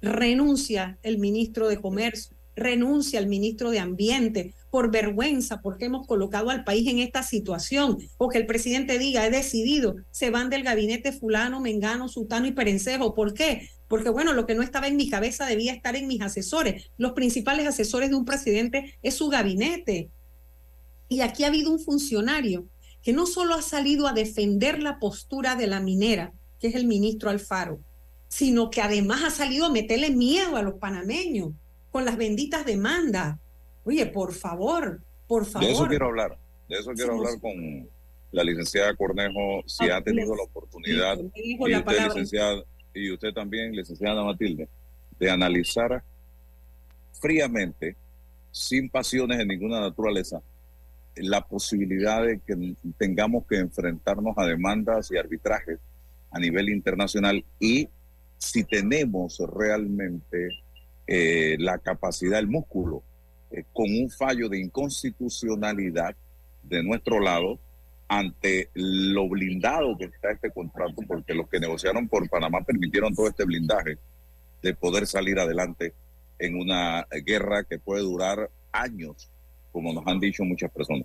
Renuncia 0.00 0.98
el 1.02 1.18
ministro 1.18 1.68
de 1.68 1.80
Comercio, 1.80 2.36
renuncia 2.54 3.18
el 3.18 3.26
ministro 3.26 3.70
de 3.70 3.78
Ambiente 3.78 4.54
por 4.70 4.90
vergüenza, 4.90 5.60
porque 5.60 5.86
hemos 5.86 6.06
colocado 6.06 6.50
al 6.50 6.64
país 6.64 6.88
en 6.88 6.98
esta 6.98 7.22
situación, 7.22 7.98
o 8.18 8.28
que 8.28 8.38
el 8.38 8.46
presidente 8.46 8.98
diga, 8.98 9.26
he 9.26 9.30
decidido, 9.30 9.96
se 10.10 10.30
van 10.30 10.50
del 10.50 10.62
gabinete 10.62 11.12
fulano, 11.12 11.60
mengano, 11.60 12.08
sultano 12.08 12.46
y 12.46 12.52
perencejo. 12.52 13.14
¿Por 13.14 13.32
qué? 13.32 13.68
Porque 13.88 14.10
bueno, 14.10 14.32
lo 14.32 14.46
que 14.46 14.54
no 14.54 14.62
estaba 14.62 14.88
en 14.88 14.96
mi 14.96 15.08
cabeza 15.08 15.46
debía 15.46 15.72
estar 15.72 15.96
en 15.96 16.06
mis 16.06 16.20
asesores. 16.20 16.90
Los 16.98 17.12
principales 17.12 17.66
asesores 17.66 18.10
de 18.10 18.16
un 18.16 18.24
presidente 18.24 18.98
es 19.02 19.14
su 19.14 19.28
gabinete. 19.28 20.10
Y 21.08 21.20
aquí 21.20 21.44
ha 21.44 21.48
habido 21.48 21.70
un 21.70 21.78
funcionario 21.78 22.66
que 23.02 23.12
no 23.12 23.26
solo 23.26 23.54
ha 23.54 23.62
salido 23.62 24.06
a 24.08 24.12
defender 24.12 24.82
la 24.82 24.98
postura 24.98 25.54
de 25.54 25.66
la 25.68 25.80
minera, 25.80 26.32
que 26.58 26.68
es 26.68 26.74
el 26.74 26.86
ministro 26.86 27.30
Alfaro, 27.30 27.78
sino 28.28 28.70
que 28.70 28.80
además 28.82 29.22
ha 29.24 29.30
salido 29.30 29.66
a 29.66 29.70
meterle 29.70 30.10
miedo 30.10 30.56
a 30.56 30.62
los 30.62 30.74
panameños 30.74 31.52
con 31.92 32.04
las 32.04 32.16
benditas 32.16 32.66
demandas. 32.66 33.38
Oye, 33.84 34.06
por 34.06 34.32
favor, 34.32 35.00
por 35.28 35.46
favor. 35.46 35.66
De 35.68 35.72
eso 35.72 35.86
quiero 35.86 36.06
hablar, 36.06 36.36
de 36.68 36.76
eso 36.76 36.90
quiero 36.92 37.14
hablar 37.14 37.38
con 37.40 37.88
la 38.32 38.42
licenciada 38.42 38.94
Cornejo, 38.96 39.62
si 39.66 39.88
Ah, 39.88 39.98
ha 39.98 40.02
tenido 40.02 40.34
la 40.34 40.42
oportunidad, 40.42 41.16
Sí, 41.34 41.56
y 41.58 41.68
la 41.70 41.78
usted, 41.78 42.04
licenciada, 42.06 42.62
y 42.92 43.12
usted 43.12 43.32
también, 43.32 43.72
licenciada 43.72 44.24
Matilde, 44.24 44.68
de 45.18 45.30
analizar 45.30 46.02
fríamente, 47.12 47.96
sin 48.50 48.90
pasiones 48.90 49.38
de 49.38 49.46
ninguna 49.46 49.80
naturaleza, 49.80 50.42
la 51.16 51.40
posibilidad 51.46 52.24
de 52.24 52.40
que 52.40 52.74
tengamos 52.98 53.46
que 53.46 53.58
enfrentarnos 53.58 54.36
a 54.36 54.46
demandas 54.46 55.10
y 55.10 55.16
arbitrajes 55.16 55.78
a 56.30 56.38
nivel 56.38 56.68
internacional 56.68 57.44
y 57.58 57.88
si 58.38 58.64
tenemos 58.64 59.42
realmente 59.54 60.48
eh, 61.06 61.56
la 61.58 61.78
capacidad, 61.78 62.38
el 62.38 62.48
músculo, 62.48 63.02
eh, 63.50 63.64
con 63.72 63.86
un 63.88 64.10
fallo 64.10 64.48
de 64.48 64.58
inconstitucionalidad 64.58 66.14
de 66.62 66.82
nuestro 66.82 67.20
lado 67.20 67.58
ante 68.08 68.70
lo 68.74 69.28
blindado 69.28 69.96
que 69.96 70.04
está 70.04 70.30
este 70.30 70.50
contrato, 70.50 71.02
porque 71.06 71.34
los 71.34 71.48
que 71.48 71.58
negociaron 71.58 72.08
por 72.08 72.28
Panamá 72.28 72.62
permitieron 72.62 73.14
todo 73.14 73.28
este 73.28 73.44
blindaje 73.44 73.98
de 74.62 74.74
poder 74.74 75.06
salir 75.06 75.38
adelante 75.38 75.94
en 76.38 76.56
una 76.56 77.06
guerra 77.24 77.64
que 77.64 77.78
puede 77.78 78.02
durar 78.02 78.50
años, 78.72 79.30
como 79.76 79.92
nos 79.92 80.06
han 80.06 80.18
dicho 80.18 80.42
muchas 80.42 80.70
personas. 80.70 81.04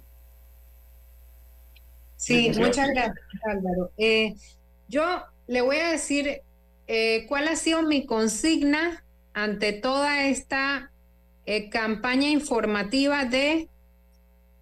Sí, 2.15 2.53
muchas 2.57 2.87
gracias, 2.87 3.19
Álvaro. 3.43 3.91
Eh, 3.97 4.33
yo 4.87 5.03
le 5.45 5.59
voy 5.59 5.75
a 5.75 5.89
decir 5.89 6.41
eh, 6.87 7.25
cuál 7.27 7.49
ha 7.49 7.57
sido 7.57 7.83
mi 7.83 8.05
consigna 8.05 9.03
ante 9.33 9.73
toda 9.73 10.25
esta 10.25 10.89
eh, 11.45 11.69
campaña 11.69 12.29
informativa 12.29 13.25
de 13.25 13.67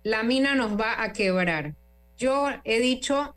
la 0.02 0.24
mina 0.24 0.56
nos 0.56 0.76
va 0.76 1.04
a 1.04 1.14
quebrar. 1.14 1.76
yo 2.18 2.48
he 2.64 2.80
dicho 2.80 3.36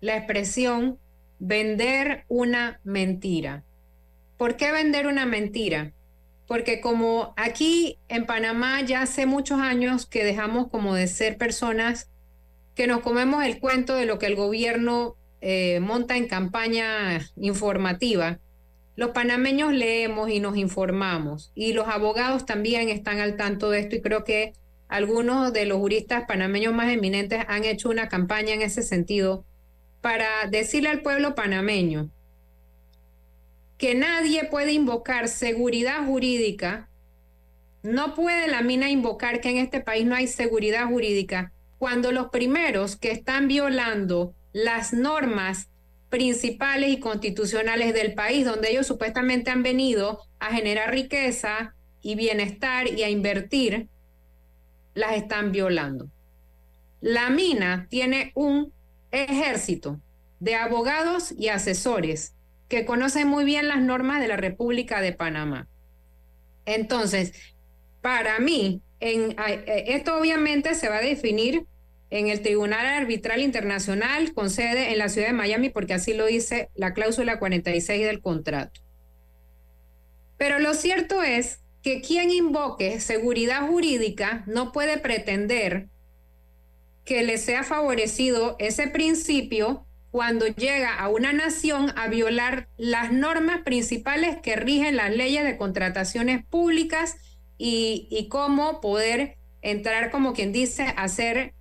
la 0.00 0.16
expresión 0.16 0.98
vender 1.38 2.24
una 2.28 2.80
mentira. 2.82 3.62
¿Por 4.38 4.56
qué 4.56 4.72
vender 4.72 5.06
una 5.06 5.26
mentira? 5.26 5.92
Porque 6.46 6.80
como 6.80 7.34
aquí 7.36 7.98
en 8.08 8.26
Panamá 8.26 8.80
ya 8.82 9.02
hace 9.02 9.26
muchos 9.26 9.60
años 9.60 10.06
que 10.06 10.24
dejamos 10.24 10.68
como 10.68 10.94
de 10.94 11.08
ser 11.08 11.38
personas 11.38 12.10
que 12.74 12.86
nos 12.86 13.00
comemos 13.00 13.44
el 13.44 13.58
cuento 13.58 13.94
de 13.94 14.06
lo 14.06 14.18
que 14.18 14.26
el 14.26 14.36
gobierno 14.36 15.16
eh, 15.40 15.80
monta 15.80 16.16
en 16.16 16.28
campaña 16.28 17.20
informativa, 17.36 18.38
los 18.96 19.10
panameños 19.10 19.72
leemos 19.72 20.30
y 20.30 20.40
nos 20.40 20.56
informamos 20.56 21.52
y 21.54 21.72
los 21.72 21.88
abogados 21.88 22.46
también 22.46 22.88
están 22.88 23.20
al 23.20 23.36
tanto 23.36 23.70
de 23.70 23.80
esto 23.80 23.96
y 23.96 24.00
creo 24.00 24.24
que 24.24 24.54
algunos 24.88 25.52
de 25.52 25.66
los 25.66 25.78
juristas 25.78 26.24
panameños 26.26 26.72
más 26.72 26.92
eminentes 26.92 27.44
han 27.48 27.64
hecho 27.64 27.90
una 27.90 28.08
campaña 28.08 28.54
en 28.54 28.62
ese 28.62 28.82
sentido 28.82 29.44
para 30.00 30.28
decirle 30.50 30.88
al 30.88 31.02
pueblo 31.02 31.34
panameño 31.34 32.10
que 33.78 33.94
nadie 33.94 34.44
puede 34.44 34.72
invocar 34.72 35.28
seguridad 35.28 36.06
jurídica, 36.06 36.88
no 37.82 38.14
puede 38.14 38.48
la 38.48 38.62
mina 38.62 38.90
invocar 38.90 39.40
que 39.40 39.50
en 39.50 39.58
este 39.58 39.80
país 39.80 40.06
no 40.06 40.14
hay 40.14 40.26
seguridad 40.26 40.86
jurídica, 40.86 41.52
cuando 41.78 42.10
los 42.10 42.30
primeros 42.30 42.96
que 42.96 43.10
están 43.10 43.48
violando 43.48 44.34
las 44.52 44.92
normas 44.92 45.68
principales 46.08 46.90
y 46.90 47.00
constitucionales 47.00 47.92
del 47.92 48.14
país, 48.14 48.44
donde 48.44 48.70
ellos 48.70 48.86
supuestamente 48.86 49.50
han 49.50 49.62
venido 49.62 50.20
a 50.38 50.52
generar 50.52 50.90
riqueza 50.90 51.74
y 52.00 52.14
bienestar 52.14 52.88
y 52.88 53.02
a 53.02 53.10
invertir, 53.10 53.88
las 54.94 55.16
están 55.16 55.52
violando. 55.52 56.08
La 57.00 57.28
mina 57.28 57.86
tiene 57.90 58.32
un 58.34 58.72
ejército 59.10 60.00
de 60.40 60.54
abogados 60.54 61.34
y 61.36 61.48
asesores 61.48 62.35
que 62.68 62.84
conocen 62.84 63.28
muy 63.28 63.44
bien 63.44 63.68
las 63.68 63.80
normas 63.80 64.20
de 64.20 64.28
la 64.28 64.36
República 64.36 65.00
de 65.00 65.12
Panamá. 65.12 65.68
Entonces, 66.64 67.32
para 68.00 68.38
mí, 68.38 68.82
eh, 69.00 69.34
esto 69.88 70.16
obviamente 70.16 70.74
se 70.74 70.88
va 70.88 70.98
a 70.98 71.02
definir 71.02 71.66
en 72.10 72.28
el 72.28 72.40
Tribunal 72.40 72.86
Arbitral 72.86 73.40
Internacional 73.40 74.32
con 74.32 74.50
sede 74.50 74.92
en 74.92 74.98
la 74.98 75.08
ciudad 75.08 75.28
de 75.28 75.32
Miami, 75.32 75.70
porque 75.70 75.94
así 75.94 76.14
lo 76.14 76.26
dice 76.26 76.70
la 76.74 76.94
cláusula 76.94 77.38
46 77.38 78.06
del 78.06 78.20
contrato. 78.20 78.80
Pero 80.36 80.58
lo 80.58 80.74
cierto 80.74 81.22
es 81.22 81.60
que 81.82 82.00
quien 82.00 82.30
invoque 82.30 83.00
seguridad 83.00 83.66
jurídica 83.66 84.44
no 84.46 84.72
puede 84.72 84.98
pretender 84.98 85.88
que 87.04 87.22
le 87.22 87.38
sea 87.38 87.62
favorecido 87.62 88.56
ese 88.58 88.88
principio 88.88 89.86
cuando 90.10 90.46
llega 90.46 90.94
a 90.94 91.08
una 91.08 91.32
nación 91.32 91.92
a 91.96 92.08
violar 92.08 92.68
las 92.76 93.12
normas 93.12 93.62
principales 93.62 94.36
que 94.42 94.56
rigen 94.56 94.96
las 94.96 95.14
leyes 95.14 95.44
de 95.44 95.56
contrataciones 95.56 96.44
públicas 96.44 97.16
y, 97.58 98.08
y 98.10 98.28
cómo 98.28 98.80
poder 98.80 99.36
entrar, 99.62 100.10
como 100.10 100.32
quien 100.32 100.52
dice, 100.52 100.94
a 100.96 101.08
ser 101.08 101.54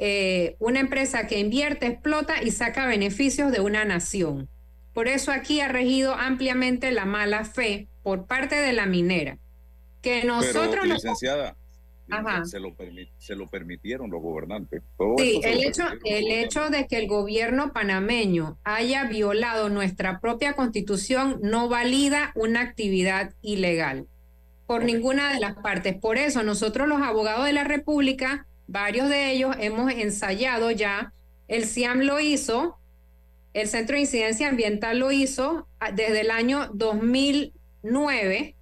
eh, 0.00 0.54
una 0.60 0.78
empresa 0.78 1.26
que 1.26 1.40
invierte, 1.40 1.86
explota 1.86 2.40
y 2.40 2.52
saca 2.52 2.86
beneficios 2.86 3.50
de 3.50 3.60
una 3.60 3.84
nación. 3.84 4.48
Por 4.94 5.08
eso 5.08 5.32
aquí 5.32 5.60
ha 5.60 5.68
regido 5.68 6.14
ampliamente 6.14 6.92
la 6.92 7.04
mala 7.04 7.44
fe 7.44 7.88
por 8.04 8.26
parte 8.26 8.54
de 8.54 8.72
la 8.72 8.86
minera. 8.86 9.38
Que 10.00 10.22
nosotros... 10.24 10.68
Pero, 10.70 10.84
licenciada, 10.84 11.56
Ajá. 12.10 12.44
se 12.44 12.58
lo, 12.58 12.74
se 13.18 13.34
lo 13.34 13.48
permitieron 13.48 14.10
los 14.10 14.22
gobernantes. 14.22 14.82
Sí, 14.82 14.88
Todo 14.96 15.16
el 15.18 15.64
hecho, 15.64 15.84
el 16.04 16.30
hecho 16.30 16.70
de 16.70 16.86
que 16.86 16.98
el 16.98 17.08
gobierno 17.08 17.72
panameño 17.72 18.58
haya 18.64 19.04
violado 19.04 19.68
nuestra 19.68 20.20
propia 20.20 20.54
constitución 20.54 21.38
no 21.42 21.68
valida 21.68 22.32
una 22.34 22.60
actividad 22.60 23.34
ilegal 23.42 24.06
por 24.68 24.84
ninguna 24.84 25.32
de 25.32 25.40
las 25.40 25.54
partes. 25.56 25.96
Por 25.96 26.18
eso 26.18 26.42
nosotros 26.42 26.86
los 26.86 27.00
abogados 27.00 27.46
de 27.46 27.54
la 27.54 27.64
República, 27.64 28.46
varios 28.66 29.08
de 29.08 29.32
ellos 29.32 29.56
hemos 29.58 29.90
ensayado 29.90 30.70
ya, 30.70 31.14
el 31.48 31.64
CIAM 31.64 32.00
lo 32.00 32.20
hizo, 32.20 32.78
el 33.54 33.66
Centro 33.66 33.94
de 33.94 34.02
Incidencia 34.02 34.48
Ambiental 34.48 34.98
lo 34.98 35.10
hizo 35.10 35.66
ah, 35.80 35.90
desde 35.90 36.20
el 36.20 36.30
año 36.30 36.68
2009 36.74 38.57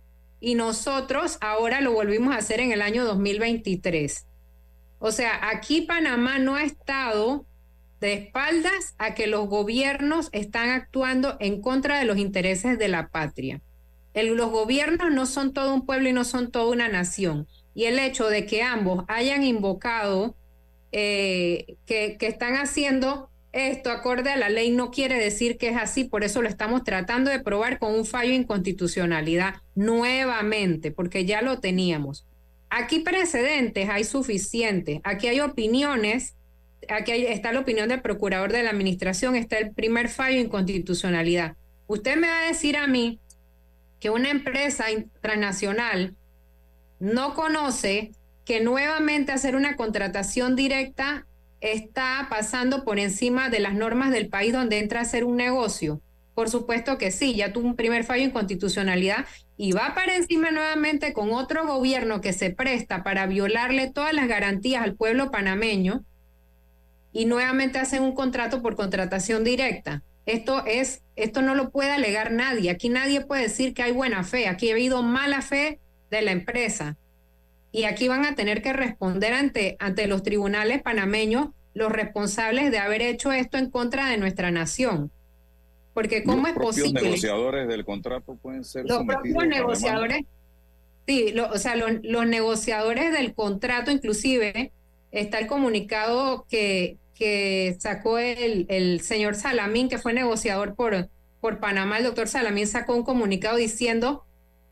y 0.47 0.55
nosotros 0.55 1.38
ahora 1.40 1.80
lo 1.80 1.90
volvimos 1.90 2.32
a 2.32 2.38
hacer 2.38 2.61
en 2.61 2.70
el 2.70 2.80
año 2.80 3.05
2023. 3.05 4.26
O 5.01 5.11
sea, 5.11 5.49
aquí 5.51 5.80
Panamá 5.80 6.38
no 6.38 6.55
ha 6.55 6.62
estado 6.62 7.44
de 7.99 8.12
espaldas 8.12 8.94
a 8.97 9.16
que 9.16 9.26
los 9.26 9.49
gobiernos 9.49 10.28
están 10.30 10.68
actuando 10.68 11.36
en 11.40 11.61
contra 11.61 11.99
de 11.99 12.05
los 12.05 12.16
intereses 12.16 12.78
de 12.78 12.86
la 12.86 13.09
patria. 13.09 13.61
Los 14.14 14.51
gobiernos 14.53 15.11
no 15.11 15.26
son 15.26 15.53
todo 15.53 15.74
un 15.74 15.84
pueblo 15.84 16.11
y 16.11 16.12
no 16.12 16.22
son 16.22 16.53
toda 16.53 16.70
una 16.70 16.86
nación. 16.86 17.49
Y 17.74 17.86
el 17.86 17.99
hecho 17.99 18.28
de 18.28 18.47
que 18.47 18.62
ambos 18.62 19.05
hayan 19.09 19.42
invocado 19.42 20.36
eh, 20.92 21.76
que, 21.86 22.18
que 22.20 22.28
están 22.28 22.55
haciendo 22.55 23.30
esto 23.57 23.90
acorde 23.90 24.30
a 24.30 24.36
la 24.36 24.50
ley 24.50 24.70
no 24.70 24.90
quiere 24.90 25.18
decir 25.18 25.57
que 25.57 25.70
es 25.70 25.76
así, 25.76 26.04
por 26.04 26.24
eso 26.24 26.42
lo 26.42 26.48
estamos 26.48 26.84
tratando 26.84 27.30
de 27.30 27.40
probar 27.40 27.78
con 27.78 27.94
un 27.94 28.04
fallo 28.04 28.30
de 28.30 28.36
inconstitucionalidad 28.36 29.54
nuevamente, 29.74 30.90
porque 30.90 31.24
ya 31.24 31.40
lo 31.40 31.59
teníamos. 31.59 32.26
Aquí 32.68 33.00
precedentes 33.00 33.88
hay 33.88 34.04
suficientes, 34.04 35.00
aquí 35.04 35.28
hay 35.28 35.40
opiniones, 35.40 36.34
aquí 36.88 37.12
está 37.12 37.52
la 37.52 37.61
opinión 37.61 37.88
del 37.88 38.02
procurador 38.02 38.52
de 38.52 38.62
la 38.62 38.70
administración, 38.70 39.36
está 39.36 39.59
el 39.59 39.72
primer 39.72 40.09
fallo 40.09 40.36
de 40.36 40.44
inconstitucionalidad. 40.44 41.57
Usted 41.86 42.16
me 42.16 42.28
va 42.28 42.40
a 42.40 42.48
decir 42.48 42.76
a 42.76 42.86
mí 42.86 43.20
que 44.00 44.11
una 44.11 44.30
empresa 44.30 44.84
transnacional 45.22 46.14
no 46.98 47.34
conoce 47.34 48.12
que 48.44 48.61
nuevamente 48.61 49.32
hacer 49.32 49.57
una 49.57 49.76
contratación 49.76 50.57
directa 50.57 51.26
está 51.72 52.26
pasando 52.30 52.84
por 52.84 52.98
encima 52.98 53.48
de 53.50 53.60
las 53.60 53.74
normas 53.74 54.10
del 54.10 54.28
país 54.28 54.52
donde 54.52 54.78
entra 54.78 55.00
a 55.00 55.02
hacer 55.02 55.24
un 55.24 55.36
negocio. 55.36 56.00
Por 56.34 56.50
supuesto 56.50 56.98
que 56.98 57.10
sí, 57.10 57.34
ya 57.34 57.52
tuvo 57.52 57.66
un 57.66 57.76
primer 57.76 58.04
fallo 58.04 58.24
en 58.24 58.30
constitucionalidad 58.30 59.24
y 59.56 59.72
va 59.72 59.94
para 59.94 60.16
encima 60.16 60.50
nuevamente 60.50 61.12
con 61.12 61.32
otro 61.32 61.66
gobierno 61.66 62.20
que 62.20 62.34
se 62.34 62.50
presta 62.50 63.02
para 63.02 63.26
violarle 63.26 63.90
todas 63.90 64.12
las 64.12 64.28
garantías 64.28 64.82
al 64.82 64.96
pueblo 64.96 65.30
panameño 65.30 66.04
y 67.12 67.24
nuevamente 67.24 67.78
hacen 67.78 68.02
un 68.02 68.14
contrato 68.14 68.60
por 68.60 68.76
contratación 68.76 69.44
directa. 69.44 70.02
Esto 70.26 70.66
es, 70.66 71.02
esto 71.14 71.40
no 71.40 71.54
lo 71.54 71.70
puede 71.70 71.92
alegar 71.92 72.32
nadie. 72.32 72.68
Aquí 72.68 72.90
nadie 72.90 73.22
puede 73.22 73.44
decir 73.44 73.72
que 73.72 73.82
hay 73.82 73.92
buena 73.92 74.22
fe. 74.22 74.48
Aquí 74.48 74.68
ha 74.68 74.74
habido 74.74 75.02
mala 75.02 75.40
fe 75.40 75.80
de 76.10 76.20
la 76.20 76.32
empresa. 76.32 76.98
Y 77.77 77.85
aquí 77.85 78.09
van 78.09 78.24
a 78.24 78.35
tener 78.35 78.62
que 78.62 78.72
responder 78.72 79.35
ante, 79.35 79.77
ante 79.79 80.07
los 80.07 80.22
tribunales 80.22 80.81
panameños 80.81 81.49
los 81.74 81.93
responsables 81.93 82.70
de 82.70 82.79
haber 82.79 83.03
hecho 83.03 83.33
esto 83.33 83.59
en 83.59 83.68
contra 83.68 84.09
de 84.09 84.16
nuestra 84.16 84.51
nación. 84.51 85.11
Porque 85.93 86.24
¿cómo 86.24 86.49
los 86.49 86.53
es 86.53 86.55
posible? 86.57 87.03
negociadores 87.03 87.68
del 87.68 87.85
contrato 87.85 88.35
pueden 88.37 88.64
ser 88.64 88.87
los 88.89 89.05
propios 89.05 89.47
negociadores, 89.47 90.22
sí, 91.07 91.33
lo- 91.35 91.51
o 91.51 91.59
sea, 91.59 91.77
lo- 91.77 92.01
los 92.03 92.27
negociadores 92.27 93.12
del 93.12 93.35
contrato, 93.35 93.91
inclusive, 93.91 94.72
está 95.11 95.39
el 95.39 95.47
comunicado 95.47 96.47
que, 96.49 96.97
que 97.14 97.77
sacó 97.79 98.18
el, 98.18 98.64
el 98.70 99.03
señor 99.03 99.35
Salamín, 99.35 99.91
que 99.91 99.99
fue 99.99 100.14
negociador 100.14 100.74
por, 100.77 101.11
por 101.43 101.61
Panamá, 101.61 101.99
el 101.99 102.05
doctor 102.05 102.27
Salamín 102.27 102.66
sacó 102.66 102.97
un 102.97 103.03
comunicado 103.05 103.57
diciendo 103.59 104.24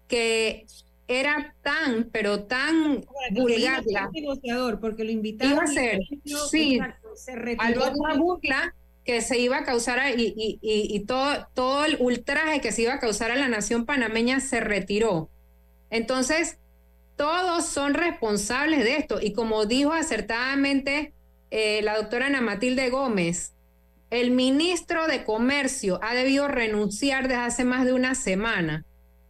que 0.08 0.64
era 1.06 1.54
tan, 1.62 2.08
pero 2.12 2.44
tan 2.44 3.04
vulgar 3.30 3.84
la, 3.86 4.08
negociador, 4.10 4.80
porque 4.80 5.04
lo 5.04 5.10
invitaron. 5.10 5.54
Iba 5.54 5.62
a 5.64 5.66
ser, 5.66 6.00
no, 6.24 6.38
sí, 6.46 6.76
exacto, 6.76 7.14
se 7.16 7.32
una 7.32 8.14
burla 8.14 8.74
que 9.04 9.20
se 9.20 9.38
iba 9.38 9.58
a 9.58 9.64
causar 9.64 9.98
a- 9.98 10.10
y, 10.10 10.32
y, 10.36 10.58
y, 10.62 10.96
y 10.96 11.00
todo, 11.00 11.46
todo 11.52 11.84
el 11.84 11.96
ultraje 12.00 12.60
que 12.60 12.72
se 12.72 12.82
iba 12.82 12.94
a 12.94 13.00
causar 13.00 13.30
a 13.30 13.36
la 13.36 13.48
nación 13.48 13.84
panameña 13.84 14.40
se 14.40 14.60
retiró. 14.60 15.28
Entonces, 15.90 16.58
todos 17.16 17.66
son 17.66 17.94
responsables 17.94 18.82
de 18.82 18.96
esto. 18.96 19.20
Y 19.20 19.32
como 19.32 19.66
dijo 19.66 19.92
acertadamente 19.92 21.12
eh, 21.50 21.82
la 21.82 21.96
doctora 21.96 22.26
Ana 22.26 22.40
Matilde 22.40 22.88
Gómez, 22.90 23.52
el 24.10 24.30
ministro 24.30 25.06
de 25.06 25.24
Comercio 25.24 25.98
ha 26.02 26.14
debido 26.14 26.48
renunciar 26.48 27.28
desde 27.28 27.42
hace 27.42 27.64
más 27.64 27.84
de 27.84 27.92
una 27.92 28.14
semana, 28.14 28.84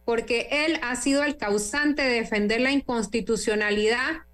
porque 0.05 0.47
él 0.51 0.79
ha 0.83 0.95
sido 0.95 1.23
el 1.23 1.37
causante 1.37 2.03
de 2.03 2.21
defender 2.21 2.61
la 2.61 2.71
inconstitucionalidad 2.71 4.25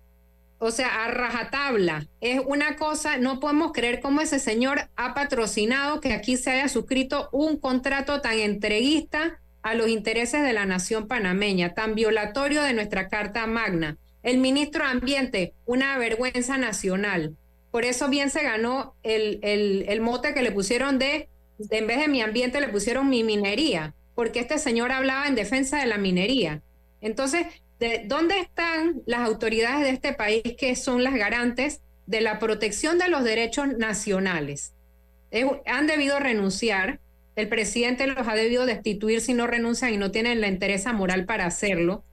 o 0.64 0.70
sea, 0.70 1.06
a 1.06 1.08
rajatabla. 1.08 2.06
Es 2.22 2.40
una 2.46 2.76
cosa, 2.76 3.18
no 3.18 3.40
podemos 3.40 3.72
creer 3.72 4.00
cómo 4.00 4.22
ese 4.22 4.38
señor 4.38 4.90
ha 4.96 5.16
patrocinado 5.16 6.00
que 6.02 6.14
aquí 6.14 6.38
se 6.38 6.52
haya 6.52 6.70
suscrito 6.70 7.30
un 7.32 7.58
contrato 7.58 8.22
tan 8.22 8.38
entreguista 8.38 9.42
a 9.64 9.74
los 9.74 9.88
intereses 9.88 10.44
de 10.44 10.54
la 10.54 10.68
nación 10.68 11.08
panameña, 11.08 11.74
tan 11.74 11.96
violatorio 11.96 12.62
de 12.62 12.74
nuestra 12.74 13.08
Carta 13.08 13.48
Magna. 13.48 13.98
El 14.22 14.38
ministro 14.38 14.84
de 14.84 14.92
Ambiente, 14.92 15.56
una 15.66 15.98
vergüenza 15.98 16.60
nacional. 16.60 17.36
Por 17.72 17.84
eso 17.84 18.08
bien 18.08 18.30
se 18.30 18.44
ganó 18.44 18.94
el, 19.02 19.40
el, 19.42 19.86
el 19.88 20.00
mote 20.00 20.36
que 20.36 20.44
le 20.44 20.52
pusieron 20.52 21.00
de, 21.00 21.28
de, 21.58 21.78
en 21.80 21.88
vez 21.88 21.98
de 21.98 22.08
mi 22.08 22.22
ambiente, 22.22 22.62
le 22.62 22.68
pusieron 22.68 23.10
mi 23.10 23.24
minería, 23.24 23.96
porque 24.22 24.42
este 24.42 24.60
señor 24.60 24.92
hablaba 24.92 25.28
en 25.28 25.34
defensa 25.34 25.80
de 25.80 25.88
la 25.88 25.98
minería. 25.98 26.62
Entonces, 27.02 27.48
¿de 27.80 28.04
dónde 28.06 28.40
están 28.40 29.02
las 29.08 29.22
autoridades 29.22 29.82
de 29.82 29.90
este 29.90 30.14
país 30.14 30.44
que 30.60 30.76
son 30.76 31.04
las 31.04 31.16
garantes 31.16 31.82
de 32.06 32.22
la 32.22 32.38
protección 32.38 33.00
de 33.00 33.10
los 33.10 33.24
derechos 33.24 33.70
nacionales? 33.80 34.76
Han 35.66 35.88
debido 35.88 36.20
renunciar, 36.20 37.00
el 37.36 37.50
presidente 37.50 38.06
los 38.06 38.28
ha 38.28 38.36
debido 38.36 38.68
destituir 38.68 39.22
si 39.22 39.34
no 39.34 39.48
renuncian 39.48 39.92
y 39.92 39.98
no 39.98 40.12
tienen 40.12 40.40
la 40.40 40.50
interés 40.50 40.86
moral 40.94 41.26
para 41.26 41.48
hacerlo. 41.48 42.04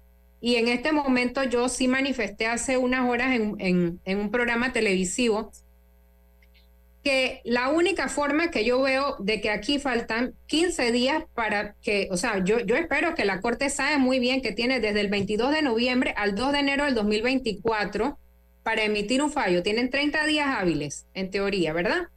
Y 0.41 0.55
en 0.55 0.69
este 0.69 0.93
momento 0.93 1.45
yo 1.45 1.69
sí 1.69 1.89
manifesté 1.89 2.47
hace 2.47 2.79
unas 2.79 3.07
horas 3.07 3.35
en, 3.35 4.01
un 4.07 4.31
programa 4.31 4.73
televisivo 4.73 5.53
que 7.09 7.41
la 7.45 7.71
única 7.71 8.09
forma 8.09 8.51
que 8.51 8.67
yo 8.67 8.83
veo 8.83 9.17
de 9.19 9.41
que 9.41 9.49
aquí 9.49 9.79
faltan 9.79 10.35
15 10.47 10.93
días 10.93 11.25
para 11.33 11.73
que, 11.81 12.07
o 12.11 12.19
sea, 12.19 12.45
yo, 12.45 12.61
yo 12.61 12.77
espero 12.77 13.15
que 13.15 13.25
la 13.25 13.41
Corte 13.41 13.71
sabe 13.71 13.97
muy 13.97 14.19
bien 14.19 14.43
que 14.43 14.53
tiene 14.53 14.79
desde 14.79 15.01
el 15.01 15.09
22 15.09 15.51
de 15.53 15.63
noviembre 15.63 16.13
al 16.19 16.35
2 16.35 16.53
de 16.53 16.59
enero 16.59 16.85
del 16.85 16.95
2024 16.95 18.19
para 18.63 18.83
emitir 18.83 19.23
un 19.23 19.33
fallo. 19.33 19.63
Tienen 19.63 19.89
30 19.89 20.27
días 20.27 20.49
hábiles, 20.49 21.07
en 21.15 21.31
teoría, 21.31 21.73
¿verdad? 21.73 22.09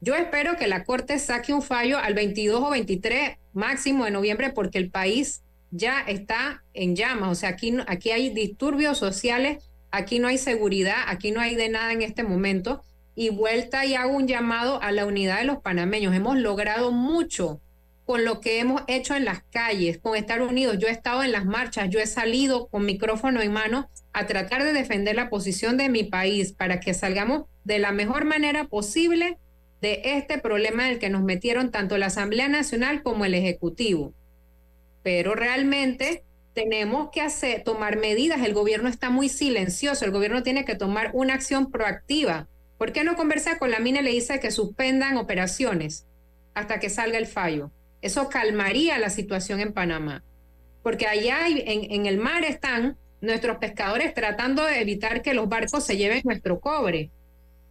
Yo 0.00 0.16
espero 0.16 0.56
que 0.56 0.66
la 0.66 0.82
Corte 0.82 1.20
saque 1.20 1.54
un 1.54 1.62
fallo 1.62 1.98
al 1.98 2.14
22 2.14 2.64
o 2.64 2.70
23 2.70 3.36
máximo 3.52 4.06
de 4.06 4.10
noviembre 4.10 4.50
porque 4.50 4.78
el 4.78 4.90
país 4.90 5.44
ya 5.70 6.00
está 6.00 6.64
en 6.74 6.96
llamas. 6.96 7.30
O 7.30 7.34
sea, 7.36 7.50
aquí, 7.50 7.76
aquí 7.86 8.10
hay 8.10 8.30
disturbios 8.30 8.98
sociales, 8.98 9.70
aquí 9.92 10.18
no 10.18 10.26
hay 10.26 10.38
seguridad, 10.38 11.04
aquí 11.06 11.30
no 11.30 11.40
hay 11.40 11.54
de 11.54 11.68
nada 11.68 11.92
en 11.92 12.02
este 12.02 12.24
momento. 12.24 12.82
Y 13.16 13.30
vuelta 13.30 13.84
y 13.84 13.94
hago 13.94 14.14
un 14.14 14.28
llamado 14.28 14.80
a 14.80 14.92
la 14.92 15.06
unidad 15.06 15.38
de 15.38 15.44
los 15.44 15.58
panameños. 15.58 16.14
Hemos 16.14 16.36
logrado 16.36 16.92
mucho 16.92 17.60
con 18.04 18.24
lo 18.24 18.40
que 18.40 18.60
hemos 18.60 18.82
hecho 18.86 19.16
en 19.16 19.24
las 19.24 19.42
calles, 19.50 19.98
con 19.98 20.14
estar 20.16 20.40
unidos. 20.40 20.78
Yo 20.78 20.86
he 20.86 20.92
estado 20.92 21.24
en 21.24 21.32
las 21.32 21.44
marchas, 21.44 21.90
yo 21.90 21.98
he 21.98 22.06
salido 22.06 22.68
con 22.68 22.86
micrófono 22.86 23.42
en 23.42 23.52
mano 23.52 23.90
a 24.12 24.26
tratar 24.26 24.62
de 24.62 24.72
defender 24.72 25.16
la 25.16 25.28
posición 25.28 25.76
de 25.76 25.88
mi 25.88 26.04
país 26.04 26.52
para 26.52 26.78
que 26.78 26.94
salgamos 26.94 27.46
de 27.64 27.80
la 27.80 27.90
mejor 27.90 28.24
manera 28.24 28.68
posible 28.68 29.38
de 29.80 30.02
este 30.04 30.38
problema 30.38 30.86
en 30.86 30.92
el 30.92 30.98
que 31.00 31.10
nos 31.10 31.22
metieron 31.22 31.70
tanto 31.72 31.98
la 31.98 32.06
Asamblea 32.06 32.48
Nacional 32.48 33.02
como 33.02 33.24
el 33.24 33.34
Ejecutivo. 33.34 34.14
Pero 35.02 35.34
realmente 35.34 36.22
tenemos 36.54 37.10
que 37.10 37.20
hacer, 37.20 37.64
tomar 37.64 37.96
medidas. 37.96 38.40
El 38.42 38.54
gobierno 38.54 38.88
está 38.88 39.10
muy 39.10 39.28
silencioso, 39.28 40.04
el 40.04 40.12
gobierno 40.12 40.42
tiene 40.42 40.64
que 40.64 40.76
tomar 40.76 41.10
una 41.12 41.34
acción 41.34 41.70
proactiva. 41.70 42.48
¿Por 42.78 42.92
qué 42.92 43.04
no 43.04 43.16
conversa 43.16 43.58
con 43.58 43.70
la 43.70 43.80
mina 43.80 44.00
y 44.00 44.04
le 44.04 44.10
dice 44.10 44.40
que 44.40 44.50
suspendan 44.50 45.16
operaciones 45.16 46.06
hasta 46.54 46.78
que 46.78 46.90
salga 46.90 47.18
el 47.18 47.26
fallo? 47.26 47.70
Eso 48.02 48.28
calmaría 48.28 48.98
la 48.98 49.10
situación 49.10 49.60
en 49.60 49.72
Panamá. 49.72 50.22
Porque 50.82 51.06
allá 51.06 51.48
en, 51.48 52.06
el 52.06 52.18
mar 52.18 52.44
están 52.44 52.96
nuestros 53.20 53.56
pescadores 53.58 54.14
tratando 54.14 54.64
de 54.64 54.80
evitar 54.80 55.22
que 55.22 55.34
los 55.34 55.48
barcos 55.48 55.84
se 55.84 55.96
lleven 55.96 56.20
nuestro 56.24 56.60
cobre. 56.60 57.10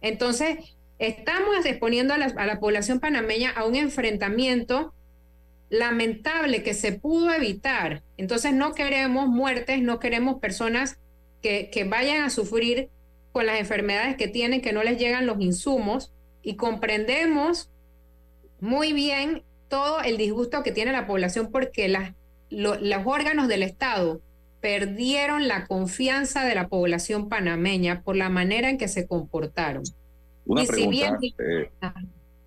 Entonces, 0.00 0.58
estamos 0.98 1.64
exponiendo 1.64 2.12
a 2.12 2.18
la, 2.18 2.60
población 2.60 3.00
panameña 3.00 3.50
a 3.50 3.64
un 3.64 3.76
enfrentamiento 3.76 4.92
lamentable 5.70 6.62
que 6.62 6.74
se 6.74 6.92
pudo 6.92 7.32
evitar. 7.32 8.02
Entonces 8.16 8.52
no 8.52 8.74
queremos 8.74 9.28
muertes, 9.28 9.80
no 9.80 9.98
queremos 9.98 10.40
personas 10.40 10.98
que 11.40 11.86
vayan 11.88 12.24
a 12.24 12.30
sufrir 12.30 12.90
con 13.36 13.44
las 13.44 13.60
enfermedades 13.60 14.16
que 14.16 14.28
tienen, 14.28 14.62
que 14.62 14.72
no 14.72 14.82
les 14.82 14.96
llegan 14.98 15.26
los 15.26 15.38
insumos 15.42 16.10
y 16.40 16.56
comprendemos 16.56 17.70
muy 18.60 18.94
bien 18.94 19.42
todo 19.68 20.00
el 20.00 20.16
disgusto 20.16 20.62
que 20.62 20.72
tiene 20.72 20.90
la 20.90 21.06
población 21.06 21.50
porque 21.52 21.86
las, 21.88 22.14
lo, 22.48 22.76
los 22.76 23.02
órganos 23.04 23.46
del 23.48 23.62
Estado 23.62 24.22
perdieron 24.62 25.48
la 25.48 25.66
confianza 25.66 26.46
de 26.46 26.54
la 26.54 26.68
población 26.68 27.28
panameña 27.28 28.00
por 28.00 28.16
la 28.16 28.30
manera 28.30 28.70
en 28.70 28.78
que 28.78 28.88
se 28.88 29.06
comportaron. 29.06 29.82
Una 30.46 30.62
Y 30.62 30.66
si 30.66 30.72
pregunta. 30.72 31.18
bien- 31.18 31.34
eh, 31.38 31.70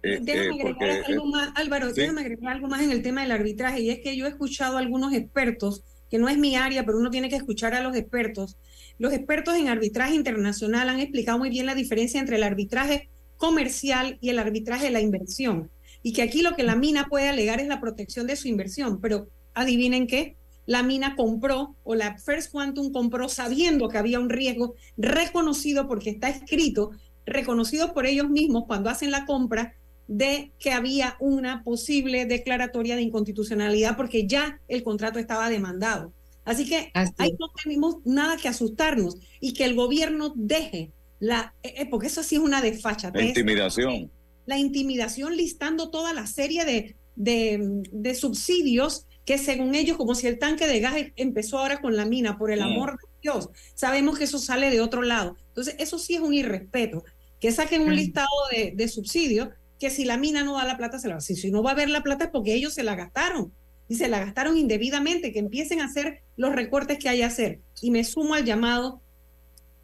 eh, 0.01 0.17
Déjame 0.23 0.47
eh, 0.47 0.49
agregar 0.61 0.73
porque, 0.97 1.03
algo 1.13 1.25
más, 1.27 1.49
Álvaro, 1.53 1.89
sí. 1.93 2.01
déjame 2.01 2.21
agregar 2.21 2.53
algo 2.55 2.67
más 2.67 2.81
en 2.81 2.89
el 2.89 3.03
tema 3.03 3.21
del 3.21 3.31
arbitraje, 3.31 3.81
y 3.81 3.91
es 3.91 3.99
que 3.99 4.17
yo 4.17 4.25
he 4.25 4.29
escuchado 4.29 4.77
a 4.77 4.79
algunos 4.79 5.13
expertos, 5.13 5.83
que 6.09 6.17
no 6.17 6.29
es 6.29 6.37
mi 6.39 6.55
área, 6.55 6.83
pero 6.83 6.97
uno 6.97 7.11
tiene 7.11 7.29
que 7.29 7.35
escuchar 7.35 7.75
a 7.75 7.81
los 7.83 7.95
expertos. 7.95 8.57
Los 8.99 9.13
expertos 9.13 9.55
en 9.55 9.69
arbitraje 9.69 10.13
internacional 10.13 10.89
han 10.89 10.99
explicado 10.99 11.39
muy 11.39 11.49
bien 11.49 11.65
la 11.65 11.73
diferencia 11.73 12.19
entre 12.19 12.35
el 12.35 12.43
arbitraje 12.43 13.09
comercial 13.37 14.17
y 14.19 14.27
el 14.27 14.39
arbitraje 14.39 14.85
de 14.85 14.91
la 14.91 14.99
inversión, 14.99 15.71
y 16.03 16.11
que 16.11 16.21
aquí 16.21 16.41
lo 16.41 16.53
que 16.55 16.63
la 16.63 16.75
mina 16.75 17.07
puede 17.07 17.29
alegar 17.29 17.61
es 17.61 17.67
la 17.67 17.79
protección 17.79 18.27
de 18.27 18.35
su 18.35 18.49
inversión, 18.49 18.99
pero 18.99 19.29
adivinen 19.53 20.05
qué, 20.05 20.35
la 20.65 20.83
mina 20.83 21.15
compró 21.15 21.77
o 21.83 21.95
la 21.95 22.17
First 22.17 22.51
Quantum 22.51 22.91
compró 22.91 23.29
sabiendo 23.29 23.87
que 23.87 23.97
había 23.97 24.19
un 24.19 24.29
riesgo 24.29 24.75
reconocido 24.97 25.87
porque 25.87 26.09
está 26.09 26.27
escrito, 26.27 26.91
reconocido 27.25 27.93
por 27.93 28.05
ellos 28.05 28.29
mismos 28.29 28.65
cuando 28.67 28.89
hacen 28.89 29.11
la 29.11 29.25
compra 29.25 29.75
de 30.07 30.51
que 30.59 30.71
había 30.73 31.15
una 31.21 31.63
posible 31.63 32.25
declaratoria 32.25 32.97
de 32.97 33.03
inconstitucionalidad 33.03 33.95
porque 33.95 34.27
ya 34.27 34.59
el 34.67 34.83
contrato 34.83 35.19
estaba 35.19 35.49
demandado. 35.49 36.11
Así 36.49 36.65
que 36.67 36.91
ahí 36.93 37.31
no 37.39 37.47
tenemos 37.63 37.97
nada 38.05 38.37
que 38.37 38.47
asustarnos 38.47 39.17
y 39.39 39.53
que 39.53 39.65
el 39.65 39.75
gobierno 39.75 40.33
deje 40.35 40.91
la, 41.19 41.53
eh, 41.63 41.73
eh, 41.77 41.85
porque 41.89 42.07
eso 42.07 42.23
sí 42.23 42.35
es 42.35 42.41
una 42.41 42.57
la 42.59 42.63
desfachatez 42.63 43.27
intimidación. 43.27 44.11
la 44.45 44.57
intimidación 44.57 45.35
listando 45.37 45.91
toda 45.91 46.13
la 46.13 46.25
serie 46.27 46.65
de, 46.65 46.95
de, 47.15 47.59
de 47.91 48.15
subsidios 48.15 49.05
que 49.25 49.37
según 49.37 49.75
ellos, 49.75 49.95
como 49.97 50.15
si 50.15 50.25
el 50.27 50.39
tanque 50.39 50.65
de 50.65 50.79
gas 50.79 50.95
empezó 51.15 51.59
ahora 51.59 51.81
con 51.81 51.95
la 51.95 52.05
mina, 52.05 52.37
por 52.37 52.51
el 52.51 52.61
Mm. 52.61 52.63
amor 52.63 52.91
de 52.93 53.07
Dios, 53.21 53.49
sabemos 53.75 54.17
que 54.17 54.23
eso 54.23 54.39
sale 54.39 54.71
de 54.71 54.81
otro 54.81 55.03
lado. 55.03 55.35
Entonces, 55.49 55.75
eso 55.77 55.99
sí 55.99 56.15
es 56.15 56.21
un 56.21 56.33
irrespeto, 56.33 57.03
que 57.39 57.51
saquen 57.51 57.81
un 57.83 57.89
Mm. 57.91 57.95
listado 57.95 58.27
de, 58.51 58.73
de 58.75 58.87
subsidios, 58.87 59.49
que 59.79 59.91
si 59.91 60.03
la 60.05 60.17
mina 60.17 60.43
no 60.43 60.55
da 60.57 60.65
la 60.65 60.77
plata, 60.77 60.97
se 60.99 61.07
la 61.09 61.21
si, 61.21 61.35
si 61.35 61.51
no 61.51 61.61
va 61.61 61.71
a 61.71 61.73
haber 61.73 61.89
la 61.89 62.01
plata 62.01 62.25
es 62.25 62.31
porque 62.31 62.53
ellos 62.55 62.73
se 62.73 62.83
la 62.83 62.95
gastaron 62.95 63.53
y 63.87 63.95
se 63.95 64.07
la 64.07 64.19
gastaron 64.19 64.57
indebidamente, 64.57 65.31
que 65.31 65.39
empiecen 65.39 65.79
a 65.81 65.85
hacer 65.85 66.23
los 66.39 66.55
recortes 66.55 66.97
que 66.99 67.09
hay 67.09 67.17
que 67.17 67.25
hacer. 67.25 67.59
Y 67.81 67.91
me 67.91 68.05
sumo 68.05 68.33
al 68.33 68.45
llamado 68.45 69.01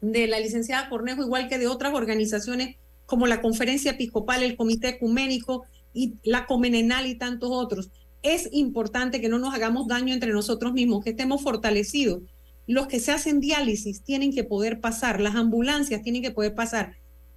de 0.00 0.26
la 0.26 0.40
licenciada 0.40 0.88
Cornejo, 0.88 1.22
igual 1.22 1.48
que 1.48 1.58
de 1.58 1.66
otras 1.66 1.92
organizaciones 1.92 2.76
como 3.04 3.26
la 3.26 3.42
Conferencia 3.42 3.90
Episcopal, 3.90 4.42
el 4.42 4.56
Comité 4.56 4.88
Ecuménico 4.88 5.64
y 5.92 6.14
la 6.22 6.46
Comenenal 6.46 7.06
y 7.06 7.14
tantos 7.14 7.50
otros. 7.52 7.90
Es 8.22 8.48
importante 8.52 9.20
que 9.20 9.28
no 9.28 9.38
nos 9.38 9.54
hagamos 9.54 9.86
daño 9.86 10.14
entre 10.14 10.32
nosotros 10.32 10.72
mismos, 10.72 11.04
que 11.04 11.10
estemos 11.10 11.42
fortalecidos. 11.42 12.22
Los 12.66 12.86
que 12.86 13.00
se 13.00 13.12
hacen 13.12 13.38
diálisis 13.38 14.02
tienen 14.02 14.32
que 14.32 14.42
poder 14.42 14.80
pasar, 14.80 15.20
las 15.20 15.34
ambulancias 15.34 16.00
tienen 16.00 16.22
que 16.22 16.30
poder 16.30 16.54
pasar. 16.54 16.94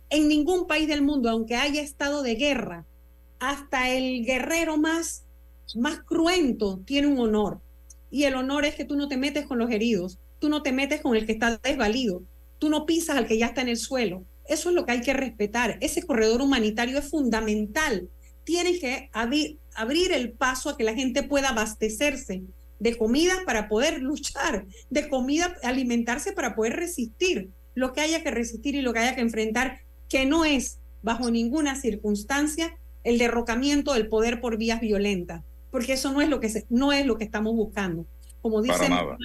En 0.10 0.30
ningún 0.30 0.66
país 0.66 0.88
del 0.88 1.02
mundo, 1.02 1.30
aunque 1.30 1.58
haya 1.58 1.82
estado 1.82 2.24
de 2.24 2.36
guerra, 2.36 2.86
hasta 3.40 3.90
el 3.90 4.24
guerrero 4.24 4.78
más, 4.78 5.26
más 5.76 6.00
cruento 6.00 6.80
tiene 6.86 7.08
un 7.08 7.20
honor. 7.20 7.60
Y 8.12 8.24
el 8.24 8.36
honor 8.36 8.66
es 8.66 8.76
que 8.76 8.86
tú 8.86 8.96
no 8.96 9.08
te 9.08 9.18
metes 9.18 9.46
con 9.46 9.60
los 9.60 9.72
heridos, 9.72 10.20
tú 10.40 10.50
no 10.50 10.64
te 10.64 10.72
metes 10.72 11.02
con 11.02 11.16
el 11.16 11.26
que 11.26 11.34
está 11.34 11.58
desvalido, 11.64 12.24
tú 12.58 12.70
no 12.70 12.86
pisas 12.86 13.18
al 13.18 13.28
que 13.28 13.38
ya 13.38 13.48
está 13.48 13.62
en 13.62 13.70
el 13.70 13.78
suelo. 13.78 14.24
Eso 14.48 14.70
es 14.70 14.76
lo 14.76 14.86
que 14.86 14.94
hay 14.94 15.02
que 15.02 15.14
respetar. 15.14 15.78
Ese 15.80 16.04
corredor 16.04 16.42
humanitario 16.42 16.98
es 16.98 17.10
fundamental. 17.10 18.10
Tiene 18.44 18.80
que 18.80 19.10
abrir, 19.14 19.60
abrir 19.76 20.12
el 20.12 20.32
paso 20.32 20.70
a 20.70 20.78
que 20.78 20.84
la 20.84 20.96
gente 20.96 21.22
pueda 21.24 21.50
abastecerse 21.50 22.44
de 22.80 22.98
comida 22.98 23.34
para 23.46 23.70
poder 23.70 24.02
luchar, 24.02 24.66
de 24.90 25.08
comida, 25.08 25.56
alimentarse 25.64 26.32
para 26.34 26.56
poder 26.56 26.78
resistir 26.78 27.50
lo 27.76 27.94
que 27.94 28.02
haya 28.02 28.24
que 28.24 28.32
resistir 28.32 28.76
y 28.76 28.82
lo 28.82 28.92
que 28.94 29.00
haya 29.00 29.16
que 29.16 29.22
enfrentar, 29.22 29.82
que 30.10 30.26
no 30.26 30.46
es 30.46 30.80
bajo 31.02 31.30
ninguna 31.32 31.80
circunstancia 31.80 32.76
el 33.04 33.18
derrocamiento 33.18 33.94
del 33.94 34.10
poder 34.10 34.42
por 34.42 34.58
vías 34.58 34.82
violentas, 34.82 35.44
porque 35.72 35.94
eso 35.94 36.12
no 36.12 36.22
es 36.22 36.30
lo 36.30 36.40
que 36.40 36.50
se- 36.50 36.66
no 36.70 36.92
es 36.92 37.06
lo 37.06 37.18
que 37.18 37.24
estamos 37.26 37.56
buscando. 37.56 38.06
Como 38.42 38.62
dice. 38.62 38.90
Marta, 38.90 39.18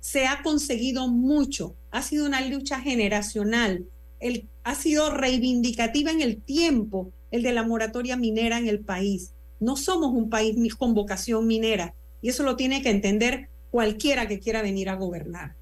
se 0.00 0.26
ha 0.26 0.42
conseguido 0.42 1.08
mucho, 1.08 1.74
ha 1.90 2.02
sido 2.02 2.26
una 2.26 2.40
lucha 2.46 2.80
generacional, 2.80 3.84
el, 4.20 4.48
ha 4.62 4.74
sido 4.74 5.10
reivindicativa 5.14 6.10
en 6.10 6.20
el 6.20 6.40
tiempo 6.42 7.10
el 7.30 7.42
de 7.42 7.52
la 7.52 7.62
moratoria 7.62 8.16
minera 8.16 8.58
en 8.58 8.68
el 8.68 8.80
país. 8.80 9.32
No 9.60 9.76
somos 9.76 10.12
un 10.12 10.28
país 10.30 10.74
con 10.74 10.94
vocación 10.94 11.46
minera 11.46 11.94
y 12.20 12.28
eso 12.28 12.42
lo 12.42 12.56
tiene 12.56 12.82
que 12.82 12.90
entender 12.90 13.48
cualquiera 13.70 14.28
que 14.28 14.38
quiera 14.38 14.62
venir 14.62 14.88
a 14.88 14.94
gobernar. 14.96 15.54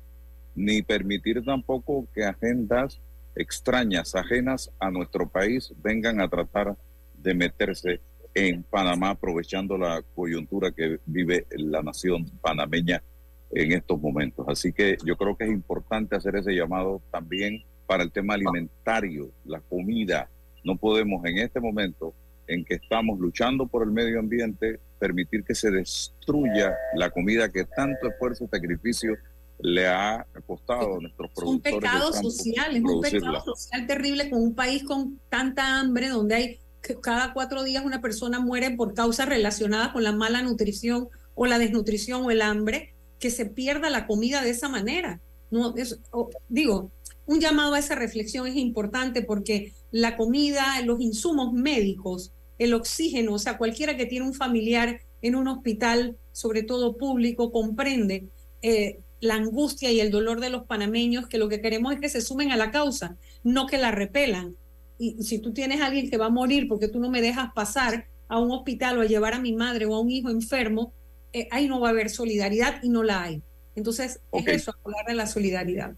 ni 0.54 0.82
permitir 0.82 1.42
tampoco 1.44 2.06
que 2.14 2.24
agendas 2.24 3.00
extrañas, 3.34 4.14
ajenas 4.14 4.70
a 4.78 4.90
nuestro 4.90 5.26
país, 5.28 5.72
vengan 5.82 6.20
a 6.20 6.28
tratar 6.28 6.76
de 7.14 7.34
meterse 7.34 8.00
en 8.34 8.62
Panamá, 8.62 9.10
aprovechando 9.10 9.76
la 9.76 10.02
coyuntura 10.14 10.70
que 10.70 10.98
vive 11.06 11.46
la 11.50 11.82
nación 11.82 12.26
panameña 12.40 13.02
en 13.50 13.72
estos 13.72 14.00
momentos. 14.00 14.46
Así 14.48 14.72
que 14.72 14.96
yo 15.04 15.16
creo 15.16 15.36
que 15.36 15.44
es 15.44 15.50
importante 15.50 16.16
hacer 16.16 16.36
ese 16.36 16.52
llamado 16.52 17.02
también 17.10 17.62
para 17.86 18.02
el 18.02 18.10
tema 18.10 18.34
alimentario, 18.34 19.30
la 19.44 19.60
comida. 19.60 20.30
No 20.64 20.76
podemos 20.76 21.24
en 21.26 21.38
este 21.38 21.60
momento 21.60 22.14
en 22.46 22.64
que 22.64 22.74
estamos 22.74 23.18
luchando 23.18 23.66
por 23.66 23.82
el 23.82 23.90
medio 23.90 24.18
ambiente 24.18 24.80
permitir 24.98 25.44
que 25.44 25.54
se 25.54 25.70
destruya 25.70 26.74
la 26.94 27.10
comida 27.10 27.50
que 27.50 27.64
tanto 27.64 28.08
esfuerzo 28.08 28.44
y 28.44 28.48
sacrificio 28.48 29.16
le 29.58 29.86
ha 29.86 30.26
costado 30.46 30.96
a 30.96 31.00
nuestros 31.00 31.30
Es 31.30 31.38
un 31.38 31.60
productores. 31.60 31.78
pecado 31.78 32.12
social, 32.12 32.76
es 32.76 32.82
un 32.82 33.00
pecado 33.00 33.40
social 33.40 33.86
terrible 33.86 34.30
con 34.30 34.42
un 34.42 34.54
país 34.54 34.82
con 34.84 35.20
tanta 35.28 35.78
hambre, 35.78 36.08
donde 36.08 36.34
hay 36.34 36.58
que 36.82 37.00
cada 37.00 37.32
cuatro 37.32 37.62
días 37.62 37.84
una 37.84 38.00
persona 38.00 38.40
muere 38.40 38.70
por 38.72 38.94
causas 38.94 39.28
relacionadas 39.28 39.92
con 39.92 40.02
la 40.02 40.12
mala 40.12 40.42
nutrición 40.42 41.08
o 41.34 41.46
la 41.46 41.58
desnutrición 41.58 42.24
o 42.24 42.30
el 42.30 42.42
hambre, 42.42 42.94
que 43.18 43.30
se 43.30 43.46
pierda 43.46 43.88
la 43.88 44.06
comida 44.06 44.42
de 44.42 44.50
esa 44.50 44.68
manera. 44.68 45.20
No, 45.50 45.74
es- 45.76 46.00
digo, 46.48 46.90
un 47.26 47.40
llamado 47.40 47.74
a 47.74 47.78
esa 47.78 47.94
reflexión 47.94 48.46
es 48.46 48.56
importante 48.56 49.22
porque 49.22 49.72
la 49.90 50.16
comida, 50.16 50.80
los 50.84 51.00
insumos 51.00 51.52
médicos, 51.52 52.32
el 52.58 52.74
oxígeno, 52.74 53.34
o 53.34 53.38
sea, 53.38 53.58
cualquiera 53.58 53.96
que 53.96 54.06
tiene 54.06 54.26
un 54.26 54.34
familiar 54.34 55.00
en 55.22 55.36
un 55.36 55.46
hospital, 55.48 56.16
sobre 56.32 56.62
todo 56.64 56.96
público, 56.96 57.52
comprende 57.52 58.28
eh, 58.60 58.98
la 59.20 59.34
angustia 59.36 59.92
y 59.92 60.00
el 60.00 60.10
dolor 60.10 60.40
de 60.40 60.50
los 60.50 60.64
panameños, 60.66 61.28
que 61.28 61.38
lo 61.38 61.48
que 61.48 61.60
queremos 61.60 61.94
es 61.94 62.00
que 62.00 62.08
se 62.08 62.20
sumen 62.20 62.50
a 62.50 62.56
la 62.56 62.70
causa, 62.72 63.16
no 63.44 63.66
que 63.66 63.78
la 63.78 63.92
repelan. 63.92 64.56
Y 64.98 65.22
si 65.22 65.38
tú 65.38 65.52
tienes 65.52 65.80
a 65.80 65.86
alguien 65.86 66.08
que 66.10 66.16
va 66.16 66.26
a 66.26 66.30
morir 66.30 66.68
porque 66.68 66.88
tú 66.88 67.00
no 67.00 67.10
me 67.10 67.20
dejas 67.20 67.52
pasar 67.54 68.06
a 68.28 68.38
un 68.38 68.50
hospital 68.50 68.98
o 68.98 69.02
a 69.02 69.06
llevar 69.06 69.34
a 69.34 69.40
mi 69.40 69.52
madre 69.52 69.86
o 69.86 69.94
a 69.94 70.00
un 70.00 70.10
hijo 70.10 70.30
enfermo, 70.30 70.92
eh, 71.32 71.48
ahí 71.50 71.68
no 71.68 71.80
va 71.80 71.88
a 71.88 71.90
haber 71.90 72.10
solidaridad 72.10 72.82
y 72.82 72.88
no 72.88 73.02
la 73.02 73.22
hay. 73.22 73.42
Entonces, 73.74 74.20
Ok. 74.30 74.48
es 74.48 74.62
eso, 74.62 74.74
hablar 74.84 75.06
de 75.06 75.14
la 75.14 75.26
solidaridad. 75.26 75.94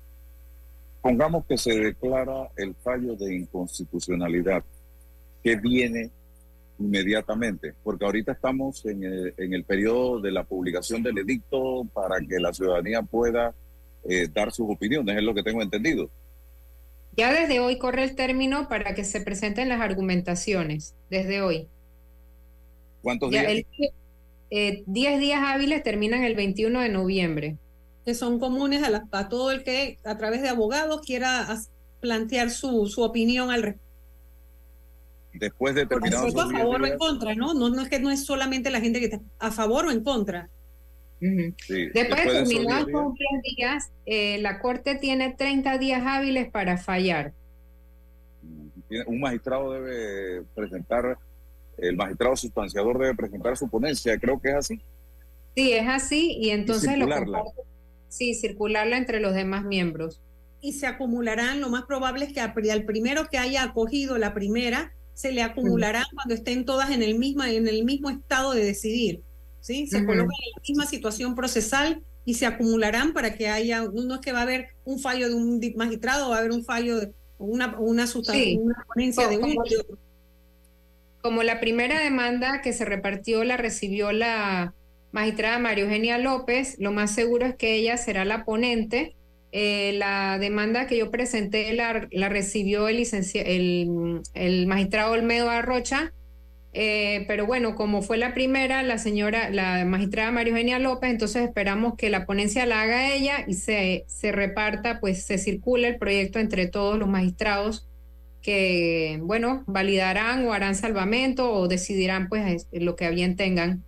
Pongamos 1.02 1.44
que 1.46 1.58
se 1.58 1.78
declara 1.78 2.48
el 2.56 2.74
fallo 2.76 3.14
de 3.16 3.34
inconstitucionalidad 3.34 4.64
que 5.42 5.56
viene 5.56 6.10
inmediatamente, 6.78 7.74
porque 7.82 8.04
ahorita 8.04 8.32
estamos 8.32 8.84
en 8.86 9.04
el, 9.04 9.34
en 9.36 9.54
el 9.54 9.64
periodo 9.64 10.20
de 10.20 10.32
la 10.32 10.44
publicación 10.44 11.02
del 11.02 11.18
edicto 11.18 11.86
para 11.92 12.18
que 12.20 12.40
la 12.40 12.52
ciudadanía 12.52 13.02
pueda 13.02 13.54
eh, 14.04 14.28
dar 14.32 14.50
sus 14.50 14.66
opiniones, 14.70 15.16
es 15.16 15.22
lo 15.22 15.34
que 15.34 15.42
tengo 15.42 15.62
entendido. 15.62 16.10
Ya 17.16 17.32
desde 17.32 17.60
hoy 17.60 17.78
corre 17.78 18.04
el 18.04 18.14
término 18.16 18.68
para 18.68 18.94
que 18.94 19.04
se 19.04 19.20
presenten 19.20 19.68
las 19.68 19.80
argumentaciones, 19.80 20.94
desde 21.10 21.42
hoy. 21.42 21.68
¿Cuántos 23.02 23.30
Ya 23.30 23.42
días? 23.46 23.64
el- 23.78 23.90
eh, 24.50 24.82
10 24.86 25.20
días 25.20 25.40
hábiles 25.44 25.82
terminan 25.82 26.22
el 26.24 26.34
21 26.34 26.80
de 26.80 26.88
noviembre. 26.88 27.56
Que 28.04 28.14
son 28.14 28.38
comunes 28.38 28.82
a, 28.82 28.90
la- 28.90 29.06
a 29.12 29.28
todo 29.28 29.50
el 29.50 29.64
que 29.64 29.98
a 30.04 30.16
través 30.18 30.42
de 30.42 30.48
abogados 30.48 31.00
quiera 31.04 31.46
plantear 32.00 32.50
su, 32.50 32.86
su 32.86 33.02
opinión 33.02 33.50
al 33.50 33.62
respecto. 33.62 33.84
Después 35.32 35.74
de 35.74 35.82
esos 35.82 36.36
a 36.36 36.48
favor 36.50 36.80
o 36.82 36.84
10 36.84 36.92
en 36.92 36.98
contra, 36.98 37.34
¿no? 37.34 37.54
¿no? 37.54 37.68
No 37.70 37.82
es 37.82 37.88
que 37.88 37.98
no 37.98 38.10
es 38.10 38.24
solamente 38.24 38.70
la 38.70 38.80
gente 38.80 39.00
que 39.00 39.06
está 39.06 39.20
a 39.38 39.50
favor 39.50 39.86
o 39.86 39.90
en 39.90 40.04
contra. 40.04 40.48
Sí, 41.20 41.86
Después 41.94 42.24
de 42.24 42.32
esos 42.32 42.48
10 42.48 42.48
terminados 42.48 42.86
días, 42.86 42.98
esos 43.00 43.14
10 43.14 43.56
días, 43.56 43.90
eh, 44.06 44.38
la 44.38 44.58
Corte 44.60 44.94
tiene 44.96 45.32
30 45.36 45.78
días 45.78 46.02
hábiles 46.04 46.50
para 46.50 46.76
fallar. 46.76 47.32
un 49.06 49.20
magistrado 49.20 49.72
debe 49.72 50.42
presentar, 50.54 51.18
el 51.78 51.96
magistrado 51.96 52.36
sustanciador 52.36 52.98
debe 52.98 53.14
presentar 53.14 53.56
su 53.56 53.68
ponencia, 53.68 54.16
creo 54.18 54.40
que 54.40 54.50
es 54.50 54.54
así. 54.56 54.80
Sí, 55.56 55.72
es 55.72 55.88
así, 55.88 56.36
y 56.40 56.50
entonces 56.50 56.90
lo 56.98 57.06
circularla. 57.06 57.38
comparte- 57.38 57.62
sí, 58.08 58.34
circularla 58.34 58.96
entre 58.96 59.20
los 59.20 59.34
demás 59.34 59.64
miembros. 59.64 60.20
y 60.60 60.72
se 60.72 60.86
acumularán, 60.86 61.60
lo 61.60 61.68
más 61.68 61.82
probable 61.84 62.24
es 62.24 62.32
que 62.32 62.40
al 62.40 62.54
pri- 62.54 62.70
al 62.70 62.84
primero 62.84 63.26
que 63.30 63.36
haya 63.36 63.62
acogido 63.64 64.16
la 64.16 64.32
primera, 64.32 64.94
se 65.12 65.30
le 65.30 65.42
acumularán 65.42 66.04
cuando 66.14 66.32
estén 66.34 66.64
todas 66.64 66.90
en 66.90 67.02
el, 67.02 67.18
misma, 67.18 67.50
en 67.52 67.68
el 67.68 67.84
mismo 67.84 68.08
estado 68.08 68.52
de 68.54 68.64
decidir. 68.64 69.20
¿Sí? 69.64 69.86
Se 69.86 70.04
colocan 70.04 70.26
en 70.44 70.52
la 70.56 70.62
misma 70.68 70.84
situación 70.86 71.34
procesal 71.34 72.02
y 72.26 72.34
se 72.34 72.44
acumularán 72.44 73.14
para 73.14 73.34
que 73.34 73.48
haya, 73.48 73.80
no 73.82 74.14
es 74.16 74.20
que 74.20 74.32
va 74.32 74.40
a 74.40 74.42
haber 74.42 74.68
un 74.84 74.98
fallo 74.98 75.26
de 75.28 75.34
un 75.34 75.58
magistrado, 75.76 76.28
va 76.28 76.36
a 76.36 76.38
haber 76.40 76.52
un 76.52 76.64
fallo 76.64 77.00
de 77.00 77.12
una, 77.38 77.78
una, 77.78 78.06
sustan- 78.06 78.34
Sí. 78.34 78.58
una 78.60 78.84
ponencia 78.86 79.26
de 79.26 79.38
uno. 79.38 79.46
Como- 79.48 79.64
de 79.64 79.76
otro. 79.78 79.98
Como 81.22 81.42
la 81.42 81.58
primera 81.60 81.98
demanda 82.00 82.60
que 82.60 82.74
se 82.74 82.84
repartió 82.84 83.42
la 83.44 83.56
recibió 83.56 84.12
la 84.12 84.74
magistrada 85.12 85.58
María 85.58 85.84
Eugenia 85.84 86.18
López, 86.18 86.76
lo 86.78 86.92
más 86.92 87.10
seguro 87.12 87.46
es 87.46 87.56
que 87.56 87.74
ella 87.76 87.96
será 87.96 88.24
la 88.26 88.44
ponente. 88.44 89.16
Eh, 89.52 89.92
la 89.96 90.38
demanda 90.38 90.86
que 90.86 90.98
yo 90.98 91.10
presenté 91.10 91.72
la, 91.72 92.08
la 92.10 92.28
recibió 92.28 92.88
el, 92.88 93.06
el, 93.34 94.20
el 94.34 94.66
magistrado 94.66 95.12
Olmedo 95.12 95.48
Arrocha, 95.48 96.12
Eh, 96.76 97.24
pero 97.28 97.46
bueno, 97.46 97.76
como 97.76 98.02
fue 98.02 98.18
la 98.18 98.34
primera, 98.34 98.82
la 98.82 98.98
señora, 98.98 99.48
la 99.48 99.84
magistrada 99.84 100.32
María 100.32 100.50
Eugenia 100.50 100.80
López, 100.80 101.10
entonces 101.10 101.44
esperamos 101.44 101.94
que 101.96 102.10
la 102.10 102.26
ponencia 102.26 102.66
la 102.66 102.82
haga 102.82 103.14
ella 103.14 103.44
y 103.46 103.54
se, 103.54 104.04
se 104.08 104.32
reparta, 104.32 104.98
pues 104.98 105.22
se 105.22 105.38
circule 105.38 105.86
el 105.86 105.98
proyecto 105.98 106.40
entre 106.40 106.66
todos 106.66 106.98
los 106.98 107.08
magistrados 107.08 107.88
que, 108.42 109.20
bueno, 109.22 109.62
validarán 109.68 110.44
o 110.46 110.52
harán 110.52 110.74
salvamento 110.74 111.52
o 111.52 111.68
decidirán 111.68 112.28
pues 112.28 112.66
es- 112.72 112.82
lo 112.82 112.96
que 112.96 113.06
a 113.06 113.10
bien 113.10 113.36
tengan. 113.36 113.84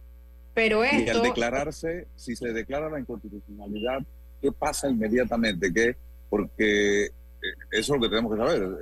Pero 0.54 0.84
Y 0.84 0.88
al 0.88 1.00
esto, 1.02 1.22
declararse, 1.22 2.06
si 2.14 2.36
se 2.36 2.52
declara 2.52 2.88
la 2.88 3.00
inconstitucionalidad, 3.00 3.98
¿qué 4.40 4.52
pasa 4.52 4.88
inmediatamente? 4.88 5.72
¿Qué? 5.74 5.96
Porque 6.30 7.08
eso 7.70 7.94
es 7.94 8.00
lo 8.00 8.00
que 8.00 8.08
tenemos 8.08 8.32
que 8.32 8.38
saber. 8.38 8.78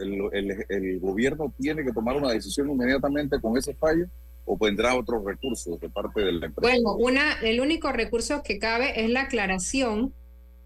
El, 0.68 1.00
gobierno 1.00 1.52
tiene 1.58 1.84
que 1.84 1.92
tomar 1.92 2.16
una 2.16 2.32
decisión 2.32 2.70
inmediatamente 2.70 3.40
con 3.40 3.56
ese 3.56 3.74
fallo 3.74 4.06
o 4.44 4.58
vendrá 4.58 4.94
otros 4.96 5.24
recursos 5.24 5.80
de 5.80 5.88
parte 5.88 6.20
de 6.20 6.32
la 6.32 6.46
empresa. 6.46 6.74
Bueno, 6.74 6.96
una, 6.96 7.40
el 7.42 7.60
único 7.60 7.92
recurso 7.92 8.42
que 8.42 8.58
cabe 8.58 9.04
es 9.04 9.10
la 9.10 9.22
aclaración 9.22 10.12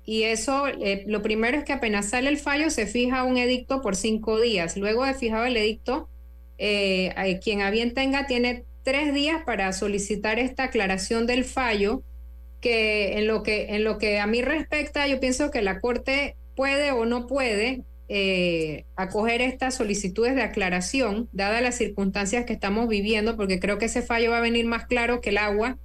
y 0.09 0.22
eso, 0.22 0.66
eh, 0.68 1.05
lo 1.07 1.20
primero 1.20 1.59
es 1.59 1.64
que 1.64 1.74
apenas 1.74 2.09
sale 2.09 2.30
el 2.30 2.38
fallo 2.38 2.70
se 2.70 2.86
fija 2.86 3.24
un 3.24 3.36
edicto 3.36 3.82
por 3.82 3.94
cinco 3.94 4.40
días. 4.40 4.78
Luego 4.78 5.05
de 5.05 5.12
fijado 5.12 5.44
el 5.44 5.55
edicto, 5.59 6.09
eh, 6.57 7.12
eh, 7.14 7.40
quien 7.40 7.61
a 7.61 7.70
bien 7.70 7.92
tenga 7.92 8.26
tiene 8.26 8.64
tres 8.84 9.12
días 9.12 9.44
para 9.44 9.70
solicitar 9.74 10.38
esta 10.38 10.64
aclaración 10.64 11.26
del 11.26 11.44
fallo, 11.44 12.03
que 12.62 13.18
en 13.18 13.26
lo 13.26 13.42
que, 13.42 13.74
en 13.74 13.84
lo 13.84 13.99
que 13.99 14.18
a 14.18 14.26
mí 14.26 14.40
respecta, 14.40 15.07
yo 15.07 15.20
pienso 15.20 15.51
que 15.51 15.61
la 15.61 15.78
Corte 15.78 16.38
puede 16.59 16.91
o 16.91 17.07
no 17.07 17.29
puede 17.29 17.85
eh, 18.09 18.85
acoger 18.97 19.41
estas 19.43 19.77
solicitudes 19.77 20.35
de 20.35 20.43
aclaración, 20.43 21.29
dadas 21.31 21.63
las 21.63 21.77
circunstancias 21.77 22.47
que 22.47 22.53
estamos 22.53 22.89
viviendo, 22.89 23.37
porque 23.37 23.61
creo 23.61 23.79
que 23.79 23.85
ese 23.85 24.03
fallo 24.03 24.33
va 24.33 24.39
a 24.39 24.41
venir 24.41 24.67
más 24.67 24.87
claro 24.87 25.21
que 25.21 25.31
el 25.31 25.39
agua. 25.39 25.79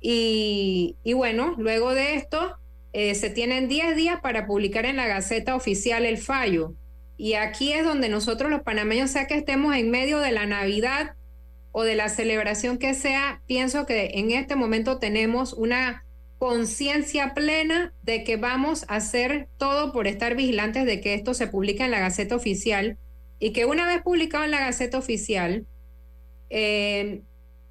Y, 0.00 0.96
y 1.02 1.12
bueno, 1.12 1.54
luego 1.58 1.92
de 1.92 2.14
esto, 2.14 2.56
eh, 2.94 3.14
se 3.14 3.28
tienen 3.28 3.68
10 3.68 3.94
días 3.94 4.20
para 4.22 4.46
publicar 4.46 4.86
en 4.86 4.96
la 4.96 5.06
Gaceta 5.06 5.54
Oficial 5.54 6.06
el 6.06 6.16
fallo. 6.16 6.72
Y 7.18 7.34
aquí 7.34 7.74
es 7.74 7.84
donde 7.84 8.08
nosotros 8.08 8.50
los 8.50 8.62
panameños, 8.62 9.10
sea 9.10 9.26
que 9.26 9.34
estemos 9.34 9.76
en 9.76 9.90
medio 9.90 10.20
de 10.20 10.32
la 10.32 10.46
Navidad 10.46 11.14
o 11.72 11.82
de 11.82 11.94
la 11.94 12.08
celebración 12.08 12.78
que 12.78 12.94
sea, 12.94 13.42
pienso 13.46 13.84
que 13.84 14.12
en 14.14 14.30
este 14.30 14.56
momento 14.56 14.98
tenemos 14.98 15.52
una 15.52 16.06
conciencia 16.40 17.34
plena 17.34 17.92
de 18.00 18.24
que 18.24 18.38
vamos 18.38 18.86
a 18.88 18.96
hacer 18.96 19.48
todo 19.58 19.92
por 19.92 20.06
estar 20.06 20.36
vigilantes 20.36 20.86
de 20.86 21.02
que 21.02 21.12
esto 21.12 21.34
se 21.34 21.46
publique 21.46 21.84
en 21.84 21.90
la 21.90 22.00
Gaceta 22.00 22.34
Oficial 22.34 22.96
y 23.38 23.52
que 23.52 23.66
una 23.66 23.86
vez 23.86 24.00
publicado 24.00 24.44
en 24.44 24.50
la 24.50 24.60
Gaceta 24.60 24.96
Oficial, 24.96 25.66
eh, 26.48 27.20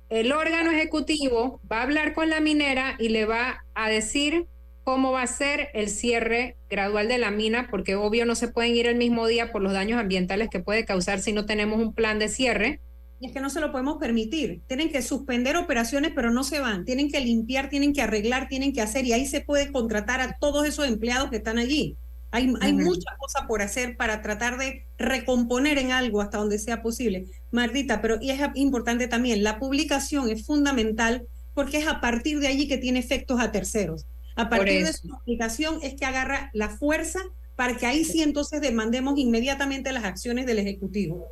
el 0.10 0.32
órgano 0.32 0.70
ejecutivo 0.70 1.60
va 1.70 1.80
a 1.80 1.82
hablar 1.82 2.14
con 2.14 2.30
la 2.30 2.42
minera 2.42 2.96
y 3.00 3.10
le 3.10 3.26
va 3.26 3.66
a 3.74 3.90
decir 3.90 4.46
cómo 4.84 5.14
va 5.14 5.24
a 5.24 5.28
ser 5.28 5.70
el 5.74 5.90
cierre 5.90 6.56
gradual 6.70 7.08
de 7.08 7.18
la 7.18 7.32
mina, 7.32 7.70
porque 7.72 7.96
obvio 7.96 8.28
no 8.28 8.36
se 8.36 8.50
pueden 8.50 8.76
ir 8.76 8.86
el 8.86 8.98
mismo 8.98 9.26
día 9.26 9.52
por 9.52 9.64
los 9.64 9.74
daños 9.74 10.00
ambientales 10.00 10.48
que 10.48 10.60
puede 10.60 10.86
causar 10.86 11.22
si 11.22 11.34
no 11.34 11.48
tenemos 11.48 11.80
un 11.80 11.96
plan 11.96 12.20
de 12.20 12.30
cierre. 12.30 12.82
Y 13.20 13.28
es 13.28 13.34
que 13.34 13.42
no 13.42 13.50
se 13.50 13.60
lo 13.60 13.72
podemos 13.72 13.98
permitir. 13.98 14.62
Tienen 14.68 14.92
que 14.92 15.02
suspender 15.02 15.58
operaciones, 15.58 16.12
pero 16.16 16.32
no 16.32 16.44
se 16.44 16.60
van. 16.60 16.86
Tienen 16.86 17.12
que 17.12 17.20
limpiar, 17.20 17.70
tienen 17.70 17.94
que 17.94 18.02
arreglar, 18.02 18.48
tienen 18.48 18.74
que 18.74 18.82
hacer. 18.82 19.06
Y 19.06 19.14
ahí 19.14 19.26
se 19.26 19.42
puede 19.42 19.72
contratar 19.72 20.22
a 20.22 20.38
todos 20.40 20.66
esos 20.66 20.88
empleados 20.88 21.30
que 21.30 21.38
están 21.38 21.58
allí. 21.58 21.98
Hay, 22.32 22.54
hay 22.62 22.74
Ujú. 22.74 22.82
mucha 22.84 23.16
cosa 23.18 23.48
por 23.48 23.62
hacer 23.62 23.98
para 23.98 24.22
tratar 24.22 24.58
de 24.58 24.86
recomponer 24.98 25.78
en 25.80 25.92
algo 25.92 26.22
hasta 26.22 26.38
donde 26.38 26.60
sea 26.60 26.82
posible. 26.82 27.26
Martita, 27.52 28.02
pero 28.02 28.18
y 28.22 28.30
es 28.30 28.40
importante 28.54 29.08
también, 29.08 29.44
la 29.44 29.58
publicación 29.58 30.30
es 30.30 30.46
fundamental 30.46 31.28
porque 31.56 31.78
es 31.78 31.88
a 31.88 32.00
partir 32.00 32.40
de 32.40 32.48
allí 32.48 32.68
que 32.68 32.78
tiene 32.78 33.00
efectos 33.00 33.40
a 33.40 33.52
terceros. 33.52 34.06
A 34.36 34.48
partir 34.48 34.86
de 34.86 34.94
su 34.94 35.08
publicación 35.08 35.80
es 35.82 35.96
que 35.96 36.06
agarra 36.06 36.50
la 36.54 36.70
fuerza 36.70 37.20
para 37.56 37.76
que 37.76 37.86
ahí 37.86 38.06
sí 38.06 38.22
entonces 38.22 38.62
demandemos 38.62 39.18
inmediatamente 39.20 39.92
las 39.92 40.06
acciones 40.06 40.46
del 40.46 40.60
Ejecutivo. 40.60 41.28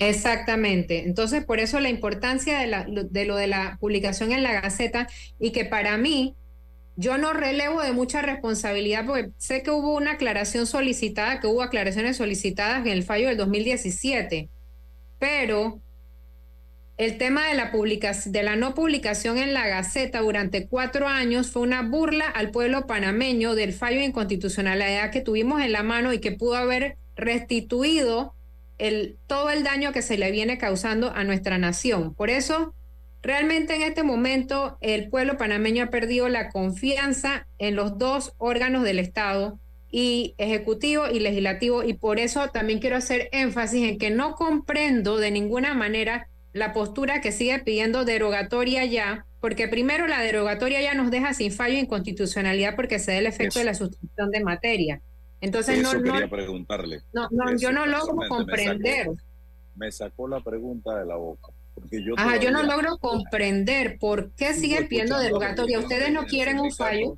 Exactamente. 0.00 1.04
Entonces, 1.04 1.44
por 1.44 1.60
eso 1.60 1.78
la 1.78 1.90
importancia 1.90 2.58
de, 2.58 2.66
la, 2.66 2.86
de 2.88 3.24
lo 3.26 3.36
de 3.36 3.46
la 3.46 3.76
publicación 3.80 4.32
en 4.32 4.42
la 4.42 4.60
Gaceta 4.62 5.06
y 5.38 5.52
que 5.52 5.66
para 5.66 5.98
mí, 5.98 6.34
yo 6.96 7.18
no 7.18 7.34
relevo 7.34 7.82
de 7.82 7.92
mucha 7.92 8.22
responsabilidad 8.22 9.04
porque 9.06 9.30
sé 9.36 9.62
que 9.62 9.70
hubo 9.70 9.94
una 9.94 10.12
aclaración 10.12 10.66
solicitada, 10.66 11.38
que 11.38 11.46
hubo 11.48 11.62
aclaraciones 11.62 12.16
solicitadas 12.16 12.80
en 12.86 12.92
el 12.92 13.02
fallo 13.02 13.28
del 13.28 13.36
2017, 13.36 14.48
pero 15.18 15.82
el 16.96 17.18
tema 17.18 17.48
de 17.48 17.54
la, 17.54 17.70
de 18.24 18.42
la 18.42 18.56
no 18.56 18.74
publicación 18.74 19.36
en 19.36 19.52
la 19.52 19.66
Gaceta 19.68 20.20
durante 20.20 20.66
cuatro 20.66 21.08
años 21.08 21.50
fue 21.50 21.60
una 21.62 21.82
burla 21.82 22.26
al 22.26 22.50
pueblo 22.50 22.86
panameño 22.86 23.54
del 23.54 23.74
fallo 23.74 23.98
de 23.98 24.06
inconstitucionalidad 24.06 25.10
que 25.10 25.20
tuvimos 25.20 25.60
en 25.60 25.72
la 25.72 25.82
mano 25.82 26.14
y 26.14 26.20
que 26.20 26.32
pudo 26.32 26.56
haber 26.56 26.96
restituido 27.16 28.34
el, 28.80 29.18
todo 29.26 29.50
el 29.50 29.62
daño 29.62 29.92
que 29.92 30.02
se 30.02 30.18
le 30.18 30.30
viene 30.30 30.58
causando 30.58 31.12
a 31.12 31.24
nuestra 31.24 31.58
nación. 31.58 32.14
Por 32.14 32.30
eso, 32.30 32.74
realmente 33.22 33.76
en 33.76 33.82
este 33.82 34.02
momento 34.02 34.78
el 34.80 35.08
pueblo 35.08 35.36
panameño 35.36 35.84
ha 35.84 35.90
perdido 35.90 36.28
la 36.28 36.50
confianza 36.50 37.46
en 37.58 37.76
los 37.76 37.98
dos 37.98 38.34
órganos 38.38 38.82
del 38.82 38.98
Estado, 38.98 39.60
y 39.90 40.34
ejecutivo 40.38 41.08
y 41.08 41.18
legislativo, 41.18 41.82
y 41.82 41.94
por 41.94 42.20
eso 42.20 42.48
también 42.48 42.78
quiero 42.78 42.96
hacer 42.96 43.28
énfasis 43.32 43.88
en 43.88 43.98
que 43.98 44.10
no 44.10 44.34
comprendo 44.34 45.18
de 45.18 45.30
ninguna 45.30 45.74
manera 45.74 46.28
la 46.52 46.72
postura 46.72 47.20
que 47.20 47.32
sigue 47.32 47.58
pidiendo 47.60 48.04
derogatoria 48.04 48.84
ya, 48.84 49.26
porque 49.40 49.68
primero 49.68 50.06
la 50.06 50.20
derogatoria 50.20 50.80
ya 50.80 50.94
nos 50.94 51.10
deja 51.10 51.34
sin 51.34 51.52
fallo 51.52 51.78
en 51.78 51.86
constitucionalidad 51.86 52.76
porque 52.76 52.98
se 52.98 53.12
da 53.12 53.18
el 53.18 53.26
efecto 53.26 53.58
de 53.58 53.64
la 53.64 53.74
sustitución 53.74 54.30
de 54.30 54.44
materia. 54.44 55.00
Entonces 55.40 55.78
Eso 55.78 55.94
no, 55.94 56.02
quería 56.02 56.20
no, 56.20 56.30
preguntarle. 56.30 57.02
no, 57.12 57.28
no, 57.30 57.56
yo 57.56 57.72
no 57.72 57.86
logro 57.86 58.14
me 58.16 58.28
comprender. 58.28 59.06
sacó- 59.06 59.16
Me 59.76 59.92
sacó, 59.92 60.28
la 60.28 60.40
pregunta 60.40 60.98
de 60.98 61.06
la 61.06 61.16
boca. 61.16 61.48
Porque 61.74 62.02
yo 62.04 62.14
Ajá, 62.18 62.36
yo 62.38 62.50
no 62.50 62.62
logro 62.62 62.98
comprender 62.98 63.98
por 63.98 64.32
qué 64.32 64.52
sigue 64.52 64.76
Sigo 64.78 64.88
pidiendo 64.88 65.18
derogatoria. 65.18 65.78
Ustedes 65.78 66.12
no 66.12 66.24
quieren 66.26 66.60
un 66.60 66.70
fallo. 66.72 67.16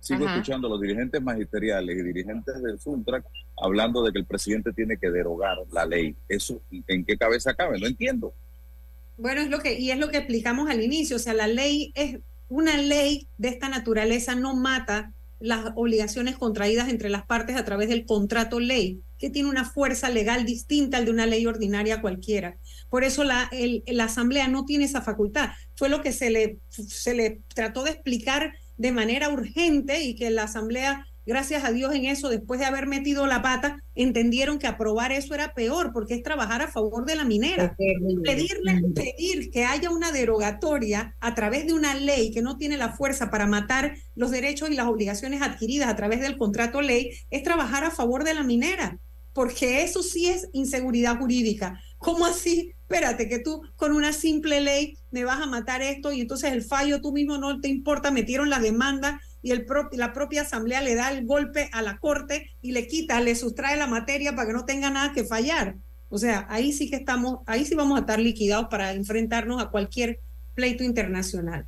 Sigo 0.00 0.24
Ajá. 0.24 0.36
escuchando 0.36 0.68
a 0.68 0.70
los 0.70 0.80
dirigentes 0.80 1.20
magisteriales 1.20 1.98
y 1.98 2.02
dirigentes 2.02 2.62
del 2.62 2.78
Suntrac 2.78 3.24
hablando 3.60 4.02
de 4.04 4.12
que 4.12 4.18
el 4.20 4.24
presidente 4.24 4.72
tiene 4.72 4.96
que 4.96 5.10
derogar 5.10 5.58
la 5.72 5.84
ley. 5.84 6.14
¿Eso 6.28 6.62
en 6.86 7.04
qué 7.04 7.18
cabeza 7.18 7.52
cabe? 7.54 7.78
No 7.80 7.86
entiendo. 7.86 8.32
Bueno, 9.18 9.40
es 9.40 9.50
lo 9.50 9.58
que, 9.58 9.78
y 9.78 9.90
es 9.90 9.98
lo 9.98 10.08
que 10.10 10.18
explicamos 10.18 10.70
al 10.70 10.82
inicio, 10.82 11.16
o 11.16 11.18
sea, 11.18 11.34
la 11.34 11.46
ley 11.48 11.90
es, 11.94 12.18
una 12.48 12.76
ley 12.76 13.26
de 13.38 13.48
esta 13.48 13.68
naturaleza 13.68 14.34
no 14.36 14.54
mata 14.54 15.12
las 15.38 15.72
obligaciones 15.74 16.36
contraídas 16.36 16.88
entre 16.88 17.08
las 17.10 17.26
partes 17.26 17.56
a 17.56 17.64
través 17.64 17.88
del 17.88 18.06
contrato 18.06 18.58
ley, 18.60 19.00
que 19.18 19.30
tiene 19.30 19.48
una 19.48 19.64
fuerza 19.64 20.08
legal 20.08 20.44
distinta 20.46 20.96
al 20.98 21.04
de 21.04 21.10
una 21.10 21.26
ley 21.26 21.46
ordinaria 21.46 22.00
cualquiera. 22.00 22.58
Por 22.88 23.04
eso 23.04 23.24
la, 23.24 23.48
el- 23.52 23.82
la 23.86 24.04
Asamblea 24.04 24.48
no 24.48 24.64
tiene 24.64 24.84
esa 24.84 25.02
facultad. 25.02 25.50
Fue 25.74 25.88
lo 25.88 26.00
que 26.02 26.12
se 26.12 26.30
le, 26.30 26.58
se 26.68 27.14
le 27.14 27.40
trató 27.54 27.84
de 27.84 27.90
explicar 27.90 28.54
de 28.76 28.92
manera 28.92 29.28
urgente 29.30 30.02
y 30.02 30.14
que 30.16 30.30
la 30.30 30.44
Asamblea, 30.44 31.06
gracias 31.26 31.64
a 31.64 31.72
Dios 31.72 31.94
en 31.94 32.06
eso, 32.06 32.28
después 32.28 32.60
de 32.60 32.66
haber 32.66 32.86
metido 32.86 33.26
la 33.26 33.42
pata, 33.42 33.82
entendieron 33.94 34.58
que 34.58 34.68
aprobar 34.68 35.12
eso 35.12 35.34
era 35.34 35.52
peor 35.52 35.92
porque 35.92 36.14
es 36.14 36.22
trabajar 36.22 36.62
a 36.62 36.68
favor 36.68 37.04
de 37.04 37.16
la 37.16 37.24
minera. 37.24 37.76
Pedirle, 38.24 38.82
pedir 38.94 39.50
que 39.50 39.64
haya 39.64 39.90
una 39.90 40.12
derogatoria 40.12 41.16
a 41.20 41.34
través 41.34 41.66
de 41.66 41.74
una 41.74 41.94
ley 41.94 42.30
que 42.30 42.42
no 42.42 42.56
tiene 42.56 42.76
la 42.76 42.92
fuerza 42.92 43.30
para 43.30 43.46
matar 43.46 43.96
los 44.14 44.30
derechos 44.30 44.70
y 44.70 44.74
las 44.74 44.86
obligaciones 44.86 45.42
adquiridas 45.42 45.88
a 45.88 45.96
través 45.96 46.20
del 46.20 46.38
contrato 46.38 46.80
ley 46.80 47.10
es 47.30 47.42
trabajar 47.42 47.84
a 47.84 47.90
favor 47.90 48.22
de 48.22 48.34
la 48.34 48.44
minera, 48.44 48.98
porque 49.32 49.82
eso 49.82 50.02
sí 50.02 50.26
es 50.26 50.48
inseguridad 50.52 51.18
jurídica. 51.18 51.80
¿Cómo 51.98 52.24
así? 52.24 52.72
Espérate, 52.82 53.28
que 53.28 53.40
tú 53.40 53.62
con 53.74 53.92
una 53.92 54.12
simple 54.12 54.60
ley 54.60 54.96
me 55.10 55.24
vas 55.24 55.40
a 55.40 55.46
matar 55.46 55.82
esto 55.82 56.12
y 56.12 56.20
entonces 56.20 56.52
el 56.52 56.62
fallo 56.62 57.00
tú 57.00 57.12
mismo 57.12 57.36
no 57.36 57.60
te 57.60 57.66
importa, 57.66 58.12
metieron 58.12 58.48
la 58.48 58.60
demanda 58.60 59.20
y 59.42 59.52
el 59.52 59.64
pro- 59.64 59.88
la 59.92 60.12
propia 60.12 60.42
asamblea 60.42 60.80
le 60.80 60.94
da 60.94 61.10
el 61.12 61.24
golpe 61.26 61.68
a 61.72 61.82
la 61.82 61.98
corte 61.98 62.50
y 62.62 62.72
le 62.72 62.86
quita, 62.86 63.20
le 63.20 63.34
sustrae 63.34 63.76
la 63.76 63.86
materia 63.86 64.34
para 64.34 64.48
que 64.48 64.52
no 64.54 64.64
tenga 64.64 64.90
nada 64.90 65.12
que 65.12 65.24
fallar. 65.24 65.76
O 66.08 66.18
sea, 66.18 66.46
ahí 66.48 66.72
sí 66.72 66.88
que 66.90 66.96
estamos, 66.96 67.40
ahí 67.46 67.64
sí 67.64 67.74
vamos 67.74 67.96
a 67.96 68.00
estar 68.00 68.18
liquidados 68.18 68.68
para 68.70 68.92
enfrentarnos 68.92 69.62
a 69.62 69.66
cualquier 69.70 70.20
pleito 70.54 70.84
internacional. 70.84 71.66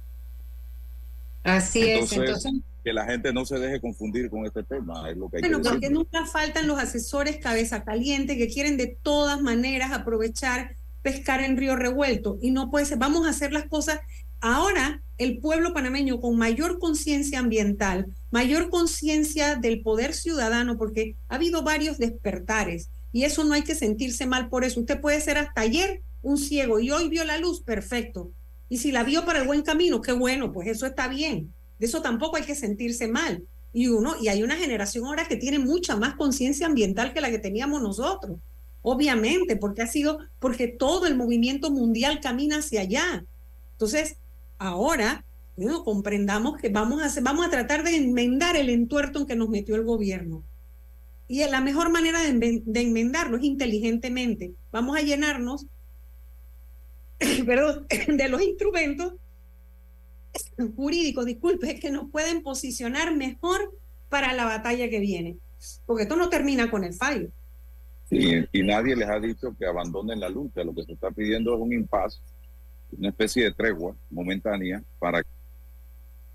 Así 1.45 1.81
entonces, 1.83 2.45
que 2.85 2.93
la 2.93 3.05
gente 3.07 3.33
no 3.33 3.45
se 3.45 3.59
deje 3.59 3.81
confundir 3.81 4.29
con 4.31 4.45
este 4.47 4.63
tema, 4.63 5.09
es 5.11 5.17
lo 5.17 5.29
que 5.29 5.37
hay 5.39 5.43
Bueno, 5.43 5.59
que 5.59 5.63
decir. 5.65 5.73
porque 5.73 5.91
nunca 5.91 6.27
faltan 6.27 6.67
los 6.67 6.79
asesores 6.79 7.39
cabeza 7.39 7.85
caliente 7.85 8.37
que 8.37 8.49
quieren 8.49 8.77
de 8.77 8.97
todas 9.03 9.41
maneras 9.41 9.93
aprovechar, 9.93 10.75
pescar 11.03 11.41
en 11.41 11.57
río 11.57 11.77
revuelto. 11.77 12.39
Y 12.41 12.51
no 12.51 12.71
puede 12.71 12.87
ser, 12.87 12.99
vamos 12.99 13.27
a 13.27 13.31
hacer 13.31 13.53
las 13.53 13.67
cosas. 13.67 14.01
Ahora, 14.41 15.03
el 15.19 15.39
pueblo 15.39 15.75
panameño 15.75 16.21
con 16.21 16.37
mayor 16.37 16.79
conciencia 16.79 17.41
ambiental, 17.41 18.07
mayor 18.31 18.71
conciencia 18.71 19.57
del 19.57 19.83
poder 19.83 20.15
ciudadano, 20.15 20.79
porque 20.79 21.17
ha 21.29 21.35
habido 21.35 21.63
varios 21.63 21.99
despertares 21.99 22.89
y 23.13 23.25
eso 23.25 23.43
no 23.45 23.55
hay 23.55 23.63
que 23.63 23.75
sentirse 23.75 24.27
mal 24.27 24.49
por 24.49 24.65
eso. 24.65 24.81
Usted 24.81 25.01
puede 25.01 25.21
ser 25.21 25.39
hasta 25.39 25.63
ayer 25.63 26.03
un 26.23 26.39
ciego 26.39 26.79
y 26.79 26.91
hoy 26.91 27.09
vio 27.09 27.25
la 27.25 27.39
luz, 27.39 27.63
perfecto. 27.63 28.31
Y 28.69 28.79
si 28.79 28.93
la 28.93 29.03
vio 29.03 29.25
para 29.25 29.41
el 29.41 29.47
buen 29.47 29.63
camino, 29.63 30.03
qué 30.03 30.13
bueno, 30.13 30.53
pues 30.53 30.69
eso 30.69 30.87
está 30.87 31.09
bien. 31.09 31.53
De 31.79 31.87
eso 31.87 32.03
tampoco 32.03 32.37
hay 32.37 32.45
que 32.45 32.55
sentirse 32.55 33.09
mal. 33.09 33.43
Y 33.73 33.89
uno, 33.89 34.15
y 34.21 34.29
hay 34.29 34.43
una 34.43 34.57
generación 34.57 35.07
ahora 35.07 35.27
que 35.27 35.37
tiene 35.37 35.59
mucha 35.59 35.97
más 35.97 36.15
conciencia 36.15 36.67
ambiental 36.67 37.13
que 37.13 37.21
la 37.21 37.31
que 37.31 37.39
teníamos 37.39 37.83
nosotros. 37.83 38.39
Obviamente, 38.83 39.57
porque 39.57 39.83
ha 39.83 39.87
sido, 39.87 40.19
porque 40.39 40.69
todo 40.69 41.07
el 41.07 41.17
movimiento 41.17 41.71
mundial 41.71 42.21
camina 42.21 42.59
hacia 42.59 42.83
allá. 42.83 43.25
Entonces, 43.73 44.17
ahora, 44.59 45.25
comprendamos 45.85 46.61
que 46.61 46.69
vamos 46.69 47.03
a 47.03 47.07
hacer, 47.07 47.23
vamos 47.23 47.47
a 47.47 47.51
tratar 47.51 47.83
de 47.83 47.97
enmendar 47.97 48.57
el 48.57 48.71
entuerto 48.71 49.21
en 49.21 49.27
que 49.27 49.37
nos 49.37 49.49
metió 49.49 49.75
el 49.77 49.85
gobierno. 49.85 50.45
Y 51.27 51.45
la 51.47 51.61
mejor 51.61 51.91
manera 51.91 52.21
de 52.23 52.81
enmendarlo 52.81 53.37
es 53.37 53.45
inteligentemente. 53.45 54.55
Vamos 54.71 54.97
a 54.97 55.03
llenarnos 55.03 55.67
perdón, 57.47 57.87
de 58.17 58.29
los 58.29 58.43
instrumentos 58.43 59.15
jurídicos, 60.77 61.27
disculpe, 61.27 61.81
que 61.81 61.91
nos 61.91 62.11
pueden 62.11 62.43
posicionar 62.43 63.15
mejor 63.15 63.73
para 64.09 64.33
la 64.35 64.45
batalla 64.45 64.89
que 64.89 65.01
viene. 65.01 65.37
Porque 65.87 66.05
esto 66.05 66.17
no 66.17 66.29
termina 66.29 66.71
con 66.71 66.85
el 66.85 66.95
fallo. 66.95 67.29
Y, 68.11 68.39
y 68.59 68.63
nadie 68.63 68.97
les 68.97 69.09
ha 69.09 69.19
dicho 69.19 69.55
que 69.59 69.67
abandonen 69.67 70.21
la 70.21 70.29
lucha. 70.29 70.65
Lo 70.65 70.75
que 70.75 70.85
se 70.85 70.93
está 70.93 71.11
pidiendo 71.11 71.55
es 71.55 71.61
un 71.61 71.73
impasse, 71.73 72.21
una 72.97 73.09
especie 73.11 73.45
de 73.45 73.53
tregua 73.53 73.95
momentánea 74.11 74.83
para 74.99 75.23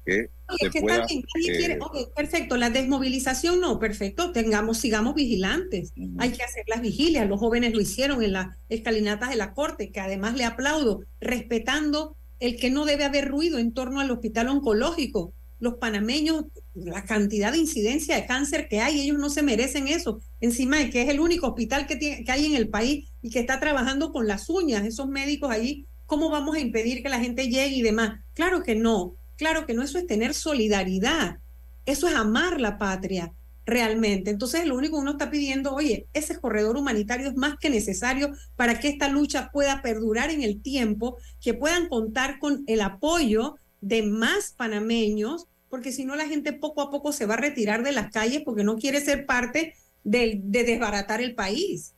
que 0.06 0.30
Oye, 0.50 0.58
se 0.60 0.70
que 0.70 0.82
pueda. 0.82 0.96
está 1.06 1.08
bien, 1.08 1.24
eh, 1.24 1.58
quiere- 1.58 1.80
ok, 1.80 2.14
perfecto, 2.14 2.58
la 2.58 2.70
desmovilización 2.70 3.60
no, 3.62 3.80
perfecto, 3.80 4.32
tengamos, 4.32 4.78
sigamos 4.78 5.16
vigilantes. 5.16 5.94
Hay 6.18 6.32
que 6.32 6.44
hacer 6.44 6.66
las 6.68 6.82
vigilias, 6.82 7.28
los 7.28 7.40
jóvenes 7.40 7.74
lo 7.74 7.80
hicieron 7.82 8.22
en 8.22 8.34
las 8.34 8.56
escalinatas 8.70 9.30
de 9.30 9.38
la 9.38 9.54
corte, 9.54 9.92
que 9.92 10.00
además 10.02 10.36
le 10.36 10.44
aplaudo, 10.44 11.04
respetando 11.22 12.18
el 12.40 12.58
que 12.58 12.70
no 12.70 12.86
debe 12.86 13.06
haber 13.06 13.30
ruido 13.30 13.58
en 13.58 13.74
torno 13.74 14.02
al 14.02 14.12
hospital 14.12 14.50
oncológico. 14.50 15.34
Los 15.60 15.76
panameños, 15.76 16.44
la 16.74 17.06
cantidad 17.06 17.54
de 17.54 17.60
incidencia 17.60 18.18
de 18.18 18.26
cáncer 18.26 18.68
que 18.68 18.82
hay, 18.82 19.00
ellos 19.00 19.18
no 19.18 19.30
se 19.30 19.44
merecen 19.44 19.88
eso. 19.88 20.20
Encima 20.42 20.80
de 20.80 20.90
que 20.90 21.04
es 21.04 21.10
el 21.10 21.22
único 21.22 21.48
hospital 21.48 21.88
que, 21.88 21.96
tiene, 21.96 22.26
que 22.26 22.32
hay 22.34 22.46
en 22.48 22.56
el 22.56 22.68
país 22.68 23.08
y 23.22 23.30
que 23.30 23.40
está 23.40 23.62
trabajando 23.62 24.12
con 24.12 24.28
las 24.28 24.50
uñas, 24.50 24.84
esos 24.86 25.08
médicos 25.08 25.50
allí, 25.52 25.88
¿cómo 26.06 26.30
vamos 26.30 26.56
a 26.56 26.60
impedir 26.60 27.04
que 27.04 27.10
la 27.10 27.20
gente 27.20 27.48
llegue 27.48 27.76
y 27.76 27.82
demás? 27.82 28.20
Claro 28.34 28.64
que 28.64 28.76
no, 28.76 29.16
claro 29.38 29.66
que 29.66 29.74
no, 29.74 29.84
eso 29.84 29.98
es 29.98 30.08
tener 30.08 30.34
solidaridad, 30.34 31.40
eso 31.86 32.08
es 32.08 32.16
amar 32.16 32.60
la 32.62 32.78
patria 32.78 33.34
realmente. 33.66 34.30
Entonces, 34.30 34.66
lo 34.66 34.76
único 34.76 34.98
que 34.98 35.02
uno 35.02 35.12
está 35.12 35.30
pidiendo, 35.30 35.74
oye, 35.74 36.08
ese 36.14 36.40
corredor 36.40 36.78
humanitario 36.78 37.30
es 37.30 37.36
más 37.36 37.56
que 37.58 37.70
necesario 37.70 38.32
para 38.56 38.80
que 38.80 38.90
esta 38.90 39.08
lucha 39.08 39.50
pueda 39.52 39.82
perdurar 39.82 40.30
en 40.32 40.44
el 40.44 40.62
tiempo, 40.62 41.18
que 41.42 41.54
puedan 41.54 41.88
contar 41.88 42.40
con 42.40 42.64
el 42.68 42.82
apoyo 42.82 43.56
de 43.82 44.04
más 44.04 44.54
panameños, 44.56 45.48
porque 45.70 45.92
si 45.92 46.06
no 46.06 46.16
la 46.16 46.28
gente 46.28 46.54
poco 46.54 46.82
a 46.82 46.92
poco 46.92 47.12
se 47.12 47.26
va 47.26 47.34
a 47.34 47.38
retirar 47.38 47.84
de 47.84 47.92
las 47.92 48.12
calles 48.12 48.44
porque 48.46 48.64
no 48.64 48.78
quiere 48.78 49.02
ser 49.02 49.26
parte 49.26 49.74
de, 50.04 50.40
desbaratar 50.44 51.22
el 51.22 51.36
país. 51.36 51.94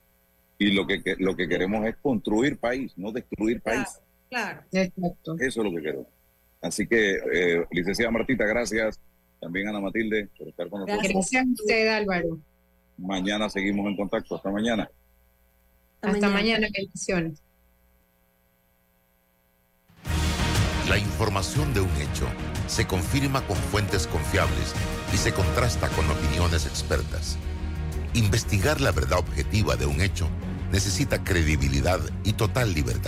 Y 0.58 0.72
lo 0.72 0.88
que, 0.88 1.02
lo 1.20 1.36
que 1.36 1.48
queremos 1.48 1.86
es 1.86 1.96
construir 1.98 2.58
país, 2.58 2.94
no 2.98 3.12
destruir 3.12 3.62
país. 3.62 4.00
Claro. 4.30 4.62
Exacto. 4.72 5.36
Eso 5.40 5.62
es 5.62 5.72
lo 5.72 5.72
que 5.72 5.82
queremos. 5.82 6.08
Así 6.62 6.88
que, 6.88 7.20
eh, 7.32 7.66
licenciada 7.72 8.12
Martita, 8.12 8.46
gracias. 8.46 9.00
También 9.40 9.68
Ana 9.68 9.80
Matilde 9.80 10.30
por 10.38 10.48
estar 10.48 10.70
con 10.70 10.82
nosotros. 10.82 11.12
Gracias 11.12 11.46
a 11.46 11.52
usted, 11.52 11.88
Álvaro. 11.90 12.40
Mañana 12.98 13.50
seguimos 13.50 13.86
en 13.88 13.98
contacto. 13.98 14.36
Hasta 14.36 14.50
mañana. 14.50 14.90
Hasta 16.02 16.30
mañana, 16.30 16.68
bendiciones. 16.74 17.42
La 20.90 20.98
información 20.98 21.74
de 21.74 21.82
un 21.82 21.90
hecho 21.98 22.28
se 22.68 22.88
confirma 22.88 23.46
con 23.48 23.58
fuentes 23.58 24.08
confiables 24.08 24.74
y 25.14 25.18
se 25.18 25.34
contrasta 25.34 25.90
con 25.90 26.10
opiniones 26.10 26.66
expertas. 26.66 27.38
Investigar 28.14 28.82
la 28.82 28.92
verdad 28.92 29.20
objetiva 29.20 29.76
de 29.76 29.88
un 29.88 30.00
hecho 30.00 30.30
necesita 30.72 31.24
credibilidad 31.24 32.00
y 32.24 32.34
total 32.34 32.74
libertad. 32.74 33.02